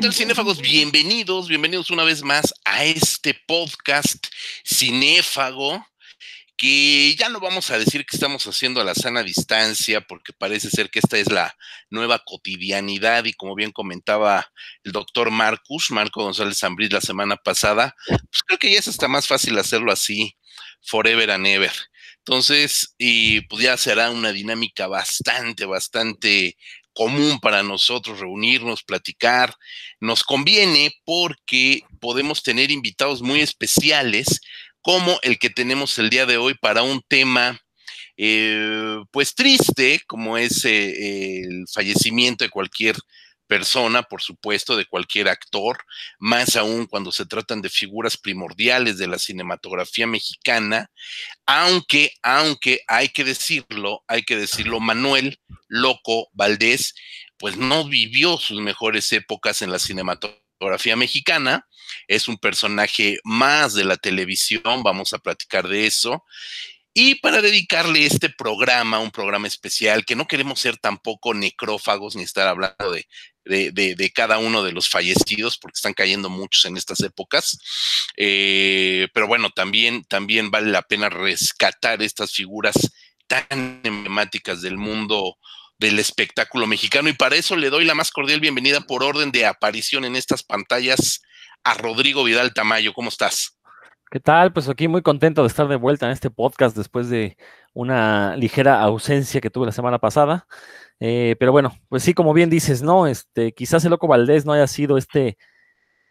¿Qué 0.00 0.12
cinéfagos? 0.12 0.60
Bienvenidos, 0.60 1.48
bienvenidos 1.48 1.90
una 1.90 2.04
vez 2.04 2.22
más 2.22 2.54
a 2.64 2.84
este 2.84 3.34
podcast 3.34 4.28
cinéfago 4.64 5.84
que 6.56 7.16
ya 7.16 7.28
no 7.28 7.40
vamos 7.40 7.70
a 7.70 7.78
decir 7.78 8.06
que 8.06 8.16
estamos 8.16 8.46
haciendo 8.46 8.80
a 8.80 8.84
la 8.84 8.94
sana 8.94 9.24
distancia, 9.24 10.00
porque 10.00 10.32
parece 10.32 10.70
ser 10.70 10.90
que 10.90 11.00
esta 11.00 11.18
es 11.18 11.32
la 11.32 11.56
nueva 11.90 12.20
cotidianidad 12.24 13.24
y 13.24 13.32
como 13.32 13.56
bien 13.56 13.72
comentaba 13.72 14.52
el 14.84 14.92
doctor 14.92 15.32
Marcus, 15.32 15.90
Marco 15.90 16.22
González 16.22 16.58
Zambriz 16.58 16.92
la 16.92 17.00
semana 17.00 17.36
pasada, 17.36 17.96
pues 18.06 18.42
creo 18.46 18.58
que 18.58 18.72
ya 18.72 18.78
es 18.78 18.86
hasta 18.86 19.08
más 19.08 19.26
fácil 19.26 19.58
hacerlo 19.58 19.90
así, 19.90 20.36
forever 20.80 21.32
and 21.32 21.46
ever. 21.46 21.72
Entonces, 22.18 22.94
y 22.98 23.40
pues 23.42 23.62
ya 23.62 23.76
será 23.76 24.10
una 24.10 24.32
dinámica 24.32 24.86
bastante, 24.86 25.64
bastante 25.64 26.56
común 26.98 27.38
para 27.38 27.62
nosotros 27.62 28.18
reunirnos, 28.18 28.82
platicar. 28.82 29.54
Nos 30.00 30.24
conviene 30.24 30.90
porque 31.04 31.82
podemos 32.00 32.42
tener 32.42 32.72
invitados 32.72 33.22
muy 33.22 33.40
especiales 33.40 34.40
como 34.82 35.16
el 35.22 35.38
que 35.38 35.48
tenemos 35.48 35.96
el 36.00 36.10
día 36.10 36.26
de 36.26 36.38
hoy 36.38 36.54
para 36.54 36.82
un 36.82 37.00
tema 37.06 37.60
eh, 38.16 38.96
pues 39.12 39.36
triste, 39.36 40.00
como 40.08 40.38
es 40.38 40.64
eh, 40.64 41.42
el 41.42 41.66
fallecimiento 41.72 42.44
de 42.44 42.50
cualquier 42.50 42.96
persona, 43.48 44.02
por 44.04 44.22
supuesto, 44.22 44.76
de 44.76 44.86
cualquier 44.86 45.28
actor, 45.28 45.78
más 46.18 46.54
aún 46.54 46.86
cuando 46.86 47.10
se 47.10 47.26
tratan 47.26 47.62
de 47.62 47.70
figuras 47.70 48.16
primordiales 48.16 48.98
de 48.98 49.08
la 49.08 49.18
cinematografía 49.18 50.06
mexicana, 50.06 50.90
aunque, 51.46 52.12
aunque 52.22 52.82
hay 52.86 53.08
que 53.08 53.24
decirlo, 53.24 54.04
hay 54.06 54.22
que 54.22 54.36
decirlo, 54.36 54.78
Manuel 54.78 55.40
Loco 55.66 56.28
Valdés, 56.32 56.94
pues 57.38 57.56
no 57.56 57.88
vivió 57.88 58.36
sus 58.36 58.60
mejores 58.60 59.12
épocas 59.12 59.62
en 59.62 59.72
la 59.72 59.78
cinematografía 59.78 60.96
mexicana, 60.96 61.66
es 62.06 62.28
un 62.28 62.36
personaje 62.36 63.18
más 63.24 63.74
de 63.74 63.84
la 63.84 63.96
televisión, 63.96 64.82
vamos 64.82 65.12
a 65.12 65.18
platicar 65.18 65.68
de 65.68 65.86
eso. 65.86 66.24
Y 67.00 67.14
para 67.16 67.40
dedicarle 67.40 68.06
este 68.06 68.28
programa, 68.28 68.98
un 68.98 69.12
programa 69.12 69.46
especial, 69.46 70.04
que 70.04 70.16
no 70.16 70.26
queremos 70.26 70.58
ser 70.58 70.78
tampoco 70.78 71.32
necrófagos 71.32 72.16
ni 72.16 72.24
estar 72.24 72.48
hablando 72.48 72.90
de, 72.90 73.06
de, 73.48 74.12
cada 74.14 74.38
uno 74.38 74.62
de 74.62 74.72
los 74.72 74.88
fallecidos, 74.88 75.58
porque 75.58 75.76
están 75.76 75.94
cayendo 75.94 76.28
muchos 76.28 76.64
en 76.66 76.76
estas 76.76 77.00
épocas. 77.00 77.58
Eh, 78.16 79.08
pero 79.12 79.26
bueno, 79.26 79.50
también, 79.50 80.04
también 80.04 80.50
vale 80.50 80.70
la 80.70 80.82
pena 80.82 81.08
rescatar 81.08 82.02
estas 82.02 82.32
figuras 82.32 82.74
tan 83.26 83.80
emblemáticas 83.82 84.62
del 84.62 84.76
mundo 84.76 85.36
del 85.78 85.98
espectáculo 85.98 86.66
mexicano 86.66 87.08
y 87.08 87.12
para 87.12 87.36
eso 87.36 87.54
le 87.54 87.70
doy 87.70 87.84
la 87.84 87.94
más 87.94 88.10
cordial 88.10 88.40
bienvenida 88.40 88.80
por 88.80 89.04
orden 89.04 89.30
de 89.30 89.46
aparición 89.46 90.04
en 90.04 90.16
estas 90.16 90.42
pantallas 90.42 91.22
a 91.62 91.74
Rodrigo 91.74 92.24
Vidal 92.24 92.52
Tamayo. 92.52 92.92
¿Cómo 92.92 93.10
estás? 93.10 93.57
¿Qué 94.10 94.20
tal? 94.20 94.54
Pues 94.54 94.68
aquí 94.70 94.88
muy 94.88 95.02
contento 95.02 95.42
de 95.42 95.48
estar 95.48 95.68
de 95.68 95.76
vuelta 95.76 96.06
en 96.06 96.12
este 96.12 96.30
podcast 96.30 96.74
después 96.74 97.10
de 97.10 97.36
una 97.74 98.36
ligera 98.36 98.80
ausencia 98.80 99.40
que 99.42 99.50
tuve 99.50 99.66
la 99.66 99.72
semana 99.72 99.98
pasada. 99.98 100.46
Eh, 100.98 101.36
pero 101.38 101.52
bueno, 101.52 101.74
pues 101.90 102.04
sí, 102.04 102.14
como 102.14 102.32
bien 102.32 102.48
dices, 102.48 102.82
¿no? 102.82 103.06
Este, 103.06 103.52
quizás 103.52 103.84
el 103.84 103.90
Loco 103.90 104.08
Valdés 104.08 104.46
no 104.46 104.52
haya 104.52 104.66
sido 104.66 104.96
este 104.96 105.36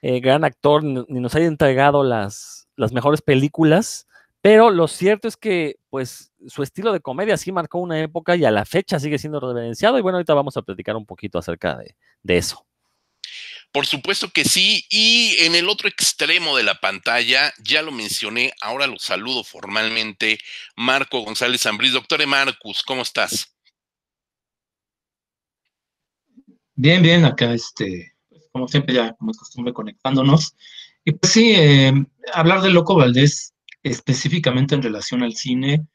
eh, 0.03 0.19
gran 0.19 0.43
actor 0.43 0.83
ni 0.83 1.05
nos 1.09 1.35
haya 1.35 1.47
entregado 1.47 2.03
las, 2.03 2.69
las 2.75 2.93
mejores 2.93 3.21
películas, 3.23 4.07
pero 4.41 4.69
lo 4.71 4.87
cierto 4.87 5.27
es 5.27 5.37
que, 5.37 5.77
pues, 5.89 6.31
su 6.47 6.63
estilo 6.63 6.93
de 6.93 7.01
comedia 7.01 7.37
sí 7.37 7.51
marcó 7.51 7.79
una 7.79 7.99
época 7.99 8.35
y 8.35 8.45
a 8.45 8.51
la 8.51 8.65
fecha 8.65 8.99
sigue 8.99 9.17
siendo 9.19 9.39
reverenciado. 9.39 9.97
Y 9.99 10.01
bueno, 10.03 10.17
ahorita 10.17 10.35
vamos 10.35 10.55
a 10.57 10.61
platicar 10.61 10.95
un 10.95 11.05
poquito 11.07 11.39
acerca 11.39 11.77
de, 11.77 11.95
de 12.23 12.37
eso. 12.37 12.67
Por 13.71 13.85
supuesto 13.85 14.29
que 14.29 14.43
sí. 14.45 14.85
Y 14.89 15.35
en 15.39 15.55
el 15.55 15.69
otro 15.69 15.87
extremo 15.87 16.57
de 16.57 16.63
la 16.63 16.79
pantalla, 16.79 17.53
ya 17.63 17.81
lo 17.81 17.91
mencioné, 17.91 18.53
ahora 18.61 18.87
lo 18.87 18.99
saludo 18.99 19.43
formalmente, 19.43 20.39
Marco 20.75 21.21
González 21.21 21.61
Zambriz. 21.61 21.93
Doctor 21.93 22.25
Marcus, 22.25 22.83
¿cómo 22.83 23.01
estás? 23.01 23.53
Bien, 26.75 27.01
bien, 27.01 27.25
acá 27.25 27.53
este, 27.53 28.13
pues, 28.29 28.43
como 28.51 28.67
siempre 28.67 28.93
ya 28.93 29.13
como 29.13 29.31
es 29.31 29.37
costumbre 29.37 29.73
conectándonos. 29.73 30.55
Y 31.03 31.13
pues 31.13 31.33
sí, 31.33 31.53
eh, 31.55 31.93
hablar 32.33 32.61
de 32.61 32.69
Loco 32.69 32.95
Valdés 32.95 33.53
específicamente 33.81 34.75
en 34.75 34.83
relación 34.83 35.23
al 35.23 35.35
cine, 35.35 35.87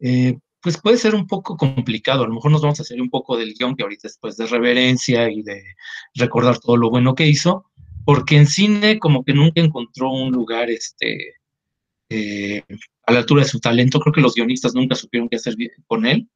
eh, 0.00 0.38
pues 0.62 0.80
puede 0.80 0.96
ser 0.96 1.14
un 1.14 1.26
poco 1.26 1.56
complicado. 1.56 2.22
A 2.22 2.28
lo 2.28 2.34
mejor 2.34 2.52
nos 2.52 2.62
vamos 2.62 2.78
a 2.78 2.82
hacer 2.82 3.00
un 3.00 3.10
poco 3.10 3.36
del 3.36 3.54
guion 3.54 3.74
que 3.74 3.82
ahorita 3.82 4.08
después 4.08 4.36
de 4.36 4.46
reverencia 4.46 5.30
y 5.30 5.42
de 5.42 5.62
recordar 6.14 6.58
todo 6.58 6.76
lo 6.76 6.88
bueno 6.88 7.14
que 7.14 7.26
hizo, 7.26 7.66
porque 8.04 8.36
en 8.36 8.46
cine 8.46 8.98
como 8.98 9.24
que 9.24 9.34
nunca 9.34 9.60
encontró 9.60 10.10
un 10.10 10.30
lugar 10.30 10.70
este, 10.70 11.34
eh, 12.08 12.62
a 13.06 13.12
la 13.12 13.18
altura 13.18 13.42
de 13.42 13.48
su 13.48 13.60
talento. 13.60 14.00
Creo 14.00 14.12
que 14.12 14.20
los 14.20 14.34
guionistas 14.34 14.74
nunca 14.74 14.94
supieron 14.94 15.28
qué 15.28 15.36
hacer 15.36 15.56
con 15.86 16.06
él. 16.06 16.28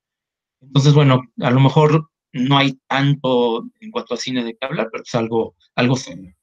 Entonces, 0.61 0.93
bueno, 0.95 1.23
a 1.41 1.51
lo 1.51 1.61
mejor 1.61 2.11
no 2.33 2.59
hay 2.59 2.79
tanto 2.89 3.65
en 3.81 3.91
cuanto 3.91 4.15
a 4.15 4.19
cine 4.19 4.45
de 4.45 4.57
que 4.57 4.67
hablar, 4.67 4.89
pero 4.91 5.05
es 5.05 5.15
algo, 5.15 5.55
algo 5.75 5.97
serio. 5.97 6.36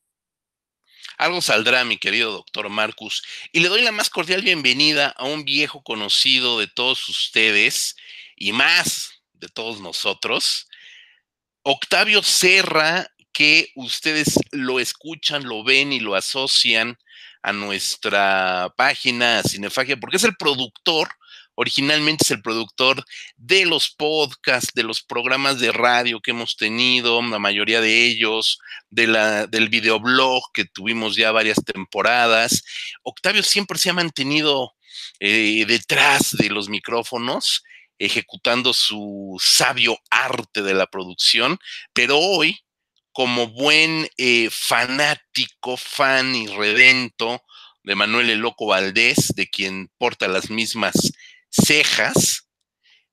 Algo 1.23 1.41
saldrá, 1.41 1.85
mi 1.85 1.95
querido 1.95 2.33
doctor 2.33 2.67
Marcus. 2.67 3.23
Y 3.53 3.61
le 3.61 3.69
doy 3.69 3.81
la 3.81 3.93
más 3.93 4.09
cordial 4.09 4.41
bienvenida 4.41 5.07
a 5.07 5.23
un 5.23 5.45
viejo 5.45 5.81
conocido 5.81 6.59
de 6.59 6.67
todos 6.67 7.07
ustedes 7.07 7.95
y 8.35 8.51
más 8.51 9.21
de 9.31 9.47
todos 9.47 9.79
nosotros, 9.79 10.67
Octavio 11.61 12.21
Serra, 12.23 13.07
que 13.31 13.71
ustedes 13.75 14.37
lo 14.51 14.81
escuchan, 14.81 15.45
lo 15.45 15.63
ven 15.63 15.93
y 15.93 16.01
lo 16.01 16.15
asocian 16.15 16.99
a 17.41 17.53
nuestra 17.53 18.73
página 18.75 19.43
Cinefagia, 19.43 19.95
porque 19.95 20.17
es 20.17 20.25
el 20.25 20.35
productor 20.35 21.07
originalmente 21.55 22.23
es 22.23 22.31
el 22.31 22.41
productor 22.41 23.03
de 23.37 23.65
los 23.65 23.89
podcasts, 23.89 24.71
de 24.73 24.83
los 24.83 25.01
programas 25.01 25.59
de 25.59 25.71
radio 25.71 26.19
que 26.19 26.31
hemos 26.31 26.57
tenido, 26.57 27.21
la 27.21 27.39
mayoría 27.39 27.81
de 27.81 28.05
ellos, 28.05 28.59
del 28.89 29.69
videoblog 29.69 30.43
que 30.53 30.65
tuvimos 30.65 31.15
ya 31.15 31.31
varias 31.31 31.57
temporadas. 31.63 32.63
Octavio 33.03 33.43
siempre 33.43 33.77
se 33.77 33.89
ha 33.89 33.93
mantenido 33.93 34.73
eh, 35.19 35.65
detrás 35.67 36.31
de 36.31 36.49
los 36.49 36.69
micrófonos, 36.69 37.63
ejecutando 37.99 38.73
su 38.73 39.37
sabio 39.41 39.97
arte 40.09 40.61
de 40.61 40.73
la 40.73 40.87
producción, 40.87 41.59
pero 41.93 42.17
hoy, 42.17 42.59
como 43.11 43.47
buen 43.47 44.09
eh, 44.17 44.49
fanático, 44.51 45.77
fan 45.77 46.35
y 46.35 46.47
redento 46.47 47.43
de 47.83 47.95
Manuel 47.95 48.29
el 48.29 48.39
Loco 48.39 48.65
Valdés, 48.65 49.33
de 49.35 49.49
quien 49.49 49.91
porta 49.97 50.27
las 50.27 50.49
mismas 50.49 50.93
cejas, 51.53 52.49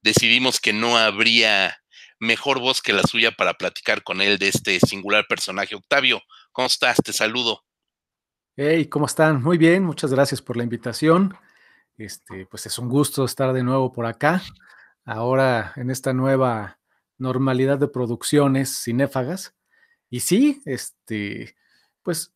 decidimos 0.02 0.60
que 0.60 0.72
no 0.72 0.96
habría 0.96 1.76
mejor 2.18 2.60
voz 2.60 2.82
que 2.82 2.92
la 2.92 3.02
suya 3.02 3.32
para 3.32 3.54
platicar 3.54 4.02
con 4.02 4.20
él 4.20 4.38
de 4.38 4.48
este 4.48 4.78
singular 4.80 5.26
personaje. 5.28 5.74
Octavio, 5.74 6.22
¿cómo 6.52 6.66
estás? 6.66 6.96
Te 7.04 7.12
saludo. 7.12 7.62
Hey, 8.56 8.86
¿cómo 8.86 9.06
están? 9.06 9.42
Muy 9.42 9.58
bien, 9.58 9.84
muchas 9.84 10.12
gracias 10.12 10.42
por 10.42 10.56
la 10.56 10.64
invitación. 10.64 11.36
Este, 11.96 12.46
pues 12.46 12.66
es 12.66 12.78
un 12.78 12.88
gusto 12.88 13.24
estar 13.24 13.52
de 13.52 13.62
nuevo 13.62 13.92
por 13.92 14.06
acá, 14.06 14.42
ahora 15.04 15.72
en 15.76 15.90
esta 15.90 16.12
nueva 16.12 16.78
normalidad 17.18 17.78
de 17.78 17.88
producciones 17.88 18.82
cinéfagas. 18.82 19.54
Y 20.08 20.20
sí, 20.20 20.62
este, 20.64 21.56
pues 22.02 22.32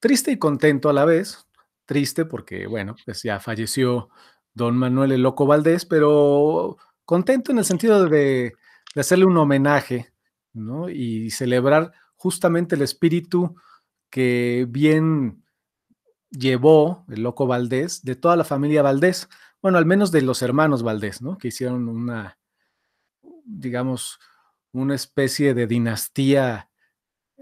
triste 0.00 0.32
y 0.32 0.38
contento 0.38 0.88
a 0.88 0.92
la 0.92 1.04
vez. 1.04 1.46
Triste 1.84 2.24
porque, 2.24 2.66
bueno, 2.66 2.96
pues 3.04 3.22
ya 3.22 3.38
falleció 3.38 4.10
don 4.56 4.76
Manuel 4.78 5.12
el 5.12 5.22
Loco 5.22 5.46
Valdés, 5.46 5.84
pero 5.84 6.78
contento 7.04 7.52
en 7.52 7.58
el 7.58 7.64
sentido 7.66 8.08
de, 8.08 8.54
hacerle 8.96 9.26
un 9.26 9.36
homenaje, 9.36 10.12
¿no? 10.54 10.88
Y 10.88 11.30
celebrar 11.30 11.92
justamente 12.16 12.74
el 12.74 12.80
espíritu 12.80 13.54
que 14.08 14.66
bien 14.68 15.44
llevó 16.30 17.04
el 17.10 17.22
Loco 17.22 17.46
Valdés 17.46 18.02
de 18.02 18.16
toda 18.16 18.34
la 18.34 18.44
familia 18.44 18.82
Valdés, 18.82 19.28
bueno, 19.60 19.76
al 19.76 19.84
menos 19.84 20.10
de 20.10 20.22
los 20.22 20.40
hermanos 20.40 20.82
Valdés, 20.82 21.20
¿no? 21.20 21.36
Que 21.36 21.48
hicieron 21.48 21.90
una, 21.90 22.38
digamos, 23.44 24.18
una 24.72 24.94
especie 24.94 25.52
de 25.52 25.66
dinastía 25.66 26.70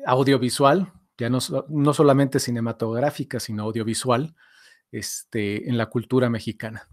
audiovisual, 0.05 0.93
ya 1.17 1.31
no, 1.31 1.39
no 1.69 1.95
solamente 1.95 2.41
cinematográfica, 2.41 3.39
sino 3.39 3.63
audiovisual, 3.63 4.35
este, 4.91 5.69
en 5.69 5.79
la 5.79 5.87
cultura 5.87 6.29
mexicana. 6.29 6.89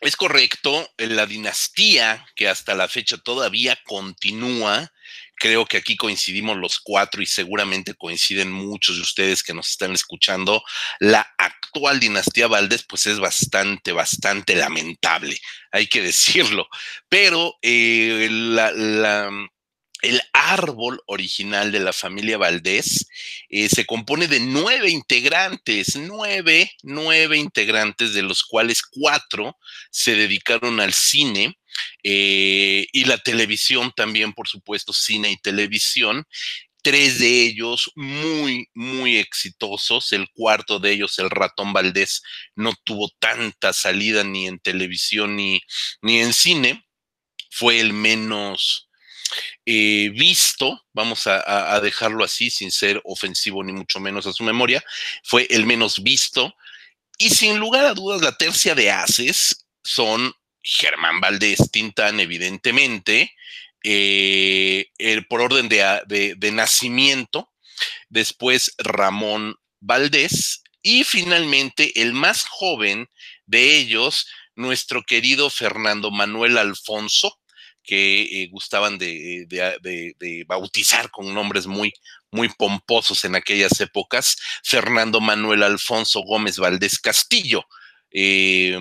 Es 0.00 0.16
correcto, 0.16 0.90
la 0.96 1.26
dinastía 1.26 2.26
que 2.34 2.48
hasta 2.48 2.74
la 2.74 2.88
fecha 2.88 3.18
todavía 3.18 3.78
continúa, 3.84 4.90
creo 5.36 5.66
que 5.66 5.76
aquí 5.76 5.94
coincidimos 5.94 6.56
los 6.56 6.80
cuatro 6.80 7.20
y 7.20 7.26
seguramente 7.26 7.94
coinciden 7.94 8.50
muchos 8.50 8.96
de 8.96 9.02
ustedes 9.02 9.42
que 9.42 9.52
nos 9.52 9.68
están 9.68 9.92
escuchando, 9.92 10.62
la 11.00 11.30
actual 11.36 12.00
dinastía 12.00 12.46
Valdés 12.46 12.84
pues 12.88 13.04
es 13.06 13.18
bastante, 13.18 13.92
bastante 13.92 14.54
lamentable, 14.56 15.38
hay 15.70 15.86
que 15.86 16.00
decirlo, 16.02 16.66
pero 17.10 17.58
eh, 17.60 18.28
la, 18.30 19.30
el 20.02 20.20
árbol 20.32 21.00
original 21.06 21.72
de 21.72 21.80
la 21.80 21.92
familia 21.92 22.38
Valdés 22.38 23.06
eh, 23.48 23.68
se 23.68 23.84
compone 23.84 24.28
de 24.28 24.40
nueve 24.40 24.90
integrantes, 24.90 25.96
nueve, 25.96 26.70
nueve 26.82 27.36
integrantes, 27.36 28.14
de 28.14 28.22
los 28.22 28.42
cuales 28.42 28.82
cuatro 28.82 29.56
se 29.90 30.14
dedicaron 30.14 30.80
al 30.80 30.92
cine 30.92 31.58
eh, 32.02 32.86
y 32.92 33.04
la 33.04 33.18
televisión 33.18 33.92
también, 33.94 34.32
por 34.32 34.48
supuesto, 34.48 34.92
cine 34.92 35.30
y 35.30 35.36
televisión. 35.36 36.24
Tres 36.82 37.18
de 37.18 37.42
ellos 37.42 37.92
muy, 37.94 38.68
muy 38.72 39.18
exitosos. 39.18 40.12
El 40.12 40.28
cuarto 40.32 40.78
de 40.78 40.92
ellos, 40.92 41.18
el 41.18 41.28
ratón 41.28 41.74
Valdés, 41.74 42.22
no 42.56 42.72
tuvo 42.84 43.10
tanta 43.18 43.74
salida 43.74 44.24
ni 44.24 44.46
en 44.46 44.58
televisión 44.58 45.36
ni, 45.36 45.60
ni 46.00 46.20
en 46.20 46.32
cine. 46.32 46.86
Fue 47.50 47.80
el 47.80 47.92
menos, 47.92 48.89
eh, 49.66 50.10
visto, 50.14 50.84
vamos 50.92 51.26
a, 51.26 51.80
dejarlo 51.80 52.24
así, 52.24 52.50
sin 52.50 52.70
ser 52.70 53.00
ofensivo 53.04 53.62
ni 53.62 53.72
mucho 53.72 54.00
menos 54.00 54.26
a 54.26 54.32
su 54.32 54.42
memoria, 54.44 54.82
fue 55.24 55.46
el 55.50 55.66
menos 55.66 56.02
visto. 56.02 56.54
Y 57.18 57.30
sin 57.30 57.58
lugar 57.58 57.84
a 57.84 57.94
dudas, 57.94 58.22
la 58.22 58.36
tercia 58.36 58.74
de 58.74 58.90
haces 58.90 59.66
son 59.84 60.32
Germán 60.62 61.20
Valdés 61.20 61.70
Tintán, 61.70 62.20
evidentemente, 62.20 63.34
eh, 63.84 64.86
por 65.28 65.40
orden 65.40 65.68
de, 65.68 66.34
de 66.36 66.52
nacimiento, 66.52 67.50
después 68.08 68.74
Ramón 68.78 69.56
Valdés 69.80 70.62
y 70.82 71.04
finalmente 71.04 72.00
el 72.00 72.12
más 72.12 72.44
joven 72.44 73.08
de 73.46 73.76
ellos, 73.76 74.26
nuestro 74.54 75.02
querido 75.02 75.50
Fernando 75.50 76.10
Manuel 76.10 76.58
Alfonso, 76.58 77.39
que 77.90 78.22
eh, 78.22 78.48
gustaban 78.52 78.98
de, 78.98 80.44
bautizar 80.46 81.10
con 81.10 81.34
nombres 81.34 81.66
muy, 81.66 81.92
muy 82.30 82.48
pomposos 82.48 83.24
en 83.24 83.34
aquellas 83.34 83.80
épocas, 83.80 84.36
Fernando 84.62 85.20
Manuel 85.20 85.64
Alfonso 85.64 86.20
Gómez 86.20 86.58
Valdés 86.58 87.00
Castillo, 87.00 87.64
eh, 88.12 88.78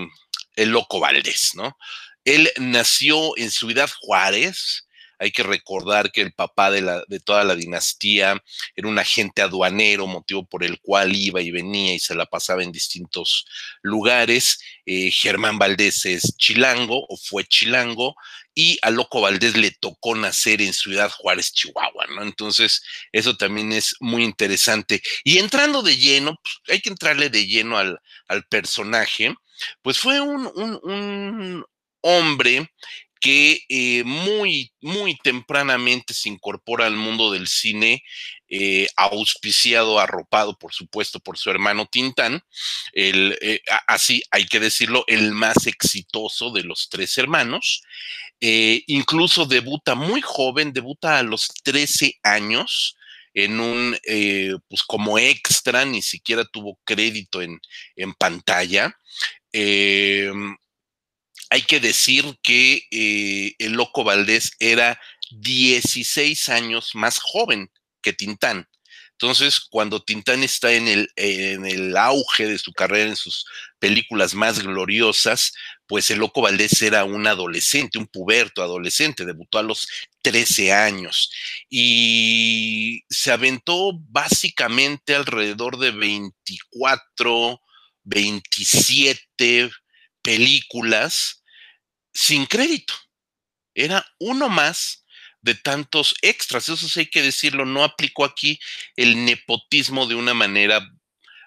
el 0.56 0.69
loco 0.69 1.00
Valdés, 1.00 1.56
¿no? 1.56 1.75
Él 2.23 2.51
nació 2.59 3.35
en 3.38 3.50
Ciudad 3.50 3.89
Juárez, 4.00 4.85
hay 5.17 5.31
que 5.31 5.41
recordar 5.41 6.12
que 6.12 6.21
el 6.21 6.31
papá 6.31 6.69
de, 6.69 7.19
toda 7.25 7.44
la 7.44 7.55
dinastía 7.55 8.41
era 8.75 8.88
un 8.88 9.00
agente 9.00 9.41
aduanero, 9.41 10.05
motivo 10.05 10.45
por 10.45 10.63
el 10.63 10.79
cual 10.79 11.15
iba 11.15 11.41
y 11.41 11.50
venía 11.50 11.95
y 11.95 12.00
se 12.00 12.13
la 12.13 12.27
pasaba 12.27 12.63
en 12.63 12.71
distintos 12.71 13.45
lugares. 13.81 14.59
Eh, 14.85 15.09
Germán 15.12 15.57
Valdés 15.57 16.05
es 16.05 16.38
chilango 16.38 17.05
o 17.09 17.17
fue 17.17 17.44
chilango 17.44 18.15
y 18.59 18.77
a 18.81 18.89
Loco 18.89 19.21
Valdés 19.21 19.56
le 19.56 19.71
tocó 19.71 20.17
nacer 20.17 20.61
en 20.61 20.73
Ciudad 20.73 21.09
Juárez, 21.09 21.53
Chihuahua, 21.53 22.07
¿no? 22.07 22.23
Entonces, 22.23 22.83
eso 23.13 23.38
también 23.38 23.71
es 23.71 23.95
muy 24.01 24.25
interesante. 24.25 25.01
Y 25.23 25.38
entrando 25.38 25.81
de 25.81 25.95
lleno, 25.95 26.35
pues, 26.44 26.56
hay 26.67 26.81
que 26.81 26.89
entrarle 26.89 27.29
de 27.29 27.47
lleno 27.47 27.77
al, 27.77 28.01
al 28.27 28.44
personaje, 28.47 29.33
pues 29.81 29.97
fue 29.97 30.19
un, 30.19 30.51
un, 30.56 30.77
un 30.83 31.65
hombre 32.01 32.69
que 33.19 33.63
eh, 33.68 34.04
muy, 34.06 34.71
muy 34.81 35.18
tempranamente 35.18 36.13
se 36.13 36.30
incorpora 36.30 36.86
al 36.86 36.95
mundo 36.95 37.31
del 37.31 37.48
cine, 37.48 38.04
eh, 38.48 38.88
auspiciado, 38.95 40.00
arropado, 40.00 40.57
por 40.57 40.74
supuesto, 40.74 41.19
por 41.19 41.38
su 41.38 41.50
hermano 41.50 41.86
Tintán, 41.86 42.42
el, 42.94 43.38
eh, 43.42 43.62
así 43.88 44.24
hay 44.31 44.45
que 44.45 44.60
decirlo, 44.60 45.04
el 45.07 45.33
más 45.33 45.68
exitoso 45.68 46.51
de 46.51 46.63
los 46.63 46.89
tres 46.89 47.18
hermanos. 47.18 47.83
incluso 48.42 49.45
debuta 49.45 49.95
muy 49.95 50.22
joven, 50.22 50.72
debuta 50.72 51.19
a 51.19 51.24
los 51.24 51.50
13 51.63 52.19
años 52.24 52.95
en 53.33 53.60
un, 53.60 53.98
pues 54.69 54.83
como 54.83 55.19
extra, 55.19 55.83
ni 55.86 56.01
siquiera 56.01 56.45
tuvo 56.45 56.80
crédito 56.86 57.42
en, 57.42 57.60
en 57.98 58.13
pantalla 58.13 58.95
hay 61.50 61.63
que 61.63 61.80
decir 61.80 62.38
que 62.44 62.88
eh, 62.92 63.56
el 63.60 63.74
Loco 63.74 64.04
Valdés 64.04 64.51
era 64.60 65.00
16 65.31 66.50
años 66.50 66.92
más 66.94 67.19
joven 67.19 67.72
que 68.01 68.13
Tintán. 68.13 68.68
Entonces, 69.22 69.60
cuando 69.60 70.01
Tintán 70.01 70.44
está 70.44 70.72
en 70.72 70.88
el, 70.88 71.12
en 71.18 71.66
el 71.66 71.98
auge 71.98 72.48
de 72.48 72.57
su 72.57 72.72
carrera, 72.72 73.10
en 73.10 73.18
sus 73.18 73.46
películas 73.78 74.34
más 74.34 74.63
gloriosas, 74.63 75.51
pues 75.88 76.10
el 76.10 76.19
Loco 76.19 76.42
Valdés 76.42 76.81
era 76.81 77.04
un 77.04 77.28
adolescente, 77.28 77.98
un 77.98 78.07
puberto 78.07 78.62
adolescente, 78.62 79.25
debutó 79.25 79.57
a 79.57 79.63
los 79.63 79.90
13 80.22 80.72
años 80.72 81.31
y 81.69 83.04
se 83.10 83.31
aventó 83.31 83.92
básicamente 84.07 85.16
alrededor 85.16 85.78
de 85.80 85.92
24, 85.92 87.62
27 88.04 89.69
películas 90.21 91.44
sin 92.13 92.45
crédito. 92.45 92.94
Era 93.74 94.06
uno 94.19 94.50
más 94.50 95.06
de 95.42 95.56
tantos 95.56 96.16
extras. 96.21 96.69
Eso 96.69 96.88
sí 96.88 97.01
hay 97.01 97.06
que 97.07 97.21
decirlo, 97.21 97.66
no 97.66 97.83
aplicó 97.83 98.25
aquí 98.25 98.60
el 98.95 99.25
nepotismo 99.25 100.06
de 100.06 100.16
una 100.16 100.33
manera, 100.33 100.81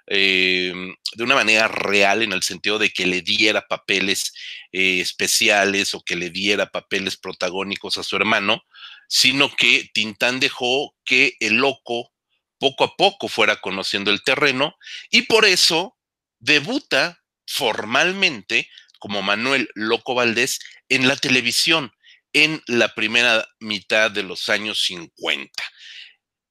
em, 0.06 0.94
de 1.14 1.24
una 1.24 1.34
manera 1.34 1.68
real, 1.68 2.22
en 2.22 2.32
el 2.32 2.42
sentido 2.42 2.78
de 2.78 2.90
que 2.90 3.06
le 3.06 3.22
diera 3.22 3.66
papeles 3.68 4.32
eh, 4.72 5.00
especiales 5.00 5.94
o 5.94 6.02
que 6.02 6.16
le 6.16 6.30
diera 6.30 6.66
papeles 6.66 7.16
protagónicos 7.16 7.98
a 7.98 8.02
su 8.02 8.16
hermano, 8.16 8.62
sino 9.08 9.54
que 9.54 9.90
Tintán 9.92 10.40
dejó 10.40 10.96
que 11.04 11.36
el 11.40 11.56
loco 11.56 12.12
poco 12.58 12.84
a 12.84 12.96
poco 12.96 13.28
fuera 13.28 13.56
conociendo 13.56 14.10
el 14.10 14.22
terreno 14.22 14.76
y 15.10 15.22
por 15.22 15.44
eso 15.44 15.98
debuta 16.38 17.21
formalmente 17.46 18.68
como 18.98 19.22
Manuel 19.22 19.68
Loco 19.74 20.14
Valdés 20.14 20.60
en 20.88 21.08
la 21.08 21.16
televisión 21.16 21.92
en 22.32 22.62
la 22.66 22.94
primera 22.94 23.46
mitad 23.60 24.10
de 24.10 24.22
los 24.22 24.48
años 24.48 24.84
50, 24.84 25.50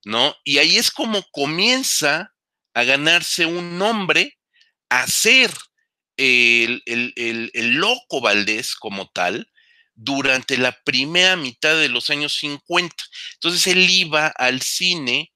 ¿no? 0.06 0.36
Y 0.44 0.60
ahí 0.60 0.78
es 0.78 0.92
como 0.92 1.24
comienza 1.32 2.34
a 2.74 2.84
ganarse 2.84 3.46
un 3.46 3.78
nombre, 3.78 4.38
a 4.90 5.08
ser 5.08 5.52
el, 6.18 6.84
el, 6.86 7.72
Loco 7.76 8.22
Valdés 8.22 8.76
como 8.76 9.10
tal, 9.10 9.50
durante 9.96 10.58
la 10.58 10.72
primera 10.84 11.36
mitad 11.36 11.76
de 11.80 11.90
los 11.90 12.10
años 12.10 12.36
50. 12.38 12.96
Entonces 13.36 13.68
él 13.68 13.90
iba 13.90 14.28
al 14.28 14.62
cine 14.62 15.32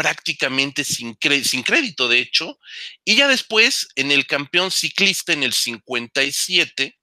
prácticamente 0.00 0.82
sin, 0.82 1.14
crédito, 1.14 2.08
de 2.08 2.20
hecho, 2.20 2.58
y 3.04 3.16
ya 3.16 3.28
después 3.28 3.86
en 3.96 4.10
el 4.10 4.26
campeón 4.26 4.70
ciclista 4.70 5.34
en 5.34 5.42
el 5.42 5.52
57, 5.52 6.98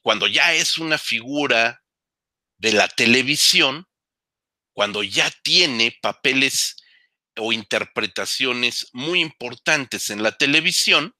cuando 0.00 0.26
ya 0.26 0.54
es 0.54 0.78
una 0.78 0.96
figura 0.96 1.82
de 2.56 2.72
la 2.72 2.88
televisión, 2.88 3.86
cuando 4.72 5.02
ya 5.02 5.30
tiene 5.42 5.94
papeles 6.00 6.76
o 7.36 7.52
interpretaciones 7.52 8.88
muy 8.94 9.20
importantes 9.20 10.08
en 10.08 10.22
la 10.22 10.32
televisión, 10.32 11.14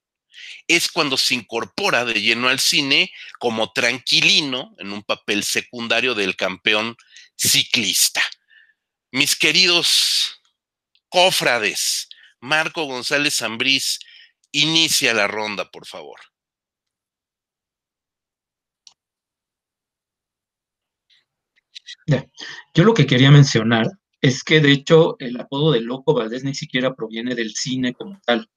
es 0.67 0.91
cuando 0.91 1.19
se 1.19 1.35
incorpora 1.35 2.07
de 2.07 2.23
lleno 2.23 2.49
al 2.49 2.59
cine 2.59 3.13
como 3.39 3.71
tranquilino 3.75 4.75
en 4.79 4.95
un 4.95 5.03
papel 5.03 5.45
secundario 5.45 6.15
del 6.15 6.37
campeón 6.37 6.97
ciclista. 7.37 8.23
Mis 9.11 9.37
queridos 9.37 10.40
Cofrades, 11.11 12.09
Marco 12.41 12.85
González 12.85 13.37
Zambriz, 13.37 13.99
inicia 14.53 15.13
la 15.13 15.27
ronda, 15.27 15.71
por 15.71 15.87
favor. 15.87 16.21
Yo 22.75 22.85
lo 22.85 22.95
que 22.95 23.07
quería 23.07 23.31
mencionar 23.31 23.87
es 24.21 24.43
que 24.45 24.61
de 24.61 24.73
hecho 24.73 25.17
el 25.19 25.39
apodo 25.41 25.73
de 25.73 25.81
Loco 25.81 26.15
Valdés 26.15 26.45
ni 26.45 26.55
siquiera 26.55 26.95
proviene 26.95 27.35
del 27.35 27.55
cine 27.55 27.93
como 27.93 28.21
tal, 28.25 28.49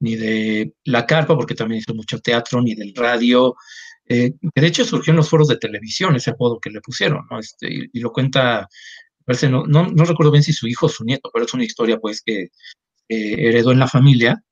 ni 0.00 0.16
de 0.16 0.74
la 0.84 1.06
carpa, 1.06 1.36
porque 1.36 1.54
también 1.54 1.80
hizo 1.80 1.94
mucho 1.94 2.18
teatro, 2.20 2.60
ni 2.60 2.74
del 2.74 2.94
radio, 2.94 3.54
eh, 4.08 4.32
de 4.40 4.66
hecho 4.66 4.84
surgió 4.84 5.12
en 5.12 5.18
los 5.18 5.28
foros 5.28 5.48
de 5.48 5.56
televisión 5.56 6.16
ese 6.16 6.30
apodo 6.30 6.60
que 6.60 6.70
le 6.70 6.80
pusieron, 6.80 7.26
¿no? 7.30 7.38
Este, 7.38 7.88
y, 7.92 8.00
lo 8.00 8.12
cuenta 8.12 8.68
no, 9.50 9.64
no, 9.66 10.04
recuerdo 10.04 10.32
bien 10.32 10.42
si 10.42 10.52
su 10.52 10.66
hijo 10.66 10.86
o 10.86 10.88
su 10.88 11.04
nieto, 11.04 11.30
pero 11.32 11.44
es 11.44 11.54
una 11.54 11.64
historia 11.64 11.98
pues 11.98 12.22
que 12.22 12.48
heredó 13.08 13.72
en 13.72 13.78
la 13.78 13.88
familia. 13.88 14.42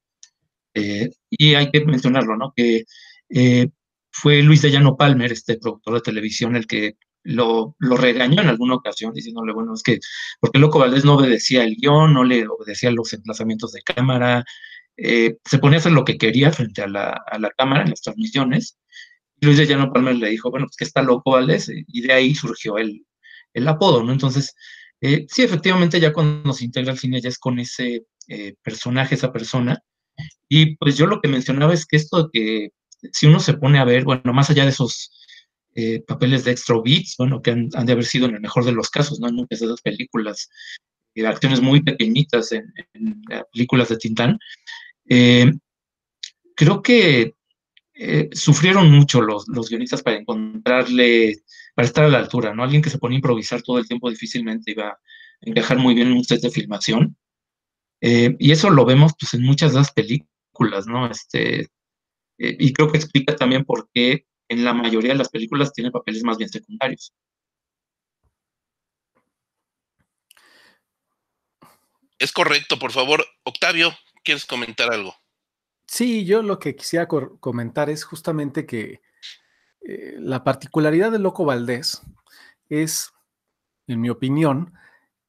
Eh, 0.75 1.11
y 1.31 1.55
hay 1.55 1.71
que 1.71 1.85
mencionarlo, 1.85 2.37
¿no? 2.37 2.53
Que 2.55 2.85
eh, 3.31 3.69
fue 4.11 4.43
Luis 4.43 4.63
de 4.63 4.71
Llano 4.71 4.97
Palmer, 4.97 5.33
este 5.33 5.59
productor 5.59 5.95
de 5.95 6.01
televisión, 6.01 6.57
el 6.57 6.67
que 6.67 6.97
lo, 7.23 7.77
lo, 7.79 7.97
regañó 7.97 8.43
en 8.43 8.49
alguna 8.49 8.77
ocasión, 8.77 9.13
diciéndole, 9.13 9.53
bueno, 9.53 9.75
es 9.75 9.83
que, 9.83 9.99
porque 10.41 10.59
Loco 10.59 10.79
Valdés 10.79 11.05
no 11.05 11.15
obedecía 11.17 11.65
el 11.65 11.77
guion, 11.77 12.15
no 12.15 12.25
le 12.25 12.47
obedecía 12.49 12.91
los 12.91 13.13
emplazamientos 13.13 13.73
de 13.73 13.83
cámara, 13.83 14.45
eh, 14.97 15.37
se 15.45 15.59
ponía 15.59 15.79
a 15.79 15.81
hacer 15.81 15.93
lo 15.93 16.05
que 16.05 16.19
quería 16.19 16.53
frente 16.53 16.83
a 16.83 16.89
la, 16.89 17.21
a 17.27 17.39
la 17.39 17.51
cámara 17.51 17.83
en 17.83 17.91
las 17.91 18.03
transmisiones. 18.03 18.79
Luis 19.41 19.59
de 19.59 19.67
Llano 19.67 19.93
Palmer 19.93 20.17
le 20.17 20.31
dijo, 20.31 20.51
bueno, 20.51 20.67
pues 20.67 20.77
que 20.77 20.85
está 20.85 21.03
loco 21.03 21.33
Valdés, 21.33 21.71
y 21.71 22.01
de 22.03 22.13
ahí 22.13 22.35
surgió 22.35 22.79
el, 22.79 23.07
el 23.55 23.69
apodo, 23.69 24.03
¿no? 24.03 24.13
Entonces, 24.13 24.55
eh, 25.01 25.27
sí, 25.29 25.43
efectivamente, 25.43 25.99
ya 26.01 26.13
cuando 26.13 26.53
se 26.53 26.65
integra 26.65 26.93
al 26.93 26.99
cine 26.99 27.21
ya 27.21 27.29
es 27.29 27.39
con 27.39 27.59
ese 27.59 28.05
eh, 28.29 28.55
personaje, 28.63 29.15
esa 29.15 29.33
persona. 29.33 29.83
Y 30.49 30.77
pues 30.77 30.97
yo 30.97 31.07
lo 31.07 31.21
que 31.21 31.29
mencionaba 31.29 31.73
es 31.75 31.87
que 31.87 31.97
esto 31.97 32.25
de 32.25 32.29
que 32.33 32.69
si 33.13 33.27
uno 33.27 33.41
se 33.41 33.55
pone 33.55 33.79
a 33.79 33.85
ver, 33.85 34.05
bueno, 34.05 34.33
más 34.33 34.51
allá 34.51 34.65
de 34.65 34.71
esos 34.71 35.11
eh, 35.75 36.03
papeles 36.07 36.45
de 36.45 36.53
extra 36.53 36.77
beats, 36.85 37.15
bueno, 37.19 37.41
que 37.41 37.53
han, 37.53 37.69
de 37.69 37.93
haber 37.93 38.05
sido 38.05 38.27
en 38.27 38.35
el 38.35 38.41
mejor 38.41 38.65
de 38.65 38.73
los 38.73 38.91
casos, 38.91 39.21
¿no? 39.21 39.29
En 39.29 39.37
muchas 39.37 39.61
de 39.61 39.67
esas 39.67 39.81
películas, 39.81 40.51
de 41.15 41.27
acciones 41.27 41.61
muy 41.61 41.83
pequeñitas 41.83 42.53
en, 42.53 42.73
películas 43.53 43.89
de 43.89 43.97
Tintán, 43.97 44.39
creo 46.57 46.83
que 46.83 47.35
sufrieron 48.33 48.91
mucho 48.91 49.21
los, 49.21 49.47
los 49.49 49.69
guionistas 49.69 50.03
para 50.03 50.17
encontrarle 50.17 51.43
para 51.75 51.87
estar 51.87 52.05
a 52.05 52.09
la 52.09 52.19
altura, 52.19 52.55
¿no? 52.55 52.63
Alguien 52.63 52.83
que 52.83 52.91
se 52.91 52.99
pone 52.99 53.15
a 53.15 53.19
improvisar 53.19 53.63
todo 53.63 53.79
el 53.79 53.87
tiempo 53.87 54.11
difícilmente 54.11 54.73
iba 54.73 54.89
a 54.89 54.99
encajar 55.41 55.79
muy 55.79 55.95
bien 55.95 56.09
en 56.09 56.15
un 56.15 56.25
set 56.25 56.41
de 56.41 56.51
filmación. 56.51 57.17
Eh, 58.01 58.37
y 58.39 58.53
eso 58.53 58.71
lo 58.71 58.85
vemos 58.85 59.13
pues 59.19 59.35
en 59.35 59.43
muchas 59.43 59.73
de 59.73 59.79
las 59.79 59.93
películas, 59.93 60.87
¿no? 60.87 61.11
Este, 61.11 61.61
eh, 61.61 62.57
y 62.59 62.73
creo 62.73 62.91
que 62.91 62.99
explica 62.99 63.37
también 63.37 63.65
por 63.65 63.89
qué 63.93 64.27
en 64.49 64.65
la 64.65 64.75
mayoría 64.75 65.13
de 65.13 65.19
las 65.19 65.29
películas 65.29 65.73
tiene 65.73 65.91
papeles 65.91 66.23
más 66.25 66.39
bien 66.39 66.51
secundarios. 66.51 67.13
Es 72.19 72.33
correcto, 72.33 72.79
por 72.79 72.93
favor. 72.93 73.25
Octavio, 73.45 73.97
¿quieres 74.25 74.45
comentar 74.45 74.93
algo? 74.93 75.15
Sí, 75.93 76.25
yo 76.25 76.41
lo 76.43 76.61
que 76.61 76.77
quisiera 76.77 77.09
comentar 77.09 77.91
es 77.91 78.05
justamente 78.05 78.65
que 78.65 79.03
eh, 79.81 80.15
la 80.21 80.45
particularidad 80.45 81.11
de 81.11 81.19
Loco 81.19 81.45
Valdés 81.45 82.03
es, 82.69 83.13
en 83.89 84.01
mi 84.01 84.09
opinión, 84.09 84.73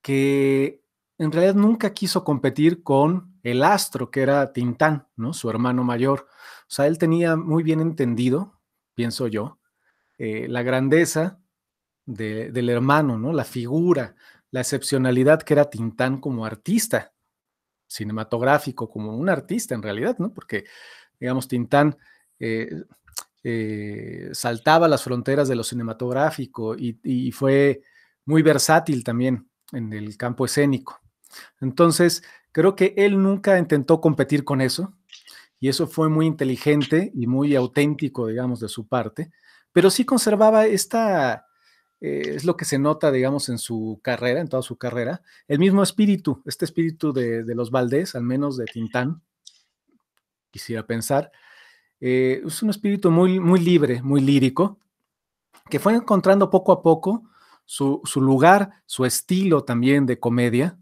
que 0.03 0.83
en 1.17 1.31
realidad 1.31 1.55
nunca 1.55 1.95
quiso 1.95 2.23
competir 2.23 2.83
con 2.83 3.39
el 3.41 3.63
astro, 3.63 4.11
que 4.11 4.21
era 4.21 4.53
Tintán, 4.53 5.07
¿no? 5.15 5.33
Su 5.33 5.49
hermano 5.49 5.83
mayor. 5.83 6.27
O 6.29 6.69
sea, 6.69 6.85
él 6.85 6.99
tenía 6.99 7.35
muy 7.35 7.63
bien 7.63 7.79
entendido, 7.81 8.61
pienso 8.93 9.25
yo, 9.25 9.59
eh, 10.19 10.47
la 10.47 10.61
grandeza 10.61 11.41
del 12.05 12.69
hermano, 12.69 13.17
¿no? 13.17 13.33
La 13.33 13.45
figura, 13.45 14.13
la 14.51 14.59
excepcionalidad 14.61 15.41
que 15.41 15.55
era 15.55 15.71
Tintán 15.71 16.21
como 16.21 16.45
artista 16.45 17.13
cinematográfico, 17.91 18.89
como 18.89 19.15
un 19.15 19.29
artista 19.29 19.75
en 19.75 19.83
realidad, 19.83 20.17
¿no? 20.17 20.33
Porque, 20.33 20.63
digamos, 21.19 21.47
Tintán 21.47 21.97
eh, 22.39 22.83
eh, 23.43 24.29
saltaba 24.31 24.87
las 24.87 25.03
fronteras 25.03 25.47
de 25.49 25.55
lo 25.55 25.63
cinematográfico 25.63 26.75
y, 26.77 27.31
fue 27.31 27.81
muy 28.25 28.41
versátil 28.41 29.03
también 29.03 29.49
en 29.73 29.91
el 29.91 30.15
campo 30.15 30.45
escénico. 30.45 31.01
Entonces, 31.59 32.23
creo 32.51 32.75
que 32.75 32.93
él 32.97 33.21
nunca 33.21 33.57
intentó 33.57 33.99
competir 33.99 34.45
con 34.45 34.61
eso 34.61 34.95
y 35.59 35.67
eso 35.67 35.87
fue 35.87 36.07
muy 36.07 36.27
inteligente 36.27 37.11
y 37.13 37.27
muy 37.27 37.55
auténtico, 37.55 38.27
digamos, 38.27 38.61
de 38.61 38.69
su 38.69 38.87
parte, 38.87 39.31
pero 39.73 39.89
sí 39.89 40.05
conservaba 40.05 40.65
esta, 40.65 41.45
eh, 42.01 42.33
es 42.35 42.43
lo 42.43 42.57
que 42.57 42.65
se 42.65 42.79
nota, 42.79 43.11
digamos, 43.11 43.47
en 43.49 43.57
su 43.57 43.99
carrera, 44.03 44.41
en 44.41 44.49
toda 44.49 44.63
su 44.63 44.77
carrera, 44.77 45.21
el 45.47 45.59
mismo 45.59 45.83
espíritu, 45.83 46.41
este 46.45 46.65
espíritu 46.65 47.13
de, 47.13 47.43
de 47.43 47.55
los 47.55 47.71
Valdés, 47.71 48.15
al 48.15 48.23
menos 48.23 48.57
de 48.57 48.65
Tintán, 48.65 49.21
quisiera 50.51 50.85
pensar, 50.85 51.31
eh, 52.01 52.41
es 52.45 52.63
un 52.63 52.71
espíritu 52.71 53.11
muy, 53.11 53.39
muy 53.39 53.59
libre, 53.59 54.01
muy 54.01 54.21
lírico, 54.21 54.79
que 55.69 55.79
fue 55.79 55.93
encontrando 55.93 56.49
poco 56.49 56.71
a 56.71 56.81
poco 56.81 57.29
su, 57.63 58.01
lugar, 58.15 58.81
su 58.87 59.05
estilo 59.05 59.63
también 59.63 60.07
de 60.07 60.19
comedia, 60.19 60.77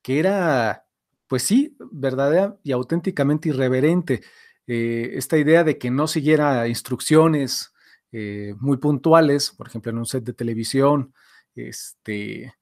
que 0.00 0.20
era, 0.20 0.86
pues 1.26 1.42
sí, 1.42 1.76
verdadera 1.90 2.56
y 2.62 2.72
auténticamente 2.72 3.48
irreverente. 3.48 4.22
Eh, 4.68 5.10
esta 5.14 5.36
idea 5.36 5.64
de 5.64 5.76
que 5.76 5.90
no 5.90 6.06
siguiera 6.06 6.68
instrucciones 6.68 7.74
eh, 8.12 8.54
muy 8.60 8.76
puntuales, 8.76 9.50
por 9.50 9.66
ejemplo, 9.66 9.90
en 9.90 9.98
un 9.98 10.06
set 10.06 10.24
de 10.24 10.34
televisión, 10.34 11.14
este, 11.54 12.54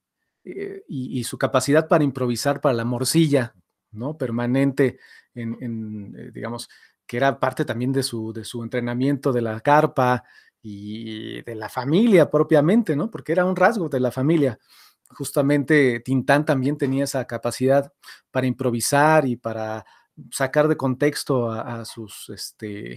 y, 0.42 1.22
su 1.24 1.38
capacidad 1.38 1.86
para 1.86 2.02
improvisar 2.02 2.60
para 2.60 2.74
la 2.74 2.84
morcilla, 2.84 3.54
¿no? 3.92 4.16
Permanente 4.16 4.98
en 5.34 6.32
digamos, 6.32 6.68
que 7.10 7.16
era 7.16 7.40
parte 7.40 7.64
también 7.64 7.90
de 7.90 8.04
su, 8.04 8.32
de 8.32 8.44
su 8.44 8.62
entrenamiento 8.62 9.32
de 9.32 9.42
la 9.42 9.58
carpa 9.62 10.22
y 10.62 11.42
de 11.42 11.56
la 11.56 11.68
familia 11.68 12.30
propiamente, 12.30 12.94
¿no? 12.94 13.10
Porque 13.10 13.32
era 13.32 13.44
un 13.44 13.56
rasgo 13.56 13.88
de 13.88 13.98
la 13.98 14.12
familia. 14.12 14.60
Justamente 15.08 15.98
Tintán 16.04 16.44
también 16.44 16.78
tenía 16.78 17.02
esa 17.02 17.26
capacidad 17.26 17.92
para 18.30 18.46
improvisar 18.46 19.26
y 19.26 19.34
para 19.34 19.84
sacar 20.30 20.68
de 20.68 20.76
contexto 20.76 21.50
a, 21.50 21.84
sus, 21.84 22.28
este, 22.28 22.92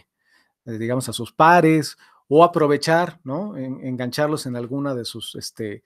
eh, 0.65 0.77
digamos, 0.77 1.09
a 1.09 1.13
sus 1.13 1.33
pares 1.33 1.97
o 2.27 2.43
aprovechar, 2.43 3.19
¿no? 3.23 3.57
engancharlos 3.57 4.45
en 4.45 4.55
alguna 4.55 4.95
de 4.95 5.05
sus, 5.05 5.35
este, 5.35 5.83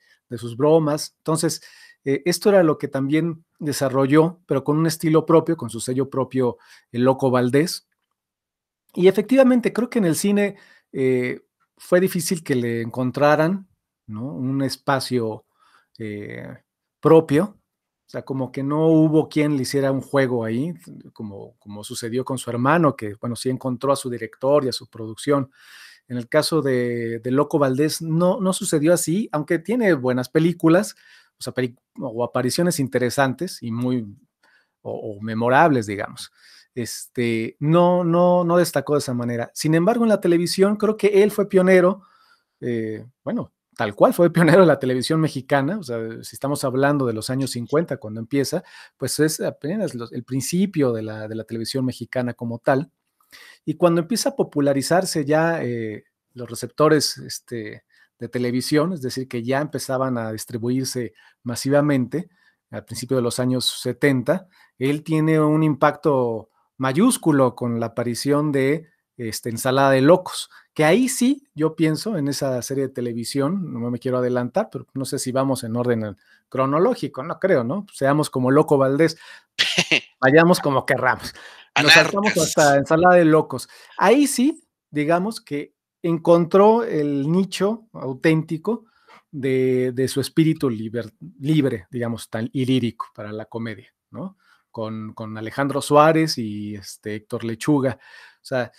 bromas. 0.56 1.14
Entonces, 1.18 1.62
eh, 2.04 2.22
esto 2.24 2.48
era 2.50 2.62
lo 2.62 2.78
que 2.78 2.88
también 2.88 3.44
desarrolló, 3.58 4.40
pero 4.46 4.64
con 4.64 4.78
un 4.78 4.86
estilo 4.86 5.26
propio, 5.26 5.56
con 5.56 5.70
su 5.70 5.80
sello 5.80 6.08
propio, 6.08 6.58
el 6.92 7.02
Loco 7.02 7.30
Valdés, 7.30 7.88
y 8.94 9.08
efectivamente, 9.08 9.72
creo 9.72 9.90
que 9.90 9.98
en 9.98 10.06
el 10.06 10.16
cine 10.16 10.56
eh, 10.92 11.40
fue 11.76 12.00
difícil 12.00 12.42
que 12.42 12.54
le 12.54 12.82
encontraran 12.82 13.68
un 14.08 14.62
espacio 14.62 15.44
eh, 15.98 16.56
propio. 17.00 17.58
O 18.06 18.10
sea, 18.10 18.22
como 18.22 18.50
que 18.50 18.62
no 18.62 18.86
hubo 18.88 19.28
quien 19.28 19.56
le 19.56 19.62
hiciera 19.62 19.92
un 19.92 20.00
juego 20.00 20.44
ahí, 20.44 20.72
como, 21.12 21.56
como 21.58 21.84
sucedió 21.84 22.24
con 22.24 22.38
su 22.38 22.48
hermano, 22.48 22.96
que, 22.96 23.14
bueno, 23.20 23.36
sí 23.36 23.50
encontró 23.50 23.92
a 23.92 23.96
su 23.96 24.08
director 24.08 24.64
y 24.64 24.68
a 24.68 24.72
su 24.72 24.88
producción. 24.88 25.50
En 26.08 26.16
el 26.16 26.28
caso 26.28 26.62
de, 26.62 27.20
Loco 27.24 27.58
Valdés 27.58 28.02
no, 28.02 28.40
no 28.40 28.52
sucedió 28.52 28.92
así, 28.92 29.28
aunque 29.32 29.58
tiene 29.58 29.92
buenas 29.94 30.28
películas 30.28 30.96
o, 32.00 32.24
apariciones 32.24 32.80
interesantes 32.80 33.62
y 33.62 33.70
muy 33.70 34.06
o 34.82 35.20
memorables, 35.20 35.86
digamos 35.86 36.32
este, 36.78 37.56
no, 37.58 38.04
no, 38.04 38.44
no 38.44 38.56
destacó 38.56 38.94
de 38.94 39.00
esa 39.00 39.14
manera. 39.14 39.50
Sin 39.52 39.74
embargo, 39.74 40.04
en 40.04 40.10
la 40.10 40.20
televisión 40.20 40.76
creo 40.76 40.96
que 40.96 41.22
él 41.22 41.30
fue 41.32 41.48
pionero, 41.48 42.02
eh, 42.60 43.04
bueno, 43.24 43.52
tal 43.76 43.94
cual 43.94 44.14
fue 44.14 44.30
pionero 44.32 44.62
en 44.62 44.68
la 44.68 44.78
televisión 44.78 45.20
mexicana, 45.20 45.78
o 45.78 45.82
sea, 45.82 45.98
si 46.22 46.36
estamos 46.36 46.62
hablando 46.64 47.06
de 47.06 47.14
los 47.14 47.30
años 47.30 47.50
50 47.52 47.96
cuando 47.96 48.20
empieza, 48.20 48.62
pues 48.96 49.18
es 49.18 49.40
apenas 49.40 49.92
el 50.12 50.24
principio 50.24 50.92
de 50.92 51.02
la, 51.02 51.26
de 51.26 51.34
la, 51.34 51.44
televisión 51.44 51.84
mexicana 51.84 52.34
como 52.34 52.58
tal. 52.60 52.92
Y 53.64 53.74
cuando 53.74 54.00
empieza 54.00 54.30
a 54.30 54.36
popularizarse 54.36 55.24
ya 55.24 55.62
eh, 55.62 56.04
los 56.34 56.48
receptores 56.48 57.18
este, 57.18 57.84
de 58.18 58.28
televisión, 58.28 58.92
es 58.92 59.02
decir, 59.02 59.28
que 59.28 59.42
ya 59.42 59.60
empezaban 59.60 60.18
a 60.18 60.32
distribuirse 60.32 61.14
masivamente 61.42 62.30
al 62.70 62.84
principio 62.84 63.16
de 63.16 63.22
los 63.22 63.38
años 63.38 63.66
70, 63.80 64.46
él 64.78 65.02
tiene 65.02 65.40
un 65.40 65.62
impacto 65.62 66.50
mayúsculo 66.76 67.54
con 67.54 67.80
la 67.80 67.86
aparición 67.86 68.52
de 68.52 68.88
este, 69.16 69.50
Ensalada 69.50 69.90
de 69.90 70.00
Locos, 70.00 70.48
que 70.74 70.84
ahí 70.84 71.08
sí, 71.08 71.48
yo 71.54 71.74
pienso 71.74 72.16
en 72.16 72.28
esa 72.28 72.62
serie 72.62 72.86
de 72.86 72.92
televisión, 72.92 73.72
no 73.72 73.90
me 73.90 73.98
quiero 73.98 74.18
adelantar, 74.18 74.68
pero 74.70 74.86
no 74.94 75.04
sé 75.04 75.18
si 75.18 75.32
vamos 75.32 75.64
en 75.64 75.74
orden 75.74 76.16
cronológico, 76.48 77.24
no 77.24 77.40
creo, 77.40 77.64
¿no? 77.64 77.84
Seamos 77.92 78.30
como 78.30 78.52
Loco 78.52 78.78
Valdés, 78.78 79.18
vayamos 80.20 80.60
como 80.60 80.86
querramos. 80.86 81.34
Nos 81.82 81.92
saltamos 81.92 82.32
hasta 82.36 82.76
Ensalada 82.76 83.16
de 83.16 83.24
Locos. 83.24 83.68
Ahí 83.96 84.26
sí, 84.26 84.64
digamos 84.90 85.40
que 85.40 85.74
encontró 86.02 86.84
el 86.84 87.30
nicho 87.30 87.88
auténtico 87.92 88.86
de, 89.30 89.92
de 89.92 90.08
su 90.08 90.20
espíritu 90.20 90.70
libre, 90.70 91.86
digamos, 91.90 92.30
tan, 92.30 92.48
y 92.52 92.64
lírico 92.64 93.06
para 93.14 93.32
la 93.32 93.46
comedia, 93.46 93.94
¿no? 94.10 94.36
con, 95.14 95.38
Alejandro 95.38 95.82
Suárez 95.82 96.38
y 96.38 96.76
este, 96.76 97.16
Héctor 97.16 97.44
Lechuga. 97.44 97.98
O 98.36 98.44
sea, 98.44 98.70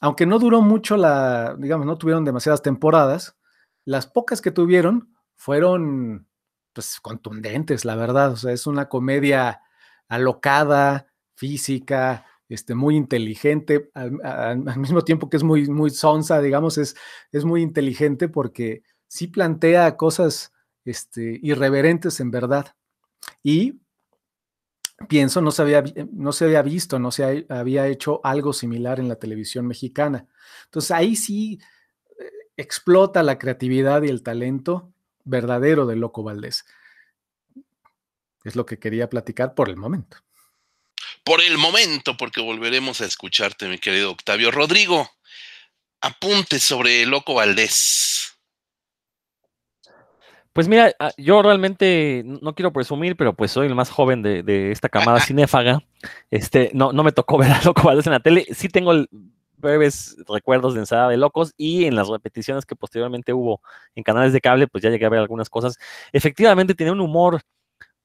aunque 0.00 0.26
no 0.26 0.38
duró 0.38 0.60
mucho 0.60 0.96
la, 0.96 1.54
digamos, 1.58 1.86
no 1.86 1.96
tuvieron 1.96 2.24
demasiadas 2.24 2.62
temporadas, 2.62 3.36
las 3.84 4.06
pocas 4.06 4.40
que 4.40 4.50
tuvieron 4.50 5.14
fueron, 5.36 6.26
pues, 6.72 7.00
contundentes, 7.00 7.84
la 7.84 7.96
verdad. 7.96 8.32
O 8.32 8.36
sea, 8.36 8.52
es 8.52 8.66
una 8.66 8.88
comedia 8.88 9.62
alocada, 10.08 11.06
física, 11.36 12.26
este, 12.48 12.74
muy 12.74 12.96
inteligente, 12.96 13.90
al, 13.94 14.78
mismo 14.78 15.02
tiempo 15.02 15.28
que 15.28 15.36
es 15.36 15.42
muy, 15.42 15.68
muy 15.68 15.90
sonsa, 15.90 16.40
digamos, 16.40 16.78
es, 16.78 16.96
es 17.32 17.44
muy 17.44 17.62
inteligente 17.62 18.28
porque 18.28 18.82
sí 19.06 19.28
plantea 19.28 19.96
cosas 19.96 20.52
este, 20.84 21.38
irreverentes 21.42 22.20
en 22.20 22.30
verdad. 22.30 22.74
Y 23.42 23.80
pienso, 25.08 25.40
no 25.40 25.50
se 25.50 25.62
había, 25.62 25.84
no 26.12 26.32
se 26.32 26.44
había 26.44 26.62
visto, 26.62 26.98
no 26.98 27.10
se 27.10 27.46
había 27.48 27.86
hecho 27.88 28.20
algo 28.24 28.52
similar 28.52 29.00
en 29.00 29.08
la 29.08 29.16
televisión 29.16 29.66
mexicana. 29.66 30.26
Entonces 30.66 30.90
ahí 30.90 31.16
sí 31.16 31.58
eh, 32.18 32.30
explota 32.56 33.22
la 33.22 33.38
creatividad 33.38 34.02
y 34.02 34.08
el 34.08 34.22
talento 34.22 34.92
verdadero 35.24 35.86
de 35.86 35.96
Loco 35.96 36.22
Valdés. 36.22 36.64
Es 38.44 38.56
lo 38.56 38.66
que 38.66 38.78
quería 38.78 39.08
platicar 39.08 39.54
por 39.54 39.70
el 39.70 39.76
momento. 39.76 40.18
Por 41.24 41.40
el 41.40 41.56
momento, 41.56 42.16
porque 42.16 42.42
volveremos 42.42 43.00
a 43.00 43.06
escucharte, 43.06 43.66
mi 43.66 43.78
querido 43.78 44.10
Octavio. 44.10 44.50
Rodrigo, 44.50 45.10
apunte 46.02 46.60
sobre 46.60 47.06
Loco 47.06 47.34
Valdés. 47.34 48.36
Pues 50.52 50.68
mira, 50.68 50.94
ah, 51.00 51.10
yo 51.16 51.42
realmente 51.42 52.22
no 52.24 52.54
quiero 52.54 52.72
presumir, 52.72 53.16
pero 53.16 53.32
pues 53.34 53.50
soy 53.50 53.66
el 53.66 53.74
más 53.74 53.90
joven 53.90 54.22
de, 54.22 54.70
esta 54.70 54.88
camada 54.88 55.18
cinéfaga. 55.26 55.82
Este, 56.30 56.70
no, 56.74 56.92
no 56.92 57.02
me 57.02 57.12
tocó 57.12 57.38
ver 57.38 57.50
a 57.50 57.62
Loco 57.62 57.82
Valdés 57.82 58.06
en 58.06 58.12
la 58.12 58.20
tele. 58.20 58.46
Sí 58.54 58.68
tengo 58.68 58.92
breves 59.56 60.16
recuerdos 60.28 60.74
de 60.74 60.80
Ensalada 60.80 61.08
de 61.08 61.16
Locos 61.16 61.54
y 61.56 61.86
en 61.86 61.96
las 61.96 62.08
repeticiones 62.08 62.66
que 62.66 62.76
posteriormente 62.76 63.32
hubo 63.32 63.62
en 63.94 64.04
canales 64.04 64.32
de 64.34 64.40
cable, 64.42 64.68
pues 64.68 64.84
ya 64.84 64.90
llegué 64.90 65.06
a 65.06 65.08
ver 65.08 65.20
algunas 65.20 65.48
cosas. 65.48 65.78
Efectivamente, 66.12 66.74
tenía 66.74 66.92
un 66.92 67.00
humor 67.00 67.40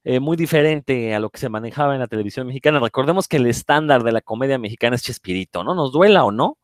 eh, 0.03 0.19
muy 0.19 0.37
diferente 0.37 1.13
a 1.13 1.19
lo 1.19 1.29
que 1.29 1.39
se 1.39 1.49
manejaba 1.49 1.93
en 1.93 1.99
la 1.99 2.07
televisión 2.07 2.47
mexicana. 2.47 2.79
Recordemos 2.79 3.27
que 3.27 3.37
el 3.37 3.47
estándar 3.47 4.03
de 4.03 4.11
la 4.11 4.21
comedia 4.21 4.57
mexicana 4.57 4.95
es 4.95 5.03
Chespirito, 5.03 5.63
¿no? 5.63 5.75
Nos 5.75 5.91
duela 5.91 6.23
o 6.25 6.31
no, 6.31 6.57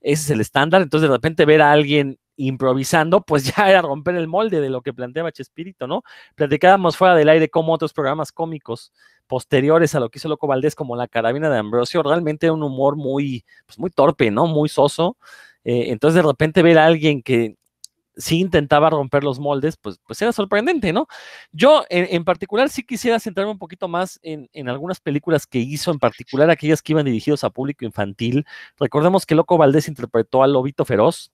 ese 0.00 0.24
es 0.24 0.30
el 0.30 0.40
estándar. 0.40 0.82
Entonces, 0.82 1.08
de 1.08 1.14
repente 1.14 1.44
ver 1.44 1.62
a 1.62 1.72
alguien 1.72 2.18
improvisando, 2.36 3.22
pues 3.22 3.44
ya 3.56 3.70
era 3.70 3.82
romper 3.82 4.16
el 4.16 4.28
molde 4.28 4.60
de 4.60 4.70
lo 4.70 4.82
que 4.82 4.92
planteaba 4.92 5.32
Chespirito, 5.32 5.86
¿no? 5.86 6.02
Platicábamos 6.34 6.96
fuera 6.96 7.14
del 7.14 7.28
aire 7.28 7.48
como 7.48 7.72
otros 7.72 7.92
programas 7.92 8.32
cómicos 8.32 8.92
posteriores 9.26 9.94
a 9.94 10.00
lo 10.00 10.10
que 10.10 10.18
hizo 10.18 10.28
Loco 10.28 10.46
Valdés, 10.46 10.74
como 10.74 10.96
La 10.96 11.08
Carabina 11.08 11.48
de 11.50 11.58
Ambrosio, 11.58 12.02
realmente 12.02 12.46
era 12.46 12.52
un 12.52 12.62
humor 12.62 12.96
muy, 12.96 13.44
pues 13.66 13.78
muy 13.78 13.90
torpe, 13.90 14.30
¿no? 14.30 14.46
Muy 14.46 14.68
soso. 14.68 15.16
Eh, 15.64 15.86
entonces, 15.88 16.16
de 16.16 16.28
repente 16.28 16.62
ver 16.62 16.78
a 16.78 16.86
alguien 16.86 17.22
que 17.22 17.56
sí 18.16 18.40
intentaba 18.40 18.90
romper 18.90 19.24
los 19.24 19.38
moldes, 19.38 19.76
pues, 19.76 19.98
pues 20.06 20.20
era 20.22 20.32
sorprendente, 20.32 20.92
¿no? 20.92 21.06
Yo 21.52 21.84
en, 21.90 22.24
particular 22.24 22.68
sí 22.68 22.82
quisiera 22.84 23.18
centrarme 23.20 23.52
un 23.52 23.58
poquito 23.58 23.88
más 23.88 24.20
en, 24.22 24.48
en, 24.52 24.68
algunas 24.68 25.00
películas 25.00 25.46
que 25.46 25.58
hizo, 25.58 25.90
en 25.90 25.98
particular 25.98 26.50
aquellas 26.50 26.82
que 26.82 26.92
iban 26.92 27.06
dirigidos 27.06 27.44
a 27.44 27.50
público 27.50 27.84
infantil. 27.84 28.46
Recordemos 28.78 29.26
que 29.26 29.34
Loco 29.34 29.58
Valdés 29.58 29.88
interpretó 29.88 30.42
al 30.42 30.52
Lobito 30.52 30.84
Feroz, 30.84 31.32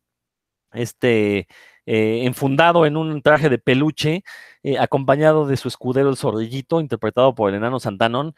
este, 0.72 1.48
eh, 1.90 2.26
enfundado 2.26 2.84
en 2.84 2.98
un 2.98 3.22
traje 3.22 3.48
de 3.48 3.58
peluche, 3.58 4.22
eh, 4.62 4.78
acompañado 4.78 5.46
de 5.46 5.56
su 5.56 5.68
escudero 5.68 6.10
el 6.10 6.18
zorrillito, 6.18 6.80
interpretado 6.82 7.34
por 7.34 7.48
el 7.48 7.56
enano 7.56 7.80
Santanón. 7.80 8.34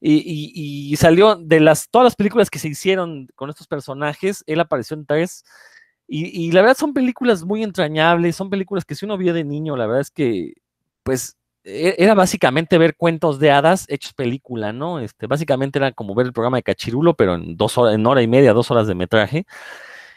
Y, 0.00 0.94
salió 0.98 1.36
de 1.36 1.60
las 1.60 1.88
todas 1.90 2.04
las 2.04 2.16
películas 2.16 2.50
que 2.50 2.58
se 2.58 2.68
hicieron 2.68 3.28
con 3.34 3.50
estos 3.50 3.66
personajes, 3.66 4.42
él 4.46 4.60
apareció 4.60 4.96
en 4.96 5.06
tres. 5.06 5.44
Y, 6.06 6.52
la 6.52 6.60
verdad 6.60 6.76
son 6.76 6.92
películas 6.92 7.44
muy 7.44 7.62
entrañables, 7.62 8.36
son 8.36 8.50
películas 8.50 8.84
que 8.84 8.94
si 8.94 9.06
uno 9.06 9.16
vio 9.16 9.32
de 9.32 9.44
niño, 9.44 9.76
la 9.76 9.86
verdad 9.86 10.02
es 10.02 10.10
que, 10.10 10.54
pues, 11.02 11.36
e, 11.64 11.96
era 11.98 12.14
básicamente 12.14 12.76
ver 12.78 12.96
cuentos 12.96 13.38
de 13.38 13.50
hadas 13.50 13.86
hechos 13.88 14.12
película, 14.12 14.72
¿no? 14.72 15.00
Este, 15.00 15.26
básicamente 15.26 15.78
era 15.78 15.92
como 15.92 16.14
ver 16.14 16.26
el 16.26 16.32
programa 16.32 16.58
de 16.58 16.62
Cachirulo, 16.62 17.14
pero 17.14 17.34
en 17.36 17.56
dos 17.56 17.78
horas, 17.78 17.94
en 17.94 18.06
hora 18.06 18.22
y 18.22 18.28
media, 18.28 18.52
dos 18.52 18.70
horas 18.70 18.86
de 18.86 18.94
metraje. 18.94 19.46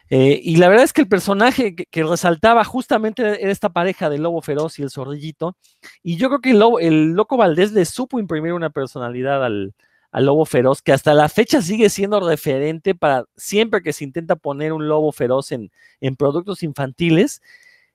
Eh, 0.10 0.40
y 0.44 0.58
la 0.58 0.70
verdad 0.70 0.86
es 0.86 0.94
que 0.94 1.02
el 1.02 1.08
personaje 1.10 1.76
que, 1.76 2.04
resaltaba 2.04 2.64
justamente 2.64 3.24
era 3.24 3.52
esta 3.52 3.70
pareja 3.70 4.10
del 4.10 4.24
lobo 4.24 4.42
feroz 4.42 4.80
y 4.80 4.84
el 4.84 4.92
zorrillito. 4.92 5.58
Y 6.04 6.18
yo 6.18 6.30
creo 6.30 6.42
que 6.42 6.52
el, 6.52 6.64
el 6.82 7.12
loco 7.14 7.38
Valdés 7.38 7.72
le 7.74 7.86
supo 7.86 8.20
imprimir 8.20 8.54
una 8.54 8.70
personalidad 8.70 9.44
al, 9.44 9.74
lobo 10.12 10.46
feroz, 10.46 10.82
que 10.82 10.94
hasta 10.94 11.14
la 11.14 11.30
fecha 11.30 11.62
sigue 11.62 11.90
siendo 11.90 12.20
referente 12.20 12.96
para 12.96 13.26
siempre 13.36 13.82
que 13.82 13.94
se 13.94 14.04
intenta 14.04 14.36
poner 14.36 14.74
un 14.74 14.88
lobo 14.88 15.12
feroz 15.12 15.52
en, 15.52 15.72
productos 16.18 16.64
infantiles. 16.64 17.42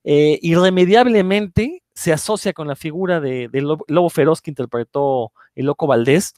Eh, 0.04 0.38
irremediablemente 0.42 1.82
se 1.94 2.12
asocia 2.12 2.52
con 2.52 2.66
la 2.66 2.74
figura 2.76 3.20
del 3.20 3.50
de 3.50 3.60
lobo 3.60 4.10
feroz 4.10 4.40
que 4.40 4.50
interpretó 4.50 5.32
el 5.54 5.66
loco 5.66 5.86
Valdés 5.86 6.34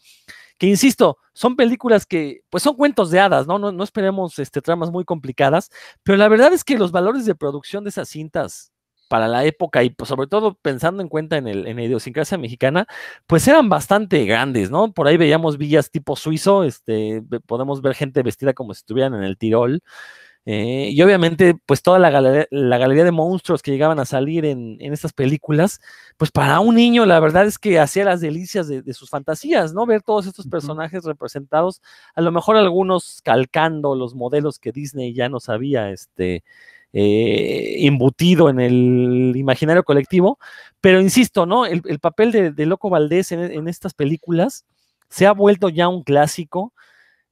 que 0.59 0.67
insisto, 0.67 1.19
son 1.33 1.57
películas 1.57 2.07
que, 2.07 2.43
pues 2.49 2.63
son 2.63 2.77
cuentos 2.77 3.11
de 3.11 3.21
hadas, 3.21 3.47
¿no? 3.47 3.59
No, 3.59 3.73
no 3.73 3.85
esperemos 3.85 4.39
este, 4.39 4.63
tramas 4.63 4.91
muy 4.91 5.05
complicadas, 5.05 5.71
pero 6.03 6.17
la 6.17 6.29
verdad 6.29 6.53
es 6.53 6.65
que 6.65 6.79
los 6.79 6.93
valores 6.93 7.25
de 7.27 7.35
producción 7.35 7.85
de 7.85 7.91
esas 7.91 8.09
cintas 8.09 8.73
para 9.09 9.29
la 9.29 9.45
época 9.45 9.83
y 9.85 9.91
pues, 9.91 10.09
sobre 10.09 10.27
todo 10.27 10.55
pensando 10.55 11.03
en 11.03 11.09
cuenta 11.09 11.37
en, 11.37 11.47
el, 11.49 11.67
en 11.67 11.77
la 11.77 11.85
idiosincrasia 11.85 12.39
mexicana, 12.39 12.87
pues 13.27 13.47
eran 13.49 13.69
bastante 13.69 14.25
grandes, 14.25 14.71
¿no? 14.71 14.93
Por 14.93 15.09
ahí 15.09 15.17
veíamos 15.17 15.59
villas 15.59 15.91
tipo 15.91 16.17
suizo, 16.17 16.65
este, 16.65 17.23
podemos 17.47 17.83
ver 17.83 17.95
gente 17.95 18.23
vestida 18.23 18.53
como 18.55 18.75
si 18.75 18.81
estuvieran 18.81 19.15
en 19.15 19.25
el 19.25 19.39
Tirol, 19.39 19.83
eh, 20.47 20.91
y 20.93 21.01
obviamente, 21.01 21.55
pues 21.67 21.81
toda 21.83 21.99
la 21.99 22.11
galería, 22.11 23.05
de 23.05 23.11
monstruos 23.13 23.63
que 23.63 23.71
llegaban 23.71 23.99
a 23.99 24.05
salir 24.05 24.45
en, 24.45 24.77
estas 24.81 25.15
películas, 25.15 25.81
pues 26.19 26.31
para 26.31 26.61
un 26.61 26.75
niño 26.75 27.07
la 27.07 27.19
verdad 27.19 27.47
es 27.47 27.59
que 27.59 27.81
hacía 27.81 28.05
las 28.05 28.21
delicias 28.21 28.69
de, 28.69 28.93
sus 28.93 29.09
fantasías, 29.09 29.73
¿no? 29.73 29.87
Ver 29.87 30.03
todos 30.03 30.27
estos 30.27 30.47
personajes 30.47 31.05
representados, 31.05 31.81
a 32.15 32.21
lo 32.21 32.31
mejor 32.31 32.57
algunos 32.57 33.21
calcando 33.25 33.95
los 33.95 34.15
modelos 34.15 34.59
que 34.59 34.73
Disney 34.73 35.15
ya 35.15 35.31
nos 35.31 35.49
había 35.49 35.91
este, 35.91 36.45
eh, 36.95 37.87
embutido 37.87 38.49
en 38.49 38.61
el 38.61 39.35
imaginario 39.37 39.85
colectivo, 39.85 40.39
pero 40.81 41.01
insisto, 41.01 41.45
¿no? 41.45 41.67
El, 41.67 41.99
papel 42.01 42.55
de, 42.55 42.67
Loco 42.67 42.89
Valdés 42.89 43.33
en 43.33 43.69
estas 43.69 43.93
películas 43.95 44.65
se 45.09 45.27
ha 45.27 45.33
vuelto 45.33 45.69
ya 45.69 45.89
un 45.89 46.03
clásico 46.03 46.73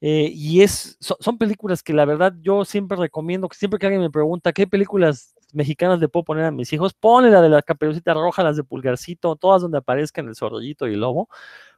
eh, 0.05 0.33
y 0.35 0.63
es, 0.63 0.97
son 0.99 1.39
películas 1.39 1.81
que 1.85 1.93
la 1.93 2.05
verdad 2.05 2.35
yo 2.41 2.65
siempre 2.65 2.97
recomiendo, 2.97 3.49
que 3.49 3.57
siempre 3.57 3.79
que 3.79 3.87
alguien 3.87 4.03
me 4.03 4.11
pregunta 4.11 4.53
qué 4.53 4.67
películas 4.67 5.37
mexicanas 5.53 6.01
le 6.01 6.09
puedo 6.09 6.25
poner 6.25 6.45
a 6.45 6.51
mis 6.51 6.73
hijos, 6.73 6.93
ponle 6.93 7.31
la 7.31 7.41
de 7.41 7.49
la 7.49 7.63
caperucita 7.63 8.13
roja, 8.13 8.43
las 8.43 8.57
de 8.57 8.65
Pulgarcito, 8.65 9.37
todas 9.37 9.63
donde 9.63 9.79
aparezcan 9.79 10.27
el 10.27 10.35
zorrollito 10.35 10.89
y 10.89 10.95
el 10.95 11.01
lobo, 11.01 11.29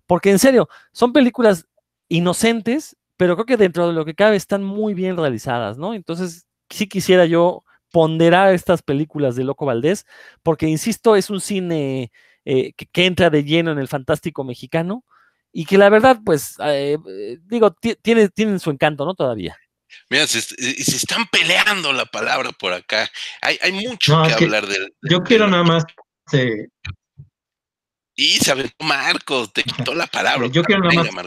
porque 0.07 0.31
en 0.31 0.39
serio, 0.39 0.69
son 0.93 1.13
películas 1.13 1.67
inocentes, 2.09 2.97
pero 3.19 3.35
creo 3.37 3.47
que 3.47 3.57
dentro 3.59 3.89
de 3.89 3.93
lo 3.93 4.07
que 4.07 4.15
cabe 4.15 4.37
están 4.37 4.63
muy 4.65 4.95
bien 4.95 5.19
realizadas, 5.19 5.77
¿no? 5.77 5.93
Entonces, 5.93 6.47
sí 6.71 6.89
quisiera 6.89 7.27
yo 7.27 7.64
ponderar 7.95 8.53
estas 8.53 8.83
películas 8.83 9.37
de 9.37 9.45
Loco 9.45 9.67
Valdés, 9.67 10.05
porque 10.43 10.67
insisto, 10.67 11.15
es 11.15 11.31
un 11.31 11.41
cine 11.41 12.11
eh, 12.45 12.73
que, 12.73 13.07
entra 13.07 13.31
de 13.31 13.45
lleno 13.45 13.71
en 13.71 13.79
el 13.79 13.87
fantástico 13.87 14.43
mexicano, 14.43 15.05
y 15.53 15.65
que 15.65 15.79
la 15.79 15.89
verdad, 15.91 16.19
pues, 16.25 16.57
eh, 16.65 16.99
eh, 17.09 17.39
digo, 17.45 17.73
tiene, 18.03 18.31
tienen 18.31 18.59
su 18.59 18.71
encanto, 18.71 19.05
¿no? 19.05 19.15
Todavía. 19.15 19.57
Mira, 20.11 20.27
se, 20.27 20.41
se, 20.41 20.57
están 20.97 21.29
peleando 21.29 21.93
la 21.93 22.05
palabra 22.05 22.51
por 22.51 22.73
acá. 22.73 23.09
Hay, 23.41 23.59
hay 23.63 23.71
mucho 23.71 24.21
que, 24.27 24.45
hablar 24.45 24.67
de, 24.67 24.77
Yo 25.09 25.23
quiero 25.23 25.47
nada 25.47 25.63
más. 25.63 25.85
Y 28.17 28.39
se 28.39 28.51
aventó 28.51 28.85
Marcos, 28.85 29.53
te 29.53 29.63
quitó 29.63 29.95
la 29.95 30.09
palabra. 30.09 30.49
Yo 30.49 30.65
quiero 30.65 30.83
nada 30.83 31.13
más. 31.13 31.27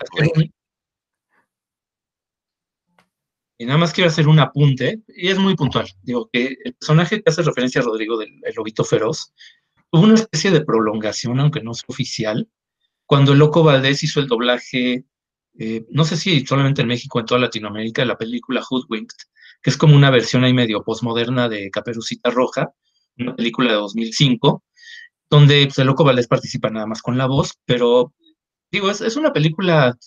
Y 3.58 3.66
nada 3.66 3.78
más 3.80 3.94
quiero 3.94 4.10
hacer 4.10 4.28
un 4.28 4.40
apunte, 4.40 5.02
y 5.08 5.30
es 5.30 5.40
muy 5.40 5.56
puntual. 5.56 5.88
Digo 6.04 6.30
que 6.32 6.58
el 6.64 6.76
personaje 6.76 7.22
que 7.22 7.30
hace 7.30 7.42
referencia 7.42 7.82
a 7.82 7.86
Rodrigo 7.86 8.18
del 8.18 8.32
lobito 8.56 8.84
feroz 8.84 9.34
tuvo 9.92 10.04
una 10.04 10.16
especie 10.16 10.52
de 10.52 10.64
prolongación, 10.64 11.40
aunque 11.40 11.62
no 11.62 11.72
es 11.72 11.84
oficial, 11.88 12.48
cuando 13.06 13.32
el 13.32 13.40
Loco 13.40 13.64
Valdés 13.64 14.04
hizo 14.04 14.20
el 14.20 14.28
doblaje, 14.28 15.06
eh, 15.58 15.86
no 15.90 16.04
sé 16.04 16.18
si 16.18 16.46
solamente 16.46 16.82
en 16.82 16.90
México, 16.90 17.20
en 17.20 17.26
toda 17.26 17.40
Latinoamérica, 17.40 18.02
de 18.02 18.08
la 18.08 18.18
película 18.18 18.62
Hoodwinked, 18.70 19.16
que 19.62 19.70
es 19.70 19.78
como 19.78 19.96
una 19.96 20.12
versión 20.12 20.44
ahí 20.44 20.54
medio 20.54 20.84
postmoderna 20.84 21.50
de 21.50 21.72
Caperucita 21.72 22.30
Roja, 22.30 22.74
una 23.18 23.36
película 23.36 23.72
de 23.72 23.78
2005, 23.78 24.64
donde 25.30 25.66
pues, 25.66 25.80
el 25.80 25.88
Loco 25.88 26.04
Valdés 26.04 26.28
participa 26.28 26.70
nada 26.70 26.86
más 26.86 27.02
con 27.02 27.18
la 27.18 27.26
voz, 27.26 27.54
pero 27.66 28.14
digo, 28.72 28.92
es, 28.92 29.16
una 29.16 29.34
película, 29.34 29.98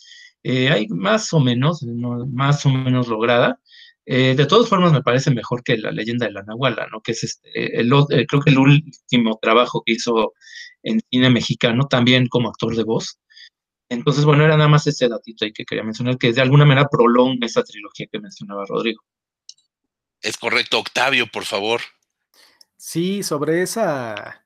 eh, 0.42 0.70
hay 0.70 0.88
más 0.88 1.32
o 1.32 1.40
menos, 1.40 1.82
más 1.82 2.64
o 2.66 2.70
menos 2.70 3.08
lograda. 3.08 3.60
Eh, 4.06 4.34
de 4.34 4.46
todas 4.46 4.68
formas, 4.68 4.92
me 4.92 5.02
parece 5.02 5.30
mejor 5.30 5.62
que 5.62 5.76
la 5.76 5.92
leyenda 5.92 6.26
de 6.26 6.32
la 6.32 6.42
Nahuala, 6.42 6.86
¿no? 6.90 7.00
Que 7.00 7.12
es 7.12 7.22
este, 7.22 7.80
el, 7.80 7.90
creo 8.26 8.42
que 8.42 8.50
el 8.50 8.58
último 8.58 9.38
trabajo 9.40 9.82
que 9.84 9.92
hizo 9.92 10.32
en 10.82 11.00
cine 11.10 11.30
mexicano, 11.30 11.86
también 11.86 12.26
como 12.28 12.48
actor 12.48 12.74
de 12.74 12.84
voz. 12.84 13.18
Entonces, 13.88 14.24
bueno, 14.24 14.44
era 14.44 14.56
nada 14.56 14.68
más 14.68 14.86
ese 14.86 15.08
datito 15.08 15.44
ahí 15.44 15.52
que 15.52 15.64
quería 15.64 15.84
mencionar, 15.84 16.16
que 16.16 16.32
de 16.32 16.40
alguna 16.40 16.64
manera 16.64 16.88
prolonga 16.88 17.46
esa 17.46 17.62
trilogía 17.62 18.06
que 18.10 18.20
mencionaba 18.20 18.64
Rodrigo. 18.64 19.02
Es 20.22 20.36
correcto, 20.36 20.78
Octavio, 20.78 21.26
por 21.26 21.44
favor. 21.44 21.80
Sí, 22.76 23.22
sobre 23.22 23.62
esa, 23.62 24.44